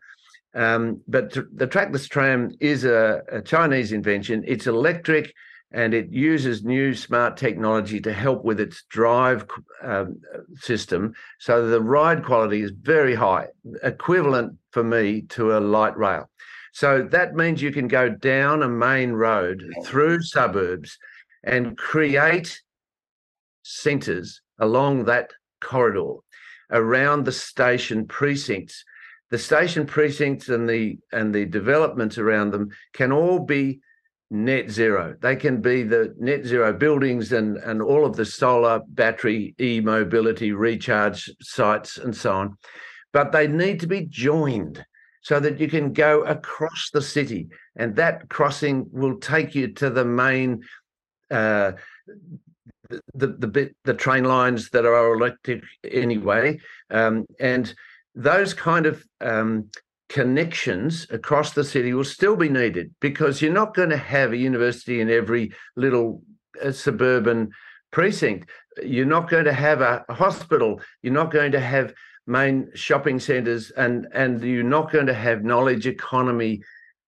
Um, 0.54 1.02
but 1.08 1.36
the 1.54 1.66
trackless 1.66 2.06
tram 2.08 2.50
is 2.60 2.84
a, 2.84 3.22
a 3.30 3.40
Chinese 3.40 3.92
invention. 3.92 4.44
It's 4.46 4.66
electric 4.66 5.32
and 5.72 5.92
it 5.92 6.10
uses 6.10 6.64
new 6.64 6.94
smart 6.94 7.36
technology 7.36 8.00
to 8.00 8.12
help 8.12 8.44
with 8.44 8.58
its 8.58 8.84
drive 8.88 9.46
um, 9.82 10.20
system. 10.56 11.12
So 11.38 11.68
the 11.68 11.82
ride 11.82 12.24
quality 12.24 12.62
is 12.62 12.70
very 12.70 13.14
high, 13.14 13.48
equivalent 13.82 14.56
for 14.70 14.82
me 14.82 15.22
to 15.30 15.58
a 15.58 15.60
light 15.60 15.96
rail. 15.96 16.30
So 16.72 17.02
that 17.10 17.34
means 17.34 17.60
you 17.60 17.72
can 17.72 17.88
go 17.88 18.08
down 18.08 18.62
a 18.62 18.68
main 18.68 19.12
road 19.12 19.62
through 19.84 20.22
suburbs 20.22 20.96
and 21.44 21.76
create 21.76 22.60
centres 23.62 24.40
along 24.58 25.04
that 25.04 25.32
corridor 25.60 26.14
around 26.70 27.24
the 27.24 27.32
station 27.32 28.06
precincts. 28.06 28.84
The 29.30 29.38
station 29.38 29.86
precincts 29.86 30.48
and 30.48 30.68
the 30.68 30.98
and 31.12 31.34
the 31.34 31.44
developments 31.44 32.16
around 32.16 32.52
them 32.52 32.70
can 32.94 33.12
all 33.12 33.40
be 33.40 33.80
net 34.30 34.70
zero. 34.70 35.16
They 35.20 35.36
can 35.36 35.60
be 35.60 35.82
the 35.82 36.14
net 36.18 36.44
zero 36.44 36.72
buildings 36.72 37.32
and, 37.32 37.56
and 37.58 37.80
all 37.80 38.04
of 38.04 38.16
the 38.16 38.24
solar, 38.24 38.80
battery, 38.88 39.54
e 39.60 39.80
mobility, 39.80 40.52
recharge 40.52 41.30
sites, 41.40 41.98
and 41.98 42.14
so 42.14 42.32
on. 42.32 42.58
But 43.12 43.32
they 43.32 43.46
need 43.46 43.80
to 43.80 43.86
be 43.86 44.06
joined 44.06 44.84
so 45.22 45.40
that 45.40 45.58
you 45.58 45.68
can 45.68 45.92
go 45.92 46.22
across 46.22 46.90
the 46.92 47.02
city. 47.02 47.48
And 47.76 47.96
that 47.96 48.28
crossing 48.28 48.86
will 48.90 49.18
take 49.18 49.54
you 49.54 49.68
to 49.74 49.90
the 49.90 50.04
main. 50.04 50.62
Uh, 51.30 51.72
the, 53.14 53.26
the 53.26 53.46
bit 53.46 53.76
the 53.84 53.92
train 53.92 54.24
lines 54.24 54.70
that 54.70 54.86
are 54.86 55.14
electric 55.14 55.62
anyway, 55.84 56.58
um, 56.90 57.26
and 57.38 57.74
those 58.14 58.54
kind 58.54 58.86
of 58.86 59.04
um, 59.20 59.68
connections 60.08 61.06
across 61.10 61.52
the 61.52 61.64
city 61.64 61.92
will 61.92 62.04
still 62.04 62.36
be 62.36 62.48
needed 62.48 62.94
because 63.00 63.42
you're 63.42 63.52
not 63.52 63.74
going 63.74 63.90
to 63.90 63.96
have 63.96 64.32
a 64.32 64.36
university 64.36 65.00
in 65.00 65.10
every 65.10 65.52
little 65.76 66.22
uh, 66.62 66.72
suburban 66.72 67.50
precinct. 67.90 68.48
You're 68.82 69.06
not 69.06 69.28
going 69.28 69.44
to 69.44 69.52
have 69.52 69.80
a, 69.80 70.04
hospital. 70.08 70.80
You're 71.02 71.12
not 71.12 71.30
going 71.30 71.52
to 71.52 71.60
have 71.60 71.94
main 72.26 72.70
shopping 72.74 73.20
centres, 73.20 73.70
and 73.70 74.06
and 74.12 74.42
you're 74.42 74.62
not 74.62 74.92
going 74.92 75.06
to 75.06 75.14
have 75.14 75.44
knowledge 75.44 75.86
economy 75.86 76.62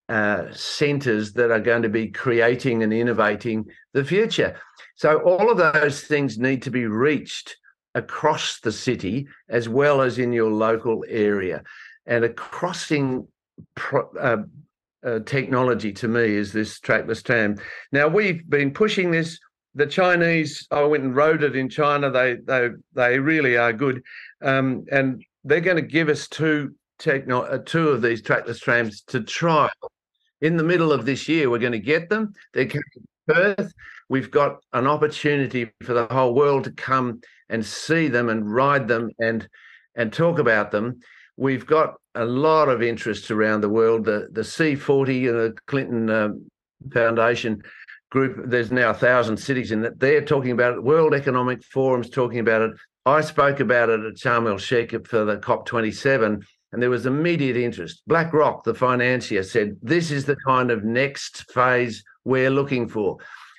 uh, 0.08 0.52
centres 0.52 1.32
that 1.34 1.50
are 1.50 1.60
going 1.60 1.82
to 1.82 1.88
be 1.88 2.08
creating 2.08 2.82
and 2.82 2.92
innovating 2.92 3.66
the 3.92 4.04
future. 4.04 4.58
So 4.96 5.18
all 5.20 5.50
of 5.50 5.56
those 5.56 6.02
things 6.02 6.38
need 6.38 6.62
to 6.62 6.70
be 6.70 6.86
reached 6.86 7.56
across 7.94 8.60
the 8.60 8.72
city 8.72 9.26
as 9.48 9.68
well 9.68 10.00
as 10.00 10.18
in 10.18 10.32
your 10.32 10.50
local 10.50 11.04
area 11.08 11.62
and 12.06 12.24
a 12.24 12.28
crossing 12.28 13.26
pro, 13.74 14.08
uh, 14.20 14.42
uh, 15.04 15.20
technology 15.20 15.92
to 15.92 16.08
me 16.08 16.22
is 16.22 16.52
this 16.52 16.78
trackless 16.80 17.22
tram. 17.22 17.56
Now 17.92 18.08
we've 18.08 18.48
been 18.48 18.72
pushing 18.72 19.10
this. 19.10 19.38
The 19.74 19.86
Chinese, 19.86 20.66
I 20.70 20.82
went 20.82 21.04
and 21.04 21.14
rode 21.14 21.44
it 21.44 21.54
in 21.54 21.68
China. 21.68 22.10
They 22.10 22.36
they 22.44 22.70
they 22.92 23.18
really 23.18 23.56
are 23.56 23.72
good, 23.72 24.02
um, 24.42 24.84
and 24.90 25.22
they're 25.44 25.60
going 25.60 25.76
to 25.76 25.82
give 25.82 26.08
us 26.08 26.26
two 26.26 26.74
techno 26.98 27.42
uh, 27.42 27.58
two 27.64 27.88
of 27.88 28.02
these 28.02 28.20
trackless 28.20 28.58
trams 28.58 29.02
to 29.02 29.22
trial. 29.22 29.70
In 30.40 30.56
the 30.56 30.64
middle 30.64 30.92
of 30.92 31.06
this 31.06 31.28
year, 31.28 31.50
we're 31.50 31.58
going 31.58 31.72
to 31.72 31.78
get 31.78 32.08
them. 32.08 32.32
They're 32.52 32.66
coming 32.66 32.82
to 32.94 33.34
Perth. 33.34 33.72
We've 34.08 34.30
got 34.30 34.56
an 34.72 34.88
opportunity 34.88 35.70
for 35.82 35.94
the 35.94 36.06
whole 36.06 36.34
world 36.34 36.64
to 36.64 36.72
come 36.72 37.20
and 37.48 37.64
see 37.64 38.08
them 38.08 38.28
and 38.28 38.52
ride 38.52 38.88
them 38.88 39.10
and 39.20 39.48
and 39.94 40.12
talk 40.12 40.40
about 40.40 40.72
them 40.72 41.00
we've 41.40 41.66
got 41.66 41.94
a 42.14 42.24
lot 42.24 42.68
of 42.68 42.82
interest 42.82 43.30
around 43.30 43.62
the 43.62 43.68
world. 43.68 44.04
The 44.04 44.28
the 44.30 44.42
C40 44.42 45.28
and 45.30 45.38
the 45.38 45.56
Clinton 45.66 46.10
um, 46.10 46.46
Foundation 46.92 47.62
group. 48.10 48.48
There's 48.48 48.70
now 48.70 48.90
a 48.90 48.94
thousand 48.94 49.38
cities 49.38 49.72
in 49.72 49.84
it. 49.84 49.98
They're 49.98 50.24
talking 50.24 50.52
about 50.52 50.74
it. 50.74 50.84
World 50.84 51.14
Economic 51.14 51.62
Forum's 51.62 52.10
talking 52.10 52.38
about 52.38 52.62
it. 52.62 52.72
I 53.06 53.22
spoke 53.22 53.60
about 53.60 53.88
it 53.88 54.00
at 54.00 54.14
Sharm 54.14 54.48
el 54.48 54.58
Sheikh 54.58 55.06
for 55.06 55.24
the 55.24 55.38
COP27, 55.38 56.42
and 56.72 56.82
there 56.82 56.90
was 56.90 57.06
immediate 57.06 57.56
interest. 57.56 58.02
BlackRock, 58.06 58.64
the 58.64 58.74
financier, 58.74 59.42
said 59.42 59.76
this 59.82 60.10
is 60.10 60.26
the 60.26 60.36
kind 60.46 60.70
of 60.70 60.84
next 60.84 61.50
phase 61.50 62.04
we're 62.24 62.50
looking 62.50 62.86
for. 62.86 63.16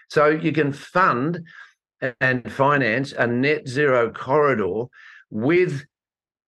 So 0.10 0.28
you 0.28 0.52
can 0.52 0.72
fund 0.72 1.44
and 2.20 2.52
finance 2.52 3.13
a 3.13 3.26
net 3.26 3.67
zero 3.67 4.12
corridor 4.12 4.86
with 5.32 5.86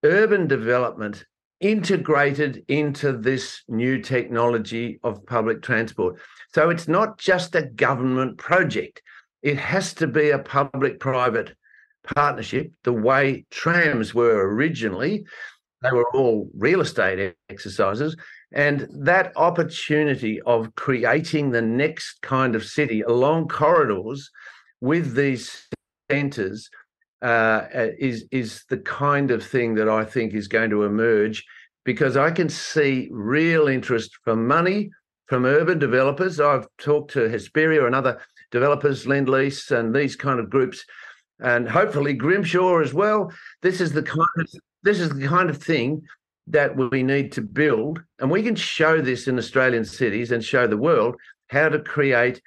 urban 0.04 0.46
development 0.46 1.24
integrated 1.60 2.62
into 2.68 3.12
this 3.12 3.62
new 3.68 3.98
technology 4.00 5.00
of 5.02 5.24
public 5.26 5.62
transport. 5.62 6.20
So 6.52 6.70
it's 6.70 6.86
not 6.86 7.18
just 7.18 7.54
a 7.54 7.62
government 7.62 8.38
project, 8.38 9.02
it 9.42 9.58
has 9.58 9.94
to 9.94 10.06
be 10.06 10.30
a 10.30 10.38
public 10.38 11.00
private 11.00 11.56
partnership, 12.14 12.70
the 12.82 12.92
way 12.92 13.46
trams 13.50 14.14
were 14.14 14.54
originally. 14.54 15.24
They 15.82 15.90
were 15.90 16.10
all 16.14 16.50
real 16.56 16.80
estate 16.80 17.34
exercises. 17.48 18.16
And 18.52 18.88
that 18.90 19.32
opportunity 19.36 20.40
of 20.42 20.74
creating 20.76 21.50
the 21.50 21.62
next 21.62 22.22
kind 22.22 22.54
of 22.54 22.64
city 22.64 23.02
along 23.02 23.48
corridors 23.48 24.30
with 24.80 25.14
these 25.14 25.66
centres 26.10 26.70
uh, 27.24 27.66
is 27.98 28.26
is 28.30 28.64
the 28.68 28.78
kind 28.78 29.30
of 29.30 29.44
thing 29.44 29.74
that 29.76 29.88
I 29.88 30.04
think 30.04 30.34
is 30.34 30.46
going 30.46 30.70
to 30.70 30.84
emerge 30.84 31.44
because 31.84 32.16
I 32.16 32.30
can 32.30 32.48
see 32.50 33.08
real 33.10 33.66
interest 33.66 34.10
from 34.22 34.46
money 34.46 34.90
from 35.26 35.46
urban 35.46 35.78
developers. 35.78 36.38
I've 36.38 36.66
talked 36.78 37.12
to 37.12 37.30
Hesperia 37.30 37.86
and 37.86 37.94
other 37.94 38.20
developers, 38.50 39.06
Lend 39.06 39.28
Lease, 39.28 39.70
and 39.70 39.94
these 39.94 40.16
kind 40.16 40.38
of 40.38 40.50
groups, 40.50 40.84
and 41.40 41.66
hopefully 41.66 42.12
Grimshaw 42.12 42.80
as 42.80 42.92
well. 42.92 43.32
This 43.62 43.80
is 43.80 43.92
the 43.92 44.02
kind 44.02 44.28
of 44.38 44.46
this 44.82 45.00
is 45.00 45.08
the 45.08 45.26
kind 45.26 45.48
of 45.48 45.56
thing 45.56 46.02
that 46.46 46.76
we 46.76 47.02
need 47.02 47.32
to 47.32 47.40
build, 47.40 48.02
and 48.18 48.30
we 48.30 48.42
can 48.42 48.54
show 48.54 49.00
this 49.00 49.28
in 49.28 49.38
Australian 49.38 49.86
cities 49.86 50.30
and 50.30 50.44
show 50.44 50.66
the 50.66 50.76
world 50.76 51.16
how 51.48 51.70
to 51.70 51.78
create 51.78 52.42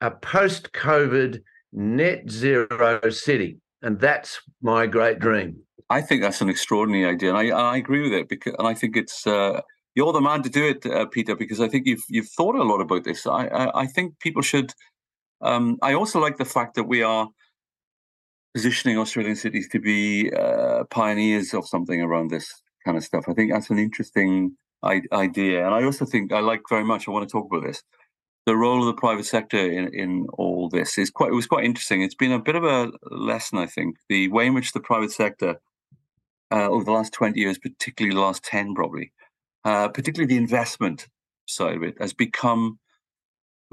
a 0.00 0.10
post 0.10 0.72
COVID 0.72 1.42
net 1.72 2.28
zero 2.28 3.00
city. 3.10 3.60
And 3.86 4.00
that's 4.00 4.40
my 4.60 4.88
great 4.88 5.20
dream. 5.20 5.60
I 5.90 6.02
think 6.02 6.20
that's 6.20 6.40
an 6.40 6.48
extraordinary 6.48 7.06
idea, 7.06 7.32
and 7.32 7.38
I, 7.38 7.56
I 7.56 7.76
agree 7.76 8.02
with 8.02 8.12
it 8.12 8.28
because, 8.28 8.52
and 8.58 8.66
I 8.66 8.74
think 8.74 8.96
it's 8.96 9.24
uh, 9.24 9.60
you're 9.94 10.12
the 10.12 10.20
man 10.20 10.42
to 10.42 10.48
do 10.48 10.66
it, 10.66 10.84
uh, 10.84 11.06
Peter, 11.06 11.36
because 11.36 11.60
I 11.60 11.68
think 11.68 11.86
you've 11.86 12.02
you've 12.08 12.28
thought 12.36 12.56
a 12.56 12.64
lot 12.64 12.80
about 12.80 13.04
this. 13.04 13.28
I 13.28 13.46
I, 13.46 13.82
I 13.82 13.86
think 13.86 14.18
people 14.18 14.42
should. 14.42 14.72
Um, 15.40 15.78
I 15.82 15.94
also 15.94 16.18
like 16.18 16.36
the 16.36 16.44
fact 16.44 16.74
that 16.74 16.88
we 16.88 17.04
are 17.04 17.28
positioning 18.54 18.98
Australian 18.98 19.36
cities 19.36 19.68
to 19.68 19.78
be 19.78 20.32
uh, 20.32 20.82
pioneers 20.90 21.54
of 21.54 21.68
something 21.68 22.02
around 22.02 22.30
this 22.30 22.52
kind 22.84 22.96
of 22.96 23.04
stuff. 23.04 23.26
I 23.28 23.34
think 23.34 23.52
that's 23.52 23.70
an 23.70 23.78
interesting 23.78 24.56
idea, 25.12 25.64
and 25.64 25.72
I 25.72 25.84
also 25.84 26.04
think 26.04 26.32
I 26.32 26.40
like 26.40 26.62
very 26.68 26.84
much. 26.84 27.06
I 27.06 27.12
want 27.12 27.28
to 27.28 27.32
talk 27.32 27.46
about 27.46 27.64
this. 27.64 27.84
The 28.46 28.56
role 28.56 28.80
of 28.80 28.86
the 28.86 29.00
private 29.00 29.26
sector 29.26 29.58
in, 29.58 29.92
in 29.92 30.26
all 30.34 30.68
this 30.68 30.98
is 30.98 31.10
quite. 31.10 31.32
It 31.32 31.34
was 31.34 31.48
quite 31.48 31.64
interesting. 31.64 32.02
It's 32.02 32.14
been 32.14 32.32
a 32.32 32.38
bit 32.38 32.54
of 32.54 32.64
a 32.64 32.92
lesson, 33.10 33.58
I 33.58 33.66
think. 33.66 33.96
The 34.08 34.28
way 34.28 34.46
in 34.46 34.54
which 34.54 34.72
the 34.72 34.80
private 34.80 35.10
sector 35.10 35.56
uh, 36.52 36.68
over 36.68 36.84
the 36.84 36.92
last 36.92 37.12
twenty 37.12 37.40
years, 37.40 37.58
particularly 37.58 38.14
the 38.14 38.20
last 38.20 38.44
ten, 38.44 38.74
probably, 38.74 39.12
uh, 39.64 39.88
particularly 39.88 40.32
the 40.32 40.40
investment 40.40 41.08
side 41.46 41.76
of 41.76 41.82
it, 41.82 41.96
has 42.00 42.12
become 42.12 42.78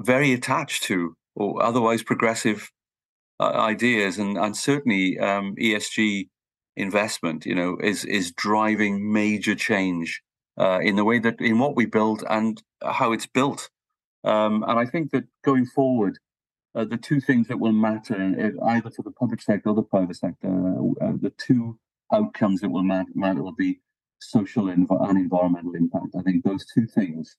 very 0.00 0.32
attached 0.32 0.82
to 0.84 1.16
or 1.36 1.62
otherwise 1.62 2.02
progressive 2.02 2.70
uh, 3.38 3.52
ideas, 3.52 4.18
and 4.18 4.36
and 4.36 4.56
certainly 4.56 5.18
um, 5.20 5.54
ESG 5.56 6.28
investment, 6.76 7.46
you 7.46 7.54
know, 7.54 7.78
is 7.80 8.04
is 8.04 8.32
driving 8.32 9.12
major 9.12 9.54
change 9.54 10.20
uh, 10.58 10.80
in 10.82 10.96
the 10.96 11.04
way 11.04 11.20
that 11.20 11.40
in 11.40 11.60
what 11.60 11.76
we 11.76 11.86
build 11.86 12.24
and 12.28 12.60
how 12.82 13.12
it's 13.12 13.26
built. 13.26 13.70
Um, 14.24 14.64
and 14.66 14.78
I 14.78 14.86
think 14.86 15.10
that 15.12 15.24
going 15.44 15.66
forward, 15.66 16.18
uh, 16.74 16.84
the 16.84 16.96
two 16.96 17.20
things 17.20 17.48
that 17.48 17.60
will 17.60 17.72
matter, 17.72 18.16
either 18.66 18.90
for 18.90 19.02
the 19.02 19.12
public 19.12 19.40
sector 19.42 19.68
or 19.68 19.74
the 19.74 19.82
private 19.82 20.16
sector, 20.16 20.48
uh, 21.00 21.12
the 21.20 21.32
two 21.36 21.78
outcomes 22.12 22.60
that 22.60 22.70
will 22.70 22.82
matter, 22.82 23.10
matter 23.14 23.42
will 23.42 23.54
be 23.54 23.80
social 24.18 24.68
and, 24.68 24.88
and 24.90 25.18
environmental 25.18 25.74
impact. 25.74 26.16
I 26.18 26.22
think 26.22 26.44
those 26.44 26.64
two 26.66 26.86
things 26.86 27.36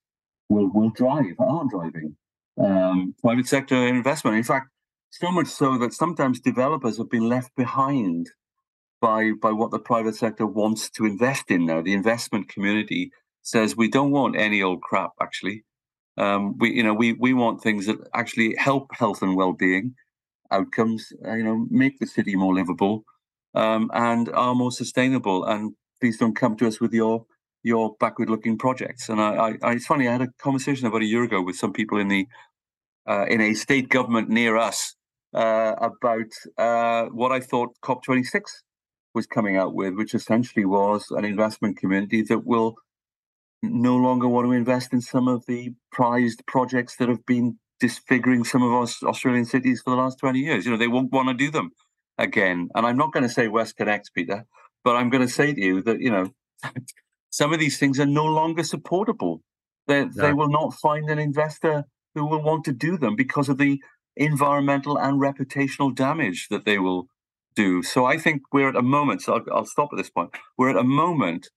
will 0.49 0.69
will 0.71 0.91
drive, 0.91 1.35
are 1.39 1.65
driving 1.69 2.15
um, 2.63 3.15
private 3.21 3.47
sector 3.47 3.75
investment. 3.87 4.37
In 4.37 4.43
fact, 4.43 4.69
so 5.09 5.31
much 5.31 5.47
so 5.47 5.77
that 5.77 5.93
sometimes 5.93 6.39
developers 6.39 6.97
have 6.97 7.09
been 7.09 7.27
left 7.27 7.55
behind 7.55 8.29
by 9.01 9.31
by 9.31 9.51
what 9.51 9.71
the 9.71 9.79
private 9.79 10.15
sector 10.15 10.45
wants 10.45 10.89
to 10.91 11.05
invest 11.05 11.49
in 11.49 11.65
now. 11.65 11.81
The 11.81 11.93
investment 11.93 12.49
community 12.49 13.11
says 13.41 13.75
we 13.75 13.89
don't 13.89 14.11
want 14.11 14.35
any 14.35 14.61
old 14.61 14.81
crap. 14.81 15.11
Actually, 15.21 15.63
um, 16.17 16.57
we 16.59 16.73
you 16.73 16.83
know 16.83 16.93
we 16.93 17.13
we 17.13 17.33
want 17.33 17.61
things 17.61 17.87
that 17.87 17.97
actually 18.13 18.55
help 18.57 18.89
health 18.95 19.21
and 19.21 19.35
well 19.35 19.53
being 19.53 19.95
outcomes. 20.51 21.13
Uh, 21.25 21.33
you 21.35 21.43
know, 21.43 21.67
make 21.69 21.99
the 21.99 22.07
city 22.07 22.35
more 22.35 22.53
livable 22.53 23.03
um, 23.53 23.91
and 23.93 24.29
are 24.29 24.55
more 24.55 24.71
sustainable. 24.71 25.45
And 25.45 25.73
please 26.01 26.17
don't 26.17 26.35
come 26.35 26.55
to 26.57 26.67
us 26.67 26.79
with 26.79 26.93
your 26.93 27.25
your 27.63 27.95
backward 27.99 28.29
looking 28.29 28.57
projects. 28.57 29.09
And 29.09 29.19
I, 29.19 29.57
I, 29.63 29.73
it's 29.73 29.87
funny. 29.87 30.07
I 30.07 30.13
had 30.13 30.21
a 30.21 30.29
conversation 30.39 30.87
about 30.87 31.01
a 31.01 31.05
year 31.05 31.23
ago 31.23 31.41
with 31.41 31.55
some 31.57 31.73
people 31.73 31.99
in 31.99 32.07
the 32.07 32.27
uh, 33.07 33.25
in 33.27 33.41
a 33.41 33.53
state 33.53 33.89
government 33.89 34.29
near 34.29 34.57
us 34.57 34.95
uh, 35.33 35.75
about 35.81 36.31
uh, 36.57 37.05
what 37.07 37.31
I 37.31 37.39
thought 37.39 37.75
COP26 37.83 38.41
was 39.13 39.27
coming 39.27 39.57
out 39.57 39.73
with, 39.73 39.95
which 39.95 40.13
essentially 40.13 40.65
was 40.65 41.07
an 41.11 41.25
investment 41.25 41.77
community 41.77 42.21
that 42.23 42.45
will 42.45 42.75
no 43.61 43.95
longer 43.95 44.27
want 44.27 44.47
to 44.47 44.51
invest 44.51 44.93
in 44.93 45.01
some 45.01 45.27
of 45.27 45.45
the 45.47 45.73
prized 45.91 46.43
projects 46.47 46.95
that 46.97 47.09
have 47.09 47.25
been 47.25 47.57
disfiguring 47.79 48.43
some 48.43 48.63
of 48.63 48.71
our 48.71 48.87
Australian 49.09 49.45
cities 49.45 49.81
for 49.83 49.91
the 49.91 49.95
last 49.97 50.19
20 50.19 50.39
years. 50.39 50.65
You 50.65 50.71
know, 50.71 50.77
they 50.77 50.87
won't 50.87 51.11
want 51.11 51.27
to 51.29 51.33
do 51.33 51.51
them 51.51 51.71
again. 52.17 52.69
And 52.75 52.85
I'm 52.85 52.97
not 52.97 53.11
going 53.11 53.23
to 53.23 53.29
say 53.29 53.47
WestConnex, 53.47 54.05
Peter, 54.13 54.45
but 54.83 54.95
I'm 54.95 55.09
going 55.09 55.25
to 55.25 55.33
say 55.33 55.53
to 55.53 55.61
you 55.61 55.81
that, 55.83 55.99
you 55.99 56.11
know, 56.11 56.29
some 57.29 57.53
of 57.53 57.59
these 57.59 57.77
things 57.77 57.99
are 57.99 58.05
no 58.05 58.25
longer 58.25 58.63
supportable. 58.63 59.41
They, 59.87 60.05
no. 60.05 60.11
they 60.15 60.33
will 60.33 60.49
not 60.49 60.73
find 60.73 61.09
an 61.09 61.19
investor 61.19 61.85
who 62.13 62.25
will 62.25 62.41
want 62.41 62.63
to 62.65 62.71
do 62.71 62.97
them 62.97 63.15
because 63.15 63.49
of 63.49 63.57
the 63.57 63.81
environmental 64.15 64.97
and 64.97 65.19
reputational 65.19 65.93
damage 65.93 66.47
that 66.49 66.65
they 66.65 66.79
will 66.79 67.07
do. 67.55 67.83
So 67.83 68.05
I 68.05 68.17
think 68.17 68.43
we're 68.53 68.69
at 68.69 68.75
a 68.75 68.81
moment, 68.81 69.21
so 69.21 69.33
I'll, 69.33 69.57
I'll 69.57 69.65
stop 69.65 69.89
at 69.91 69.97
this 69.97 70.09
point. 70.09 70.31
We're 70.57 70.69
at 70.69 70.77
a 70.77 70.83
moment 70.83 71.49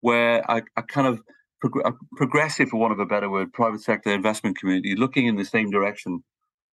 where 0.00 0.40
a, 0.48 0.62
a 0.76 0.82
kind 0.82 1.06
of 1.06 1.20
prog- 1.60 1.84
a 1.84 1.92
progressive, 2.16 2.68
for 2.68 2.78
want 2.78 2.92
of 2.92 2.98
a 2.98 3.06
better 3.06 3.30
word, 3.30 3.52
private 3.52 3.82
sector 3.82 4.10
investment 4.10 4.58
community 4.58 4.94
looking 4.96 5.26
in 5.26 5.36
the 5.36 5.44
same 5.44 5.70
direction 5.70 6.22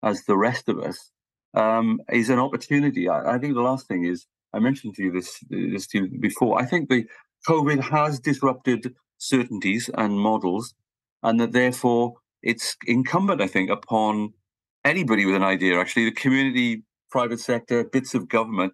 as 0.03 0.25
the 0.25 0.37
rest 0.37 0.69
of 0.69 0.79
us 0.79 1.11
um, 1.55 2.01
is 2.11 2.31
an 2.31 2.39
opportunity. 2.39 3.09
I, 3.09 3.35
I, 3.35 3.39
think 3.39 3.55
the 3.55 3.61
last 3.61 3.87
thing 3.87 4.05
is 4.05 4.27
I 4.55 4.59
mentioned 4.59 4.95
to 4.97 5.03
you 5.03 5.13
this 5.13 5.43
this 5.49 5.87
to 5.89 5.99
you 5.99 6.19
before. 6.19 6.61
I 6.61 6.65
think 6.65 6.89
the 6.89 7.07
COVID 7.49 7.81
has 7.91 8.21
disrupted 8.21 8.95
certainties 9.19 9.91
and 9.95 10.19
models, 10.19 10.75
and 11.23 11.41
that 11.41 11.53
therefore 11.53 12.15
it's 12.43 12.77
incumbent, 12.87 13.41
I 13.41 13.47
think, 13.47 13.71
upon 13.71 14.33
anybody 14.85 15.27
with 15.27 15.35
an 15.35 15.43
idea, 15.43 15.79
actually, 15.79 16.07
the 16.07 16.13
community, 16.13 16.83
private 17.11 17.41
sector, 17.41 17.85
bits 17.85 18.15
of 18.15 18.29
government, 18.29 18.73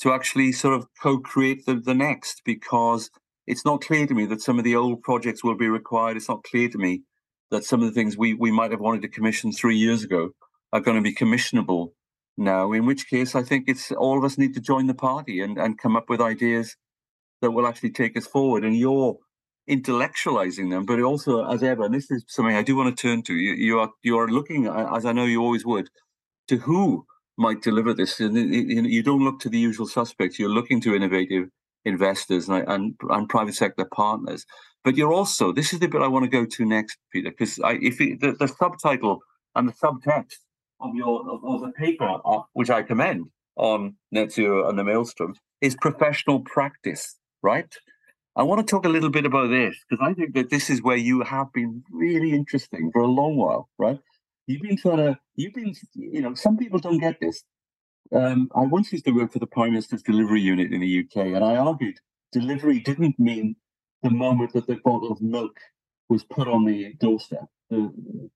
to 0.00 0.12
actually 0.12 0.52
sort 0.52 0.74
of 0.74 0.86
co-create 1.00 1.66
the, 1.66 1.76
the 1.76 1.94
next 1.94 2.42
because 2.44 3.10
it's 3.46 3.64
not 3.64 3.82
clear 3.82 4.06
to 4.06 4.14
me 4.14 4.26
that 4.26 4.42
some 4.42 4.58
of 4.58 4.64
the 4.64 4.76
old 4.76 5.02
projects 5.02 5.44
will 5.44 5.56
be 5.56 5.68
required. 5.68 6.16
It's 6.16 6.28
not 6.28 6.44
clear 6.44 6.68
to 6.68 6.78
me 6.78 7.02
that 7.50 7.64
some 7.64 7.82
of 7.82 7.86
the 7.86 7.92
things 7.92 8.16
we, 8.16 8.34
we 8.34 8.50
might 8.50 8.70
have 8.70 8.80
wanted 8.80 9.02
to 9.02 9.08
commission 9.08 9.52
three 9.52 9.76
years 9.76 10.02
ago 10.02 10.30
are 10.72 10.80
going 10.80 10.96
to 10.96 11.02
be 11.02 11.14
commissionable 11.14 11.90
now, 12.36 12.72
in 12.72 12.86
which 12.86 13.08
case 13.08 13.34
I 13.34 13.42
think 13.42 13.64
it's 13.68 13.92
all 13.92 14.18
of 14.18 14.24
us 14.24 14.38
need 14.38 14.54
to 14.54 14.60
join 14.60 14.86
the 14.86 14.94
party 14.94 15.40
and, 15.40 15.56
and 15.58 15.78
come 15.78 15.96
up 15.96 16.08
with 16.08 16.20
ideas 16.20 16.76
that 17.42 17.52
will 17.52 17.66
actually 17.66 17.92
take 17.92 18.16
us 18.16 18.26
forward. 18.26 18.64
And 18.64 18.76
you're 18.76 19.16
intellectualizing 19.70 20.70
them, 20.70 20.84
but 20.84 21.00
also 21.00 21.44
as 21.44 21.62
ever, 21.62 21.84
and 21.84 21.94
this 21.94 22.10
is 22.10 22.24
something 22.28 22.56
I 22.56 22.62
do 22.62 22.76
want 22.76 22.96
to 22.96 23.00
turn 23.00 23.22
to. 23.24 23.34
You, 23.34 23.52
you 23.52 23.78
are 23.78 23.90
you 24.02 24.18
are 24.18 24.28
looking, 24.28 24.66
uh, 24.68 24.90
as 24.94 25.04
I 25.04 25.12
know 25.12 25.24
you 25.24 25.42
always 25.42 25.64
would, 25.64 25.88
to 26.48 26.56
who 26.56 27.06
might 27.36 27.62
deliver 27.62 27.94
this. 27.94 28.20
And 28.20 28.36
you 28.36 29.02
don't 29.02 29.24
look 29.24 29.40
to 29.40 29.48
the 29.48 29.58
usual 29.58 29.86
suspects. 29.86 30.38
You're 30.38 30.48
looking 30.48 30.80
to 30.82 30.94
innovative 30.94 31.48
investors 31.84 32.48
and, 32.48 32.66
and, 32.68 32.94
and 33.10 33.28
private 33.28 33.54
sector 33.54 33.84
partners. 33.84 34.44
But 34.82 34.96
you're 34.96 35.12
also 35.12 35.52
this 35.52 35.72
is 35.72 35.80
the 35.80 35.88
bit 35.88 36.02
I 36.02 36.08
want 36.08 36.24
to 36.24 36.30
go 36.30 36.44
to 36.44 36.64
next, 36.64 36.98
Peter, 37.12 37.30
because 37.30 37.58
if 37.62 38.00
it, 38.00 38.20
the, 38.20 38.32
the 38.32 38.48
subtitle 38.48 39.20
and 39.54 39.68
the 39.68 39.72
subtext 39.72 40.36
of 40.80 40.94
your 40.94 41.28
of, 41.28 41.44
of 41.44 41.60
the 41.62 41.72
paper, 41.72 42.18
uh, 42.24 42.40
which 42.52 42.70
I 42.70 42.82
commend 42.82 43.26
on 43.56 43.96
net 44.10 44.32
zero 44.32 44.68
and 44.68 44.78
the 44.78 44.84
maelstrom, 44.84 45.34
is 45.60 45.76
professional 45.76 46.40
practice, 46.40 47.16
right? 47.42 47.72
I 48.36 48.42
want 48.42 48.66
to 48.66 48.70
talk 48.70 48.84
a 48.84 48.88
little 48.88 49.10
bit 49.10 49.26
about 49.26 49.50
this 49.50 49.76
because 49.88 50.04
I 50.04 50.12
think 50.12 50.34
that 50.34 50.50
this 50.50 50.68
is 50.68 50.82
where 50.82 50.96
you 50.96 51.22
have 51.22 51.52
been 51.52 51.84
really 51.90 52.32
interesting 52.32 52.90
for 52.92 53.02
a 53.02 53.06
long 53.06 53.36
while, 53.36 53.68
right? 53.78 54.00
You've 54.46 54.62
been 54.62 54.76
trying 54.76 54.96
to, 54.96 55.18
you've 55.36 55.54
been, 55.54 55.72
you 55.94 56.20
know, 56.20 56.34
some 56.34 56.56
people 56.56 56.80
don't 56.80 56.98
get 56.98 57.20
this. 57.20 57.44
Um, 58.12 58.50
I 58.54 58.62
once 58.62 58.92
used 58.92 59.04
to 59.06 59.12
work 59.12 59.32
for 59.32 59.38
the 59.38 59.46
Prime 59.46 59.70
Minister's 59.70 60.02
delivery 60.02 60.40
unit 60.40 60.72
in 60.72 60.80
the 60.80 61.00
UK, 61.00 61.26
and 61.34 61.44
I 61.44 61.56
argued 61.56 61.98
delivery 62.32 62.80
didn't 62.80 63.18
mean 63.18 63.56
the 64.02 64.10
moment 64.10 64.52
that 64.52 64.66
the 64.66 64.76
bottle 64.84 65.10
of 65.10 65.20
milk 65.20 65.58
was 66.08 66.24
put 66.24 66.46
on 66.48 66.64
the 66.64 66.94
doorstep. 67.00 67.46
The 67.70 67.90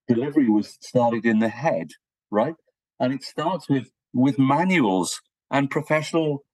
delivery 0.08 0.48
was 0.48 0.78
started 0.80 1.26
in 1.26 1.40
the 1.40 1.48
head, 1.48 1.90
right? 2.30 2.54
And 2.98 3.12
it 3.12 3.22
starts 3.22 3.68
with 3.68 3.90
with 4.12 4.38
manuals 4.38 5.20
and 5.50 5.70
professional 5.70 6.44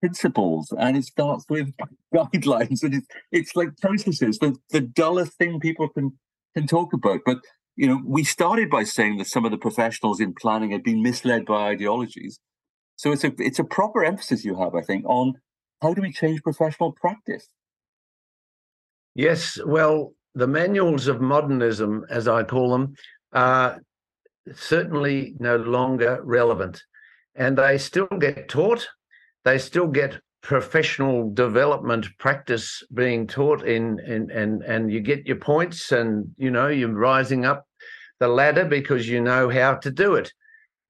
principles 0.00 0.72
and 0.78 0.96
it 0.96 1.04
starts 1.04 1.44
with 1.48 1.72
guidelines 2.14 2.82
and 2.82 2.94
it's, 2.94 3.06
it's 3.30 3.56
like 3.56 3.76
processes 3.80 4.38
the, 4.38 4.56
the 4.70 4.80
dullest 4.80 5.32
thing 5.34 5.60
people 5.60 5.88
can 5.88 6.12
can 6.56 6.66
talk 6.66 6.92
about 6.92 7.20
but 7.24 7.38
you 7.76 7.86
know 7.86 8.00
we 8.04 8.24
started 8.24 8.68
by 8.68 8.82
saying 8.82 9.16
that 9.16 9.28
some 9.28 9.44
of 9.44 9.52
the 9.52 9.56
professionals 9.56 10.20
in 10.20 10.34
planning 10.34 10.72
had 10.72 10.82
been 10.82 11.02
misled 11.02 11.44
by 11.46 11.68
ideologies 11.68 12.40
so 13.02 13.10
it's 13.10 13.24
a 13.24 13.32
it's 13.38 13.58
a 13.58 13.64
proper 13.64 14.04
emphasis 14.04 14.44
you 14.44 14.54
have 14.54 14.76
i 14.76 14.80
think 14.80 15.04
on 15.06 15.34
how 15.82 15.92
do 15.92 16.00
we 16.00 16.12
change 16.12 16.40
professional 16.44 16.92
practice? 16.92 17.48
Yes 19.16 19.58
well 19.66 20.14
the 20.34 20.46
manuals 20.46 21.08
of 21.08 21.20
modernism 21.20 22.06
as 22.08 22.28
i 22.28 22.44
call 22.44 22.70
them 22.70 22.94
are 23.32 23.80
certainly 24.54 25.34
no 25.38 25.56
longer 25.56 26.20
relevant. 26.24 26.82
And 27.34 27.58
they 27.58 27.78
still 27.78 28.06
get 28.06 28.48
taught 28.48 28.86
they 29.44 29.58
still 29.58 29.88
get 29.88 30.20
professional 30.42 31.32
development 31.32 32.06
practice 32.18 32.82
being 32.94 33.26
taught 33.26 33.66
in 33.66 33.98
and 34.06 34.30
and 34.30 34.62
and 34.62 34.92
you 34.92 35.00
get 35.00 35.26
your 35.26 35.36
points 35.36 35.90
and 35.90 36.32
you 36.36 36.50
know 36.50 36.68
you're 36.68 36.92
rising 37.12 37.44
up 37.44 37.66
the 38.20 38.28
ladder 38.28 38.64
because 38.64 39.08
you 39.08 39.20
know 39.20 39.48
how 39.48 39.74
to 39.74 39.90
do 39.90 40.14
it. 40.14 40.32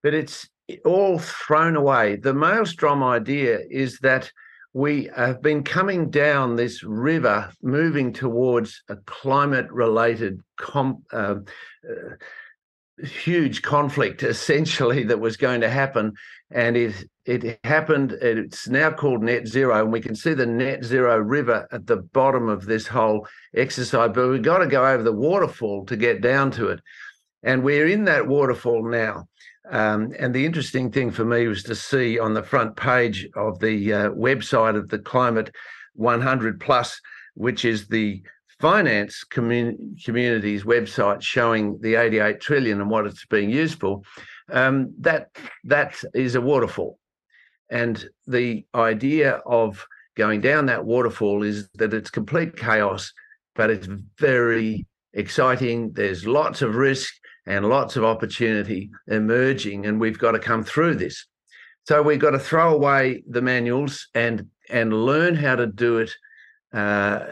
But 0.03 0.13
it's 0.13 0.49
all 0.85 1.19
thrown 1.19 1.77
away. 1.77 2.17
The 2.17 2.35
maelstrom 2.35 3.03
idea 3.03 3.61
is 3.71 3.99
that 4.01 4.31
we 4.75 5.11
have 5.15 5.43
been 5.43 5.65
coming 5.65 6.11
down 6.11 6.57
this 6.57 6.83
river, 6.83 7.51
moving 7.63 8.13
towards 8.13 8.83
a 8.89 8.97
climate 8.97 9.71
related 9.71 10.41
uh, 10.75 10.87
uh, 11.13 11.37
huge 13.03 13.63
conflict 13.63 14.23
essentially 14.23 15.05
that 15.05 15.21
was 15.21 15.37
going 15.37 15.61
to 15.61 15.71
happen. 15.71 16.15
And 16.51 16.77
it 16.77 17.05
it 17.25 17.61
happened 17.65 18.13
it's 18.13 18.69
now 18.69 18.91
called 18.91 19.23
net 19.23 19.47
zero 19.47 19.81
and 19.81 19.93
we 19.93 20.01
can 20.01 20.17
see 20.17 20.35
the 20.35 20.47
net 20.47 20.85
zero 20.85 21.19
river 21.19 21.69
at 21.71 21.87
the 21.87 21.97
bottom 21.97 22.49
of 22.49 22.67
this 22.67 22.89
whole 22.89 23.29
exercise 23.55 24.11
but 24.13 24.29
we've 24.29 24.43
got 24.43 24.59
to 24.59 24.67
go 24.67 24.85
over 24.85 25.05
the 25.05 25.13
waterfall 25.13 25.87
to 25.87 25.97
get 25.97 26.21
down 26.21 26.51
to 26.53 26.69
it. 26.69 26.81
And 27.45 27.63
we're 27.63 27.89
in 27.89 28.05
that 28.05 28.27
waterfall 28.27 28.89
now 28.89 29.29
um, 29.73 30.13
and 30.19 30.33
the 30.33 30.47
interesting 30.47 30.91
thing 30.93 31.11
for 31.11 31.25
me 31.25 31.49
was 31.49 31.63
to 31.65 31.75
see 31.75 32.19
on 32.19 32.35
the 32.35 32.43
front 32.43 32.77
page 32.77 33.29
of 33.35 33.59
the 33.59 33.93
uh, 33.93 34.11
website 34.11 34.77
of 34.77 34.89
the 34.89 34.99
climate 34.99 35.51
100 35.95 36.61
plus 36.61 37.01
which 37.35 37.65
is 37.65 37.89
the 37.89 38.23
finance 38.61 39.25
commun- 39.25 39.97
community's 40.05 40.65
website 40.65 41.23
showing 41.23 41.79
the 41.81 41.97
88 41.97 42.41
trillion 42.41 42.81
and 42.81 42.91
what 42.91 43.07
it's 43.07 43.27
being 43.27 43.51
used 43.51 43.81
for, 43.81 44.03
um, 44.53 44.95
that 45.01 45.31
that 45.65 46.01
is 46.15 46.35
a 46.35 46.41
waterfall. 46.41 46.99
And 47.71 48.05
the 48.27 48.65
idea 48.75 49.41
of 49.47 49.85
going 50.17 50.43
down 50.43 50.67
that 50.67 50.85
waterfall 50.85 51.43
is 51.43 51.69
that 51.75 51.95
it's 51.95 52.11
complete 52.11 52.57
chaos, 52.57 53.13
but 53.55 53.71
it's 53.71 53.89
very 54.19 54.87
exciting. 55.15 55.93
There's 55.93 56.27
lots 56.27 56.63
of 56.63 56.77
risk 56.77 57.13
and 57.47 57.69
lots 57.69 57.97
of 57.97 58.05
opportunity 58.05 58.91
emerging, 59.09 59.87
and 59.87 60.01
we've 60.01 60.19
got 60.19 60.33
to 60.33 60.39
come 60.39 60.63
through 60.63 60.95
this. 60.97 61.27
So 61.85 62.03
we've 62.03 62.21
got 62.21 62.31
to 62.31 62.39
throw 62.39 62.75
away 62.75 63.25
the 63.29 63.43
manuals 63.43 64.09
and 64.15 64.49
and 64.71 64.93
learn 64.93 65.35
how 65.35 65.57
to 65.57 65.67
do 65.67 65.99
it 65.99 66.11
uh, 66.73 67.27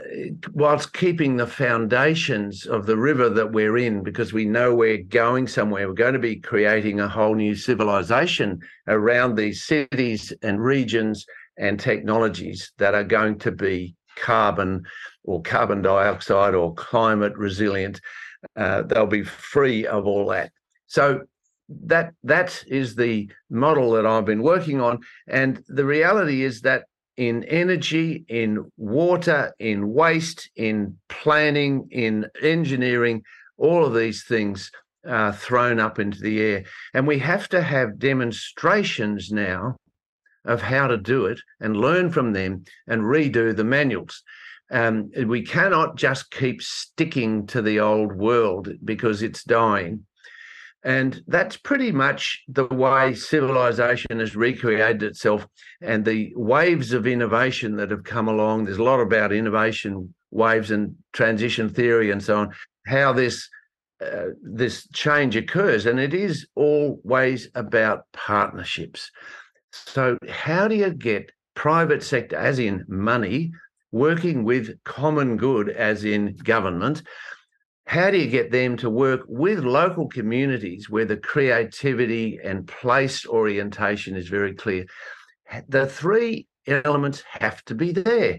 whilst 0.52 0.92
keeping 0.92 1.36
the 1.36 1.46
foundations 1.46 2.66
of 2.66 2.84
the 2.84 2.96
river 2.96 3.30
that 3.30 3.52
we're 3.52 3.78
in, 3.78 4.02
because 4.02 4.32
we 4.32 4.44
know 4.44 4.74
we're 4.74 5.02
going 5.02 5.46
somewhere. 5.46 5.88
We're 5.88 5.94
going 5.94 6.12
to 6.12 6.18
be 6.18 6.36
creating 6.36 7.00
a 7.00 7.08
whole 7.08 7.34
new 7.34 7.54
civilization 7.54 8.60
around 8.86 9.36
these 9.36 9.64
cities 9.64 10.32
and 10.42 10.62
regions 10.62 11.24
and 11.56 11.80
technologies 11.80 12.72
that 12.78 12.94
are 12.94 13.04
going 13.04 13.38
to 13.38 13.52
be 13.52 13.94
carbon 14.16 14.82
or 15.24 15.40
carbon 15.40 15.80
dioxide 15.80 16.54
or 16.54 16.74
climate 16.74 17.34
resilient. 17.36 18.00
Uh, 18.56 18.82
they'll 18.82 19.06
be 19.06 19.24
free 19.24 19.86
of 19.86 20.06
all 20.06 20.26
that. 20.28 20.50
So 20.86 21.22
that 21.68 22.14
that 22.24 22.64
is 22.66 22.96
the 22.96 23.30
model 23.48 23.92
that 23.92 24.06
I've 24.06 24.24
been 24.24 24.42
working 24.42 24.80
on, 24.80 25.00
and 25.28 25.62
the 25.68 25.84
reality 25.84 26.42
is 26.42 26.62
that 26.62 26.84
in 27.16 27.44
energy, 27.44 28.24
in 28.28 28.70
water, 28.76 29.54
in 29.58 29.92
waste, 29.92 30.50
in 30.56 30.96
planning, 31.08 31.86
in 31.90 32.26
engineering, 32.42 33.22
all 33.58 33.84
of 33.84 33.94
these 33.94 34.24
things 34.24 34.70
are 35.06 35.32
thrown 35.32 35.78
up 35.78 35.98
into 35.98 36.18
the 36.20 36.40
air. 36.40 36.64
And 36.94 37.06
we 37.06 37.18
have 37.18 37.48
to 37.50 37.60
have 37.60 37.98
demonstrations 37.98 39.30
now 39.30 39.76
of 40.44 40.62
how 40.62 40.86
to 40.86 40.96
do 40.96 41.26
it 41.26 41.40
and 41.60 41.76
learn 41.76 42.10
from 42.10 42.32
them 42.32 42.64
and 42.86 43.02
redo 43.02 43.54
the 43.54 43.64
manuals. 43.64 44.22
Um, 44.70 45.10
we 45.26 45.42
cannot 45.42 45.96
just 45.96 46.30
keep 46.30 46.62
sticking 46.62 47.46
to 47.48 47.60
the 47.60 47.80
old 47.80 48.12
world 48.12 48.68
because 48.84 49.22
it's 49.22 49.42
dying. 49.42 50.06
And 50.82 51.22
that's 51.26 51.56
pretty 51.56 51.92
much 51.92 52.42
the 52.48 52.64
way 52.66 53.14
civilization 53.14 54.18
has 54.18 54.34
recreated 54.34 55.02
itself 55.02 55.46
and 55.82 56.04
the 56.04 56.32
waves 56.36 56.92
of 56.92 57.06
innovation 57.06 57.76
that 57.76 57.90
have 57.90 58.04
come 58.04 58.28
along. 58.28 58.64
There's 58.64 58.78
a 58.78 58.82
lot 58.82 59.00
about 59.00 59.32
innovation 59.32 60.14
waves 60.30 60.70
and 60.70 60.94
transition 61.12 61.68
theory 61.68 62.10
and 62.10 62.22
so 62.22 62.38
on, 62.38 62.54
how 62.86 63.12
this 63.12 63.48
uh, 64.00 64.30
this 64.42 64.88
change 64.94 65.36
occurs. 65.36 65.84
And 65.84 66.00
it 66.00 66.14
is 66.14 66.46
always 66.54 67.48
about 67.54 68.04
partnerships. 68.14 69.10
So, 69.72 70.16
how 70.30 70.68
do 70.68 70.74
you 70.74 70.90
get 70.90 71.30
private 71.54 72.02
sector, 72.02 72.36
as 72.36 72.58
in 72.58 72.86
money, 72.88 73.52
working 73.92 74.44
with 74.44 74.82
common 74.84 75.36
good, 75.36 75.68
as 75.68 76.04
in 76.04 76.36
government, 76.36 77.02
how 77.86 78.10
do 78.10 78.18
you 78.18 78.28
get 78.28 78.52
them 78.52 78.76
to 78.76 78.88
work 78.88 79.22
with 79.26 79.64
local 79.64 80.08
communities 80.08 80.88
where 80.88 81.04
the 81.04 81.16
creativity 81.16 82.38
and 82.42 82.68
place 82.68 83.26
orientation 83.26 84.16
is 84.16 84.28
very 84.28 84.54
clear? 84.54 84.86
The 85.68 85.86
three 85.86 86.46
elements 86.68 87.24
have 87.28 87.64
to 87.64 87.74
be 87.74 87.92
there. 87.92 88.38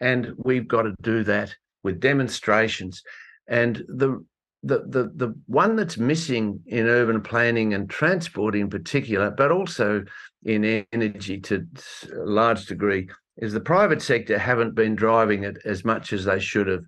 And 0.00 0.34
we've 0.36 0.68
got 0.68 0.82
to 0.82 0.94
do 1.00 1.24
that 1.24 1.54
with 1.82 2.00
demonstrations. 2.00 3.02
And 3.48 3.82
the 3.88 4.24
the, 4.62 4.80
the 4.88 5.12
the 5.14 5.34
one 5.46 5.76
that's 5.76 5.96
missing 5.96 6.60
in 6.66 6.86
urban 6.86 7.20
planning 7.20 7.74
and 7.74 7.88
transport 7.88 8.56
in 8.56 8.68
particular, 8.68 9.30
but 9.30 9.52
also 9.52 10.04
in 10.44 10.84
energy 10.92 11.40
to 11.40 11.66
a 12.12 12.24
large 12.24 12.66
degree, 12.66 13.08
is 13.38 13.52
the 13.52 13.60
private 13.60 14.02
sector 14.02 14.38
haven't 14.38 14.74
been 14.74 14.94
driving 14.94 15.44
it 15.44 15.58
as 15.64 15.84
much 15.84 16.12
as 16.12 16.24
they 16.24 16.40
should 16.40 16.66
have. 16.66 16.84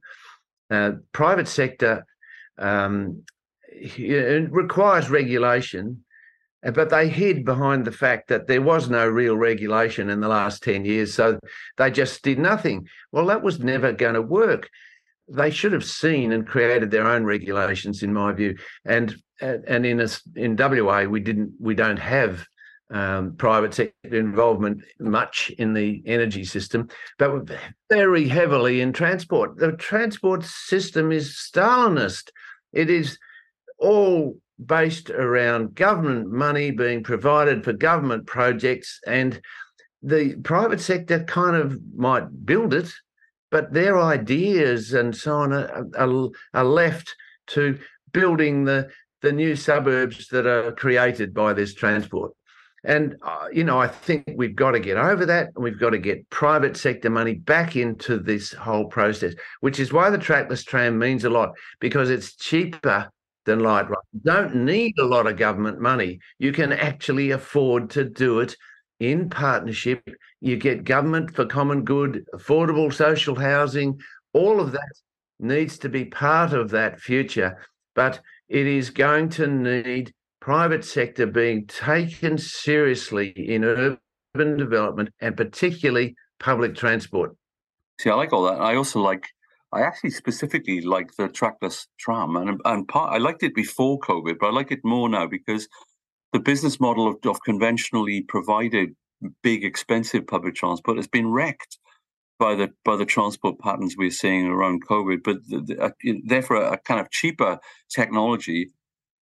Uh, 0.70 0.92
private 1.12 1.48
sector 1.48 2.04
um, 2.58 3.22
requires 4.50 5.10
regulation, 5.10 6.04
uh, 6.66 6.70
but 6.70 6.90
they 6.90 7.08
hid 7.08 7.44
behind 7.44 7.84
the 7.84 7.92
fact 7.92 8.28
that 8.28 8.46
there 8.46 8.62
was 8.62 8.88
no 8.88 9.06
real 9.06 9.36
regulation 9.36 10.10
in 10.10 10.20
the 10.20 10.28
last 10.28 10.62
10 10.62 10.84
years. 10.84 11.14
So 11.14 11.38
they 11.76 11.90
just 11.90 12.22
did 12.22 12.38
nothing. 12.38 12.88
Well, 13.12 13.26
that 13.26 13.42
was 13.42 13.60
never 13.60 13.92
going 13.92 14.14
to 14.14 14.22
work. 14.22 14.68
They 15.28 15.50
should 15.50 15.72
have 15.72 15.84
seen 15.84 16.32
and 16.32 16.46
created 16.46 16.90
their 16.90 17.06
own 17.06 17.24
regulations, 17.24 18.02
in 18.02 18.12
my 18.12 18.32
view. 18.32 18.56
And 18.86 19.14
and 19.40 19.86
in 19.86 20.00
a, 20.00 20.08
in 20.34 20.56
WA, 20.56 21.04
we 21.04 21.20
didn't 21.20 21.52
we 21.60 21.74
don't 21.74 21.98
have 21.98 22.44
um, 22.90 23.34
private 23.36 23.74
sector 23.74 24.16
involvement 24.16 24.82
much 24.98 25.50
in 25.58 25.74
the 25.74 26.02
energy 26.06 26.44
system, 26.44 26.88
but 27.18 27.50
very 27.90 28.28
heavily 28.28 28.80
in 28.80 28.92
transport. 28.92 29.58
The 29.58 29.72
transport 29.72 30.44
system 30.44 31.12
is 31.12 31.30
Stalinist. 31.30 32.30
It 32.72 32.90
is 32.90 33.18
all 33.78 34.38
based 34.64 35.10
around 35.10 35.74
government 35.74 36.30
money 36.30 36.70
being 36.70 37.02
provided 37.02 37.64
for 37.64 37.72
government 37.72 38.26
projects, 38.26 39.00
and 39.06 39.40
the 40.02 40.36
private 40.36 40.80
sector 40.80 41.24
kind 41.24 41.56
of 41.56 41.78
might 41.94 42.46
build 42.46 42.72
it, 42.72 42.90
but 43.50 43.72
their 43.72 44.00
ideas 44.00 44.92
and 44.92 45.14
so 45.14 45.36
on 45.36 45.52
are, 45.52 45.86
are, 45.96 46.28
are 46.54 46.64
left 46.64 47.14
to 47.48 47.78
building 48.12 48.64
the 48.64 48.88
the 49.20 49.32
new 49.32 49.56
suburbs 49.56 50.28
that 50.28 50.46
are 50.46 50.70
created 50.72 51.34
by 51.34 51.52
this 51.52 51.74
transport. 51.74 52.32
And, 52.84 53.16
uh, 53.22 53.48
you 53.52 53.64
know, 53.64 53.78
I 53.78 53.88
think 53.88 54.24
we've 54.36 54.54
got 54.54 54.72
to 54.72 54.80
get 54.80 54.96
over 54.96 55.26
that. 55.26 55.48
And 55.54 55.64
we've 55.64 55.80
got 55.80 55.90
to 55.90 55.98
get 55.98 56.28
private 56.30 56.76
sector 56.76 57.10
money 57.10 57.34
back 57.34 57.76
into 57.76 58.18
this 58.18 58.52
whole 58.52 58.86
process, 58.86 59.34
which 59.60 59.80
is 59.80 59.92
why 59.92 60.10
the 60.10 60.18
trackless 60.18 60.64
tram 60.64 60.98
means 60.98 61.24
a 61.24 61.30
lot 61.30 61.52
because 61.80 62.10
it's 62.10 62.36
cheaper 62.36 63.10
than 63.46 63.60
light 63.60 63.88
rail. 63.88 63.98
You 64.12 64.20
don't 64.24 64.54
need 64.64 64.94
a 64.98 65.04
lot 65.04 65.26
of 65.26 65.36
government 65.36 65.80
money. 65.80 66.20
You 66.38 66.52
can 66.52 66.72
actually 66.72 67.32
afford 67.32 67.90
to 67.90 68.04
do 68.04 68.40
it 68.40 68.54
in 69.00 69.30
partnership. 69.30 70.02
You 70.40 70.56
get 70.56 70.84
government 70.84 71.34
for 71.34 71.46
common 71.46 71.84
good, 71.84 72.24
affordable 72.34 72.92
social 72.92 73.34
housing, 73.34 73.98
all 74.32 74.60
of 74.60 74.72
that 74.72 74.92
needs 75.40 75.78
to 75.78 75.88
be 75.88 76.04
part 76.04 76.52
of 76.52 76.70
that 76.70 77.00
future. 77.00 77.58
But 77.94 78.20
it 78.48 78.66
is 78.66 78.90
going 78.90 79.30
to 79.30 79.46
need 79.46 80.12
private 80.48 80.82
sector 80.82 81.26
being 81.26 81.66
taken 81.66 82.38
seriously 82.38 83.34
in 83.36 83.64
urban 83.64 84.56
development 84.56 85.10
and 85.20 85.36
particularly 85.36 86.16
public 86.40 86.74
transport. 86.74 87.36
See, 88.00 88.08
I 88.08 88.14
like 88.14 88.32
all 88.32 88.44
that. 88.44 88.58
I 88.58 88.74
also 88.74 88.98
like, 88.98 89.26
I 89.74 89.82
actually 89.82 90.08
specifically 90.08 90.80
like 90.80 91.14
the 91.18 91.28
trackless 91.28 91.86
tram, 91.98 92.34
and 92.34 92.58
and 92.64 92.88
part, 92.88 93.12
I 93.12 93.18
liked 93.18 93.42
it 93.42 93.54
before 93.54 93.98
COVID, 93.98 94.36
but 94.40 94.46
I 94.46 94.50
like 94.52 94.72
it 94.72 94.80
more 94.84 95.06
now 95.10 95.26
because 95.26 95.68
the 96.32 96.40
business 96.40 96.80
model 96.80 97.08
of, 97.08 97.16
of 97.26 97.42
conventionally 97.42 98.22
provided 98.22 98.96
big, 99.42 99.66
expensive 99.66 100.26
public 100.26 100.54
transport 100.54 100.96
has 100.96 101.08
been 101.08 101.30
wrecked 101.30 101.76
by 102.38 102.54
the 102.54 102.70
by 102.86 102.96
the 102.96 103.04
transport 103.04 103.58
patterns 103.58 103.96
we're 103.98 104.10
seeing 104.10 104.46
around 104.46 104.86
COVID. 104.86 105.18
But 105.22 105.46
the, 105.46 105.60
the, 105.60 105.78
uh, 105.78 105.90
therefore, 106.24 106.56
a 106.56 106.78
kind 106.78 107.00
of 107.02 107.10
cheaper 107.10 107.58
technology 107.90 108.70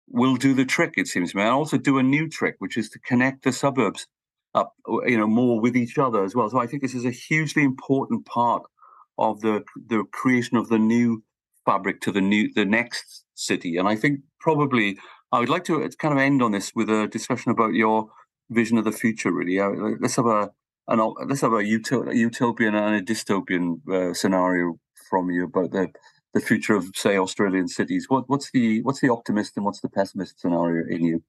will 0.09 0.37
do 0.37 0.55
the 0.55 0.65
trick, 0.65 0.95
it 0.97 1.09
seems 1.09 1.33
to 1.33 1.37
me. 1.37 1.43
And 1.43 1.53
also 1.53 1.79
do 1.79 1.99
a 1.99 2.03
new 2.03 2.29
trick, 2.29 2.57
which 2.59 2.77
is 2.77 2.89
to 2.91 2.99
connect 3.01 3.45
the 3.45 3.53
suburbs 3.53 4.07
up, 4.55 4.75
you 5.07 5.19
know, 5.19 5.27
more 5.27 5.61
with 5.61 5.77
each 5.77 5.99
other 5.99 6.25
as 6.25 6.35
well. 6.35 6.49
So 6.49 6.59
I 6.59 6.67
think 6.67 6.83
this 6.83 6.95
is 6.95 7.05
a 7.05 7.11
hugely 7.11 7.63
important 7.63 8.27
part 8.27 8.63
of 9.19 9.41
the 9.41 9.65
the 9.89 10.05
creation 10.13 10.57
of 10.57 10.69
the 10.69 10.79
new 10.79 11.23
fabric 11.65 12.01
to 12.03 12.13
the 12.13 12.21
new 12.21 12.53
the 12.55 12.65
next 12.65 13.25
city. 13.35 13.77
And 13.77 13.89
I 13.89 13.97
think 13.97 14.21
probably 14.41 14.99
I 15.33 15.41
would 15.41 15.49
like 15.49 15.65
to 15.65 15.89
kind 15.99 16.13
of 16.13 16.19
end 16.19 16.43
on 16.43 16.53
this 16.53 16.73
with 16.75 16.89
a 16.89 17.09
discussion 17.09 17.51
about 17.51 17.75
your 17.75 18.09
vision 18.51 18.79
of 18.79 18.85
the 18.85 18.93
future. 18.93 19.33
Really, 19.33 19.61
uh, 19.61 19.71
let's 20.01 20.17
have 20.17 20.27
a 20.27 20.51
let's 20.89 21.41
have 21.41 21.53
a 21.53 21.65
utopian 21.65 22.75
and 22.75 22.95
a 22.95 23.03
dystopian 23.03 23.87
uh, 23.89 24.15
scenario 24.15 24.79
from 25.11 25.31
you 25.31 25.45
about 25.45 25.73
the 25.73 25.89
the 26.37 26.47
future 26.47 26.77
of 26.77 26.91
say 26.95 27.17
Australian 27.17 27.67
cities. 27.67 28.07
What 28.09 28.29
what's 28.29 28.51
the 28.51 28.83
what's 28.83 29.01
the 29.01 29.09
optimist 29.09 29.57
and 29.57 29.65
what's 29.65 29.81
the 29.81 29.89
pessimist 29.89 30.39
scenario 30.39 30.87
in 30.87 31.03
you? 31.03 31.23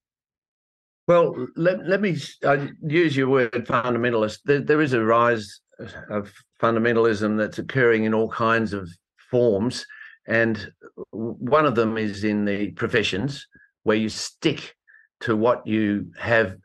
Well, 1.08 1.48
let, 1.56 1.88
let 1.88 2.02
me 2.02 2.18
uh, 2.44 2.68
use 2.86 3.16
your 3.16 3.30
word 3.30 3.54
fundamentalist. 3.54 4.40
There, 4.44 4.60
there 4.60 4.82
is 4.82 4.92
a 4.92 5.02
rise 5.02 5.62
of 6.10 6.34
fundamentalism 6.62 7.38
that's 7.38 7.60
occurring 7.60 8.04
in 8.04 8.14
all 8.14 8.30
kinds 8.30 8.74
of 8.74 8.90
forms. 9.32 9.86
And 10.28 10.70
one 11.12 11.66
of 11.66 11.76
them 11.76 11.98
is 11.98 12.26
in 12.26 12.44
the 12.44 12.72
professions 12.72 13.48
where 13.84 13.96
you 13.96 14.10
stick 14.10 14.76
to 15.22 15.38
what 15.38 15.66
you 15.66 16.12
have 16.20 16.58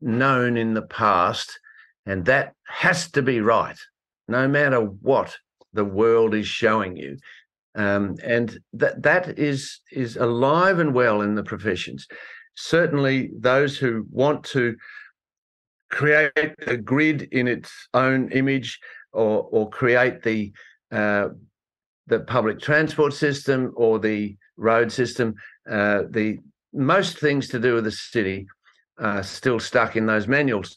known 0.00 0.56
in 0.56 0.72
the 0.72 0.86
past. 0.86 1.60
And 2.06 2.24
that 2.24 2.54
has 2.66 3.10
to 3.10 3.20
be 3.20 3.42
right, 3.42 3.78
no 4.26 4.48
matter 4.48 4.80
what 4.80 5.36
the 5.74 5.84
world 5.84 6.34
is 6.34 6.46
showing 6.46 6.96
you. 6.96 7.18
Um, 7.74 8.16
and 8.22 8.58
that 8.74 9.02
that 9.02 9.38
is 9.38 9.80
is 9.90 10.16
alive 10.16 10.78
and 10.78 10.94
well 10.94 11.22
in 11.22 11.34
the 11.34 11.42
professions. 11.42 12.06
Certainly, 12.54 13.30
those 13.38 13.78
who 13.78 14.06
want 14.10 14.44
to 14.44 14.76
create 15.90 16.54
a 16.66 16.76
grid 16.76 17.22
in 17.32 17.48
its 17.48 17.70
own 17.94 18.30
image, 18.32 18.78
or 19.12 19.48
or 19.50 19.70
create 19.70 20.22
the 20.22 20.52
uh, 20.90 21.28
the 22.08 22.20
public 22.20 22.60
transport 22.60 23.14
system 23.14 23.72
or 23.76 23.98
the 23.98 24.36
road 24.56 24.92
system, 24.92 25.34
uh, 25.70 26.02
the 26.10 26.38
most 26.74 27.18
things 27.18 27.48
to 27.48 27.58
do 27.58 27.74
with 27.74 27.84
the 27.84 27.90
city 27.90 28.46
are 28.98 29.22
still 29.22 29.58
stuck 29.58 29.96
in 29.96 30.06
those 30.06 30.28
manuals. 30.28 30.76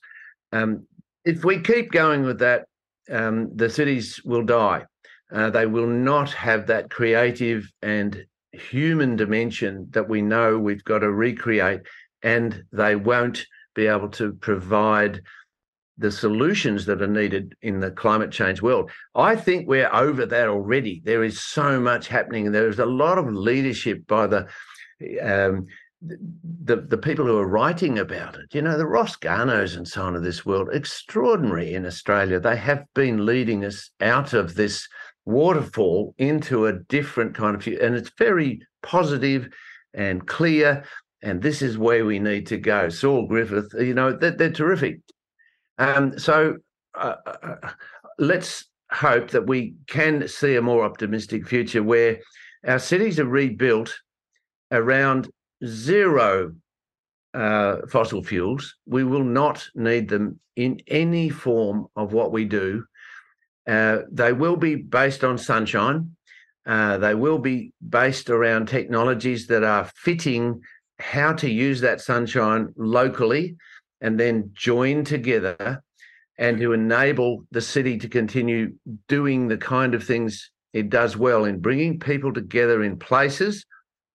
Um, 0.51 0.87
if 1.25 1.43
we 1.43 1.59
keep 1.59 1.91
going 1.91 2.23
with 2.23 2.39
that, 2.39 2.65
um, 3.11 3.51
the 3.55 3.69
cities 3.69 4.21
will 4.23 4.43
die. 4.43 4.85
Uh, 5.31 5.49
they 5.49 5.65
will 5.65 5.87
not 5.87 6.31
have 6.31 6.67
that 6.67 6.89
creative 6.89 7.71
and 7.81 8.25
human 8.51 9.15
dimension 9.15 9.87
that 9.91 10.07
we 10.07 10.21
know 10.21 10.57
we've 10.57 10.83
got 10.83 10.99
to 10.99 11.11
recreate, 11.11 11.81
and 12.23 12.63
they 12.71 12.95
won't 12.95 13.45
be 13.73 13.87
able 13.87 14.09
to 14.09 14.33
provide 14.33 15.21
the 15.97 16.11
solutions 16.11 16.85
that 16.85 17.01
are 17.01 17.07
needed 17.07 17.55
in 17.61 17.79
the 17.79 17.91
climate 17.91 18.31
change 18.31 18.61
world. 18.61 18.91
I 19.13 19.35
think 19.35 19.67
we're 19.67 19.93
over 19.93 20.25
that 20.25 20.47
already. 20.49 21.01
There 21.05 21.23
is 21.23 21.39
so 21.39 21.79
much 21.79 22.07
happening. 22.07 22.45
And 22.45 22.55
there 22.55 22.67
is 22.67 22.79
a 22.79 22.85
lot 22.85 23.17
of 23.17 23.31
leadership 23.31 24.05
by 24.07 24.27
the 24.27 24.47
um, 25.21 25.65
the 26.01 26.75
the 26.75 26.97
people 26.97 27.25
who 27.25 27.37
are 27.37 27.47
writing 27.47 27.97
about 27.97 28.35
it. 28.35 28.53
You 28.53 28.61
know, 28.61 28.77
the 28.77 28.85
Ross 28.85 29.15
Garnauts 29.15 29.77
and 29.77 29.87
so 29.87 30.03
on 30.03 30.15
of 30.15 30.23
this 30.23 30.45
world, 30.45 30.69
extraordinary 30.71 31.73
in 31.73 31.85
Australia. 31.85 32.39
They 32.39 32.57
have 32.57 32.83
been 32.93 33.25
leading 33.25 33.63
us 33.63 33.89
out 34.01 34.33
of 34.33 34.55
this 34.55 34.87
waterfall 35.25 36.13
into 36.17 36.67
a 36.67 36.73
different 36.73 37.35
kind 37.35 37.55
of 37.55 37.63
future. 37.63 37.83
And 37.83 37.95
it's 37.95 38.11
very 38.17 38.61
positive 38.83 39.49
and 39.93 40.25
clear. 40.27 40.83
And 41.21 41.41
this 41.41 41.61
is 41.61 41.77
where 41.77 42.05
we 42.05 42.19
need 42.19 42.47
to 42.47 42.57
go. 42.57 42.89
Saul 42.89 43.27
Griffith, 43.27 43.73
you 43.79 43.93
know, 43.93 44.11
they're, 44.11 44.31
they're 44.31 44.51
terrific. 44.51 44.99
Um, 45.77 46.17
so 46.17 46.57
uh, 46.95 47.15
uh, 47.25 47.55
uh, 47.63 47.69
let's 48.19 48.65
hope 48.91 49.31
that 49.31 49.47
we 49.47 49.75
can 49.87 50.27
see 50.27 50.55
a 50.55 50.61
more 50.61 50.85
optimistic 50.85 51.47
future 51.47 51.83
where 51.83 52.19
our 52.67 52.79
cities 52.79 53.19
are 53.19 53.25
rebuilt 53.25 53.93
around 54.71 55.29
zero 55.65 56.53
uh, 57.33 57.77
fossil 57.89 58.23
fuels. 58.23 58.75
We 58.85 59.03
will 59.03 59.23
not 59.23 59.67
need 59.75 60.07
them 60.07 60.39
in 60.55 60.79
any 60.87 61.29
form 61.29 61.87
of 61.95 62.13
what 62.13 62.31
we 62.31 62.45
do 62.45 62.85
uh, 63.67 63.99
they 64.11 64.33
will 64.33 64.55
be 64.55 64.75
based 64.75 65.23
on 65.23 65.37
sunshine. 65.37 66.15
Uh, 66.65 66.97
they 66.97 67.13
will 67.13 67.37
be 67.37 67.71
based 67.87 68.29
around 68.29 68.67
technologies 68.67 69.47
that 69.47 69.63
are 69.63 69.89
fitting 69.95 70.61
how 70.99 71.33
to 71.33 71.49
use 71.49 71.81
that 71.81 72.01
sunshine 72.01 72.73
locally 72.77 73.55
and 74.01 74.19
then 74.19 74.51
join 74.53 75.03
together 75.03 75.83
and 76.37 76.57
to 76.59 76.73
enable 76.73 77.45
the 77.51 77.61
city 77.61 77.97
to 77.97 78.09
continue 78.09 78.73
doing 79.07 79.47
the 79.47 79.57
kind 79.57 79.93
of 79.93 80.03
things 80.03 80.51
it 80.73 80.89
does 80.89 81.15
well 81.15 81.45
in 81.45 81.59
bringing 81.59 81.99
people 81.99 82.33
together 82.33 82.83
in 82.83 82.97
places, 82.97 83.65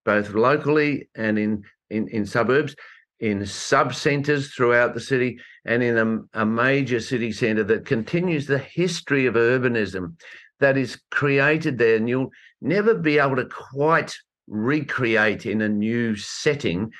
both 0.04 0.30
locally 0.30 1.08
and 1.14 1.38
in, 1.38 1.62
in, 1.88 2.08
in 2.08 2.26
suburbs, 2.26 2.76
in 3.20 3.44
sub 3.44 3.94
centres 3.94 4.52
throughout 4.52 4.94
the 4.94 5.00
city 5.00 5.38
and 5.64 5.82
in 5.82 5.98
a, 6.34 6.40
a 6.42 6.46
major 6.46 7.00
city 7.00 7.30
centre 7.32 7.64
that 7.64 7.84
continues 7.84 8.46
the 8.46 8.58
history 8.58 9.26
of 9.26 9.34
urbanism 9.34 10.14
that 10.58 10.76
is 10.76 11.00
created 11.10 11.78
there. 11.78 11.96
And 11.96 12.08
you'll 12.08 12.30
never 12.60 12.94
be 12.94 13.18
able 13.18 13.36
to 13.36 13.46
quite 13.46 14.14
recreate 14.48 15.46
in 15.46 15.60
a 15.60 15.68
new 15.68 16.16
setting. 16.16 16.90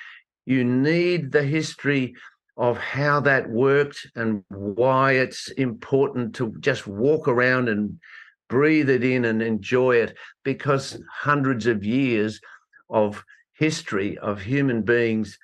You 0.44 0.64
need 0.64 1.32
the 1.32 1.42
history 1.42 2.14
of 2.56 2.76
how 2.76 3.20
that 3.20 3.48
worked 3.48 4.06
and 4.14 4.44
why 4.48 5.12
it's 5.12 5.50
important 5.52 6.34
to 6.34 6.54
just 6.60 6.86
walk 6.86 7.28
around 7.28 7.70
and 7.70 7.98
breathe 8.50 8.90
it 8.90 9.02
in 9.02 9.24
and 9.24 9.40
enjoy 9.40 9.96
it 9.96 10.16
because 10.44 11.00
hundreds 11.10 11.66
of 11.66 11.84
years 11.84 12.40
of 12.90 13.24
history 13.54 14.18
of 14.18 14.42
human 14.42 14.82
beings 14.82 15.38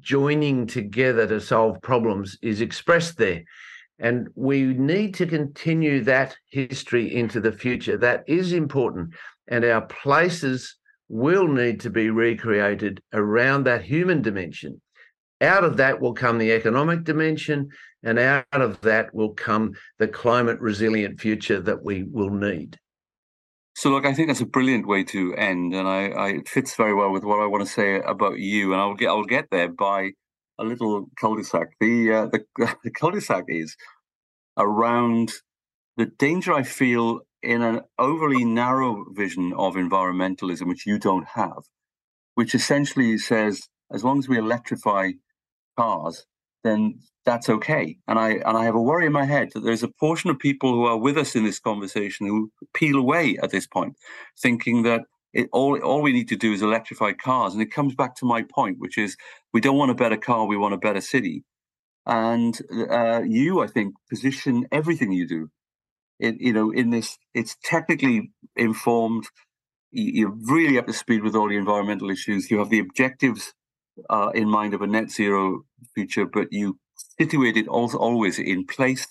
joining 0.00 0.66
together 0.66 1.26
to 1.26 1.40
solve 1.40 1.80
problems 1.82 2.38
is 2.42 2.60
expressed 2.60 3.16
there. 3.18 3.42
And 3.98 4.28
we 4.34 4.62
need 4.64 5.14
to 5.14 5.26
continue 5.26 6.02
that 6.04 6.36
history 6.50 7.14
into 7.14 7.40
the 7.40 7.52
future. 7.52 7.96
That 7.96 8.24
is 8.26 8.52
important. 8.52 9.14
And 9.48 9.64
our 9.64 9.82
places 9.82 10.76
will 11.08 11.46
need 11.46 11.80
to 11.80 11.90
be 11.90 12.10
recreated 12.10 13.02
around 13.12 13.64
that 13.64 13.82
human 13.82 14.22
dimension. 14.22 14.80
Out 15.40 15.64
of 15.64 15.76
that 15.76 16.00
will 16.00 16.14
come 16.14 16.38
the 16.38 16.52
economic 16.52 17.04
dimension, 17.04 17.68
and 18.02 18.18
out 18.18 18.46
of 18.52 18.80
that 18.82 19.14
will 19.14 19.34
come 19.34 19.74
the 19.98 20.08
climate 20.08 20.60
resilient 20.60 21.20
future 21.20 21.60
that 21.60 21.84
we 21.84 22.04
will 22.04 22.30
need. 22.30 22.78
So, 23.82 23.90
look, 23.90 24.06
I 24.06 24.14
think 24.14 24.28
that's 24.28 24.40
a 24.40 24.46
brilliant 24.46 24.86
way 24.86 25.02
to 25.02 25.34
end, 25.34 25.74
and 25.74 25.88
I, 25.88 26.10
I, 26.10 26.28
it 26.28 26.48
fits 26.48 26.76
very 26.76 26.94
well 26.94 27.10
with 27.10 27.24
what 27.24 27.40
I 27.40 27.46
want 27.46 27.66
to 27.66 27.72
say 27.72 27.96
about 27.96 28.38
you. 28.38 28.72
And 28.72 28.80
I'll 28.80 28.94
get 28.94 29.08
I'll 29.08 29.24
get 29.24 29.48
there 29.50 29.68
by 29.68 30.12
a 30.56 30.62
little 30.62 31.08
cul-de-sac. 31.18 31.66
The 31.80 32.12
uh, 32.12 32.26
the, 32.26 32.44
the 32.84 32.92
cul-de-sac 32.92 33.46
is 33.48 33.74
around 34.56 35.32
the 35.96 36.06
danger 36.06 36.52
I 36.52 36.62
feel 36.62 37.22
in 37.42 37.62
an 37.62 37.80
overly 37.98 38.44
narrow 38.44 39.04
vision 39.10 39.52
of 39.52 39.74
environmentalism, 39.74 40.68
which 40.68 40.86
you 40.86 40.96
don't 40.96 41.26
have, 41.34 41.64
which 42.36 42.54
essentially 42.54 43.18
says 43.18 43.62
as 43.92 44.04
long 44.04 44.20
as 44.20 44.28
we 44.28 44.38
electrify 44.38 45.10
cars, 45.76 46.24
then 46.64 47.00
that's 47.24 47.48
okay. 47.48 47.96
And 48.08 48.18
I 48.18 48.30
and 48.30 48.56
I 48.56 48.64
have 48.64 48.74
a 48.74 48.82
worry 48.82 49.06
in 49.06 49.12
my 49.12 49.24
head 49.24 49.50
that 49.54 49.60
there's 49.60 49.82
a 49.82 49.88
portion 49.88 50.30
of 50.30 50.38
people 50.38 50.72
who 50.72 50.84
are 50.84 50.96
with 50.96 51.16
us 51.16 51.36
in 51.36 51.44
this 51.44 51.58
conversation 51.58 52.26
who 52.26 52.50
peel 52.74 52.96
away 52.96 53.38
at 53.42 53.50
this 53.50 53.66
point, 53.66 53.96
thinking 54.40 54.82
that 54.82 55.02
it, 55.32 55.48
all 55.52 55.78
all 55.80 56.02
we 56.02 56.12
need 56.12 56.28
to 56.28 56.36
do 56.36 56.52
is 56.52 56.62
electrify 56.62 57.12
cars. 57.12 57.52
And 57.52 57.62
it 57.62 57.72
comes 57.72 57.94
back 57.94 58.16
to 58.16 58.26
my 58.26 58.42
point, 58.42 58.78
which 58.78 58.98
is 58.98 59.16
we 59.52 59.60
don't 59.60 59.78
want 59.78 59.90
a 59.90 59.94
better 59.94 60.16
car, 60.16 60.46
we 60.46 60.56
want 60.56 60.74
a 60.74 60.78
better 60.78 61.00
city. 61.00 61.44
And 62.04 62.58
uh, 62.90 63.22
you, 63.24 63.62
I 63.62 63.68
think, 63.68 63.94
position 64.10 64.66
everything 64.72 65.12
you 65.12 65.28
do, 65.28 65.50
you 66.18 66.52
know, 66.52 66.72
in 66.72 66.90
this. 66.90 67.16
It's 67.32 67.56
technically 67.62 68.32
informed. 68.56 69.26
You're 69.92 70.34
really 70.50 70.78
up 70.78 70.86
to 70.86 70.92
speed 70.92 71.22
with 71.22 71.36
all 71.36 71.48
the 71.48 71.56
environmental 71.56 72.10
issues. 72.10 72.50
You 72.50 72.58
have 72.58 72.70
the 72.70 72.80
objectives 72.80 73.52
uh, 74.10 74.30
in 74.34 74.48
mind 74.48 74.74
of 74.74 74.82
a 74.82 74.86
net 74.86 75.10
zero 75.10 75.64
future, 75.94 76.26
but 76.26 76.48
you 76.52 76.78
situate 77.20 77.56
it 77.56 77.68
also 77.68 77.98
always 77.98 78.38
in 78.38 78.66
place 78.66 79.06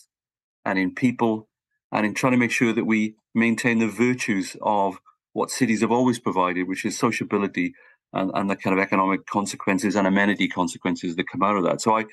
and 0.66 0.78
in 0.78 0.94
people 0.94 1.48
and 1.92 2.06
in 2.06 2.14
trying 2.14 2.32
to 2.32 2.38
make 2.38 2.52
sure 2.52 2.74
that 2.74 2.86
we 2.86 3.16
maintain 3.34 3.80
the 3.80 3.88
virtues 3.88 4.56
of 4.62 5.00
what 5.34 5.52
cities 5.52 5.82
have 5.82 5.92
always 5.92 6.20
provided, 6.20 6.68
which 6.68 6.86
is 6.86 6.98
sociability 6.98 7.74
and, 8.14 8.32
and 8.34 8.50
the 8.50 8.56
kind 8.56 8.78
of 8.78 8.82
economic 8.82 9.26
consequences 9.26 9.96
and 9.96 10.08
amenity 10.08 10.48
consequences 10.48 11.16
that 11.16 11.30
come 11.30 11.44
out 11.44 11.56
of 11.56 11.64
that. 11.64 11.82
So 11.82 11.98
I, 11.98 12.06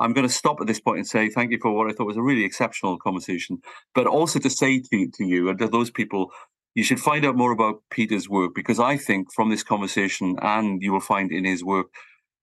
I'm 0.00 0.12
going 0.12 0.26
to 0.26 0.32
stop 0.32 0.60
at 0.60 0.66
this 0.66 0.80
point 0.80 0.98
and 0.98 1.06
say 1.06 1.28
thank 1.28 1.52
you 1.52 1.58
for 1.60 1.72
what 1.72 1.88
I 1.88 1.92
thought 1.92 2.06
was 2.06 2.16
a 2.16 2.22
really 2.22 2.44
exceptional 2.44 2.98
conversation, 2.98 3.58
but 3.94 4.06
also 4.06 4.38
to 4.40 4.50
say 4.50 4.80
to, 4.80 5.10
to 5.14 5.24
you 5.24 5.48
and 5.48 5.58
to 5.58 5.68
those 5.68 5.90
people, 5.90 6.30
you 6.74 6.84
should 6.84 7.00
find 7.00 7.24
out 7.24 7.36
more 7.36 7.52
about 7.52 7.82
Peter's 7.90 8.28
work 8.28 8.54
because 8.54 8.78
I 8.78 8.98
think 8.98 9.32
from 9.32 9.48
this 9.48 9.62
conversation 9.62 10.36
and 10.42 10.82
you 10.82 10.92
will 10.92 11.00
find 11.00 11.32
in 11.32 11.46
his 11.46 11.64
work 11.64 11.86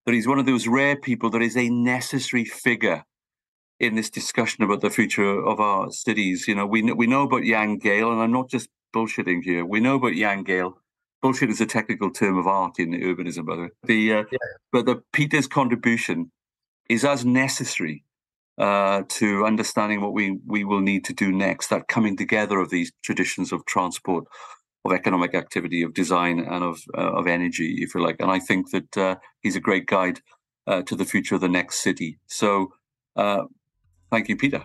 that 0.06 0.14
he's 0.14 0.28
one 0.28 0.39
of 0.39 0.45
those 0.45 0.68
rare 0.68 0.95
people 0.95 1.30
that 1.32 1.41
is 1.41 1.58
a 1.58 1.70
necessary 1.70 2.45
figure 2.45 3.04
in 3.80 3.95
this 3.95 4.10
discussion 4.10 4.64
about 4.64 4.82
the 4.82 4.89
future 4.89 5.43
of 5.45 5.60
our 5.60 5.91
cities. 5.91 6.47
You 6.47 6.56
know, 6.56 6.66
we 6.66 6.82
we 6.93 7.08
know 7.08 7.24
about 7.24 7.43
Jan 7.43 7.80
Gehl, 7.80 8.12
and 8.12 8.22
I'm 8.22 8.32
not 8.32 8.49
just 8.49 8.70
bullshitting 8.95 9.43
here. 9.43 9.66
We 9.66 9.80
know 9.80 9.95
about 9.95 10.14
Jan 10.14 10.43
Gehl. 10.43 10.74
Bullshit 11.22 11.49
is 11.49 11.62
a 11.62 11.66
technical 11.66 12.12
term 12.12 12.38
of 12.38 12.47
art 12.47 12.80
in 12.80 12.91
urbanism, 12.91 13.45
by 13.45 13.56
the 13.56 13.62
way. 13.64 13.70
The 13.84 14.14
uh, 14.14 14.24
yeah. 14.32 14.38
but 14.72 14.86
the 14.86 15.01
Peter's 15.14 15.47
contribution 15.47 16.32
is 16.89 17.06
as 17.06 17.26
necessary 17.26 18.04
uh, 18.58 19.04
to 19.08 19.45
understanding 19.45 20.01
what 20.01 20.14
we 20.14 20.39
we 20.45 20.64
will 20.64 20.82
need 20.82 21.06
to 21.06 21.14
do 21.14 21.32
next. 21.32 21.70
That 21.70 21.88
coming 21.88 22.18
together 22.18 22.60
of 22.60 22.70
these 22.70 22.91
traditions 23.04 23.51
of 23.51 23.66
transport, 23.66 24.26
of 24.86 24.92
economic 24.92 25.34
activity, 25.34 25.82
of 25.82 25.94
design, 25.94 26.40
and 26.40 26.64
of 26.64 26.82
uh, 26.98 27.12
of 27.20 27.28
energy, 27.28 27.78
if 27.80 27.96
you 27.96 28.02
like. 28.02 28.18
And 28.20 28.32
I 28.32 28.40
think 28.40 28.72
that 28.72 28.98
uh, 28.98 29.16
he's 29.42 29.56
a 29.56 29.62
great 29.62 29.86
guide 29.86 30.20
uh, 30.68 30.82
to 30.84 30.96
the 30.96 31.06
future 31.06 31.36
of 31.36 31.42
the 31.42 31.50
next 31.50 31.82
city. 31.82 32.20
So, 32.28 32.74
uh, 33.16 33.44
thank 34.12 34.30
you, 34.30 34.36
Peter. 34.36 34.64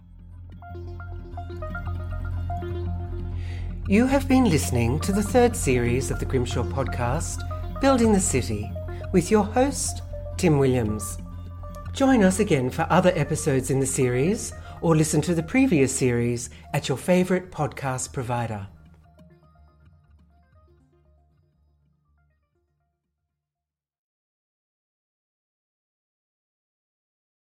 You 3.86 4.06
have 4.06 4.28
been 4.28 4.44
listening 4.44 5.00
to 5.00 5.12
the 5.12 5.22
third 5.22 5.56
series 5.56 6.10
of 6.10 6.18
the 6.18 6.26
Grimshaw 6.26 6.64
podcast, 6.64 7.40
Building 7.80 8.12
the 8.12 8.20
City, 8.20 8.70
with 9.12 9.30
your 9.30 9.44
host, 9.44 10.02
Tim 10.36 10.58
Williams. 10.58 11.16
Join 11.94 12.22
us 12.22 12.38
again 12.38 12.68
for 12.68 12.86
other 12.90 13.12
episodes 13.14 13.70
in 13.70 13.80
the 13.80 13.86
series 13.86 14.52
or 14.82 14.94
listen 14.94 15.20
to 15.22 15.34
the 15.34 15.42
previous 15.42 15.94
series 15.94 16.50
at 16.74 16.88
your 16.88 16.98
favourite 16.98 17.50
podcast 17.50 18.12
provider. 18.12 18.68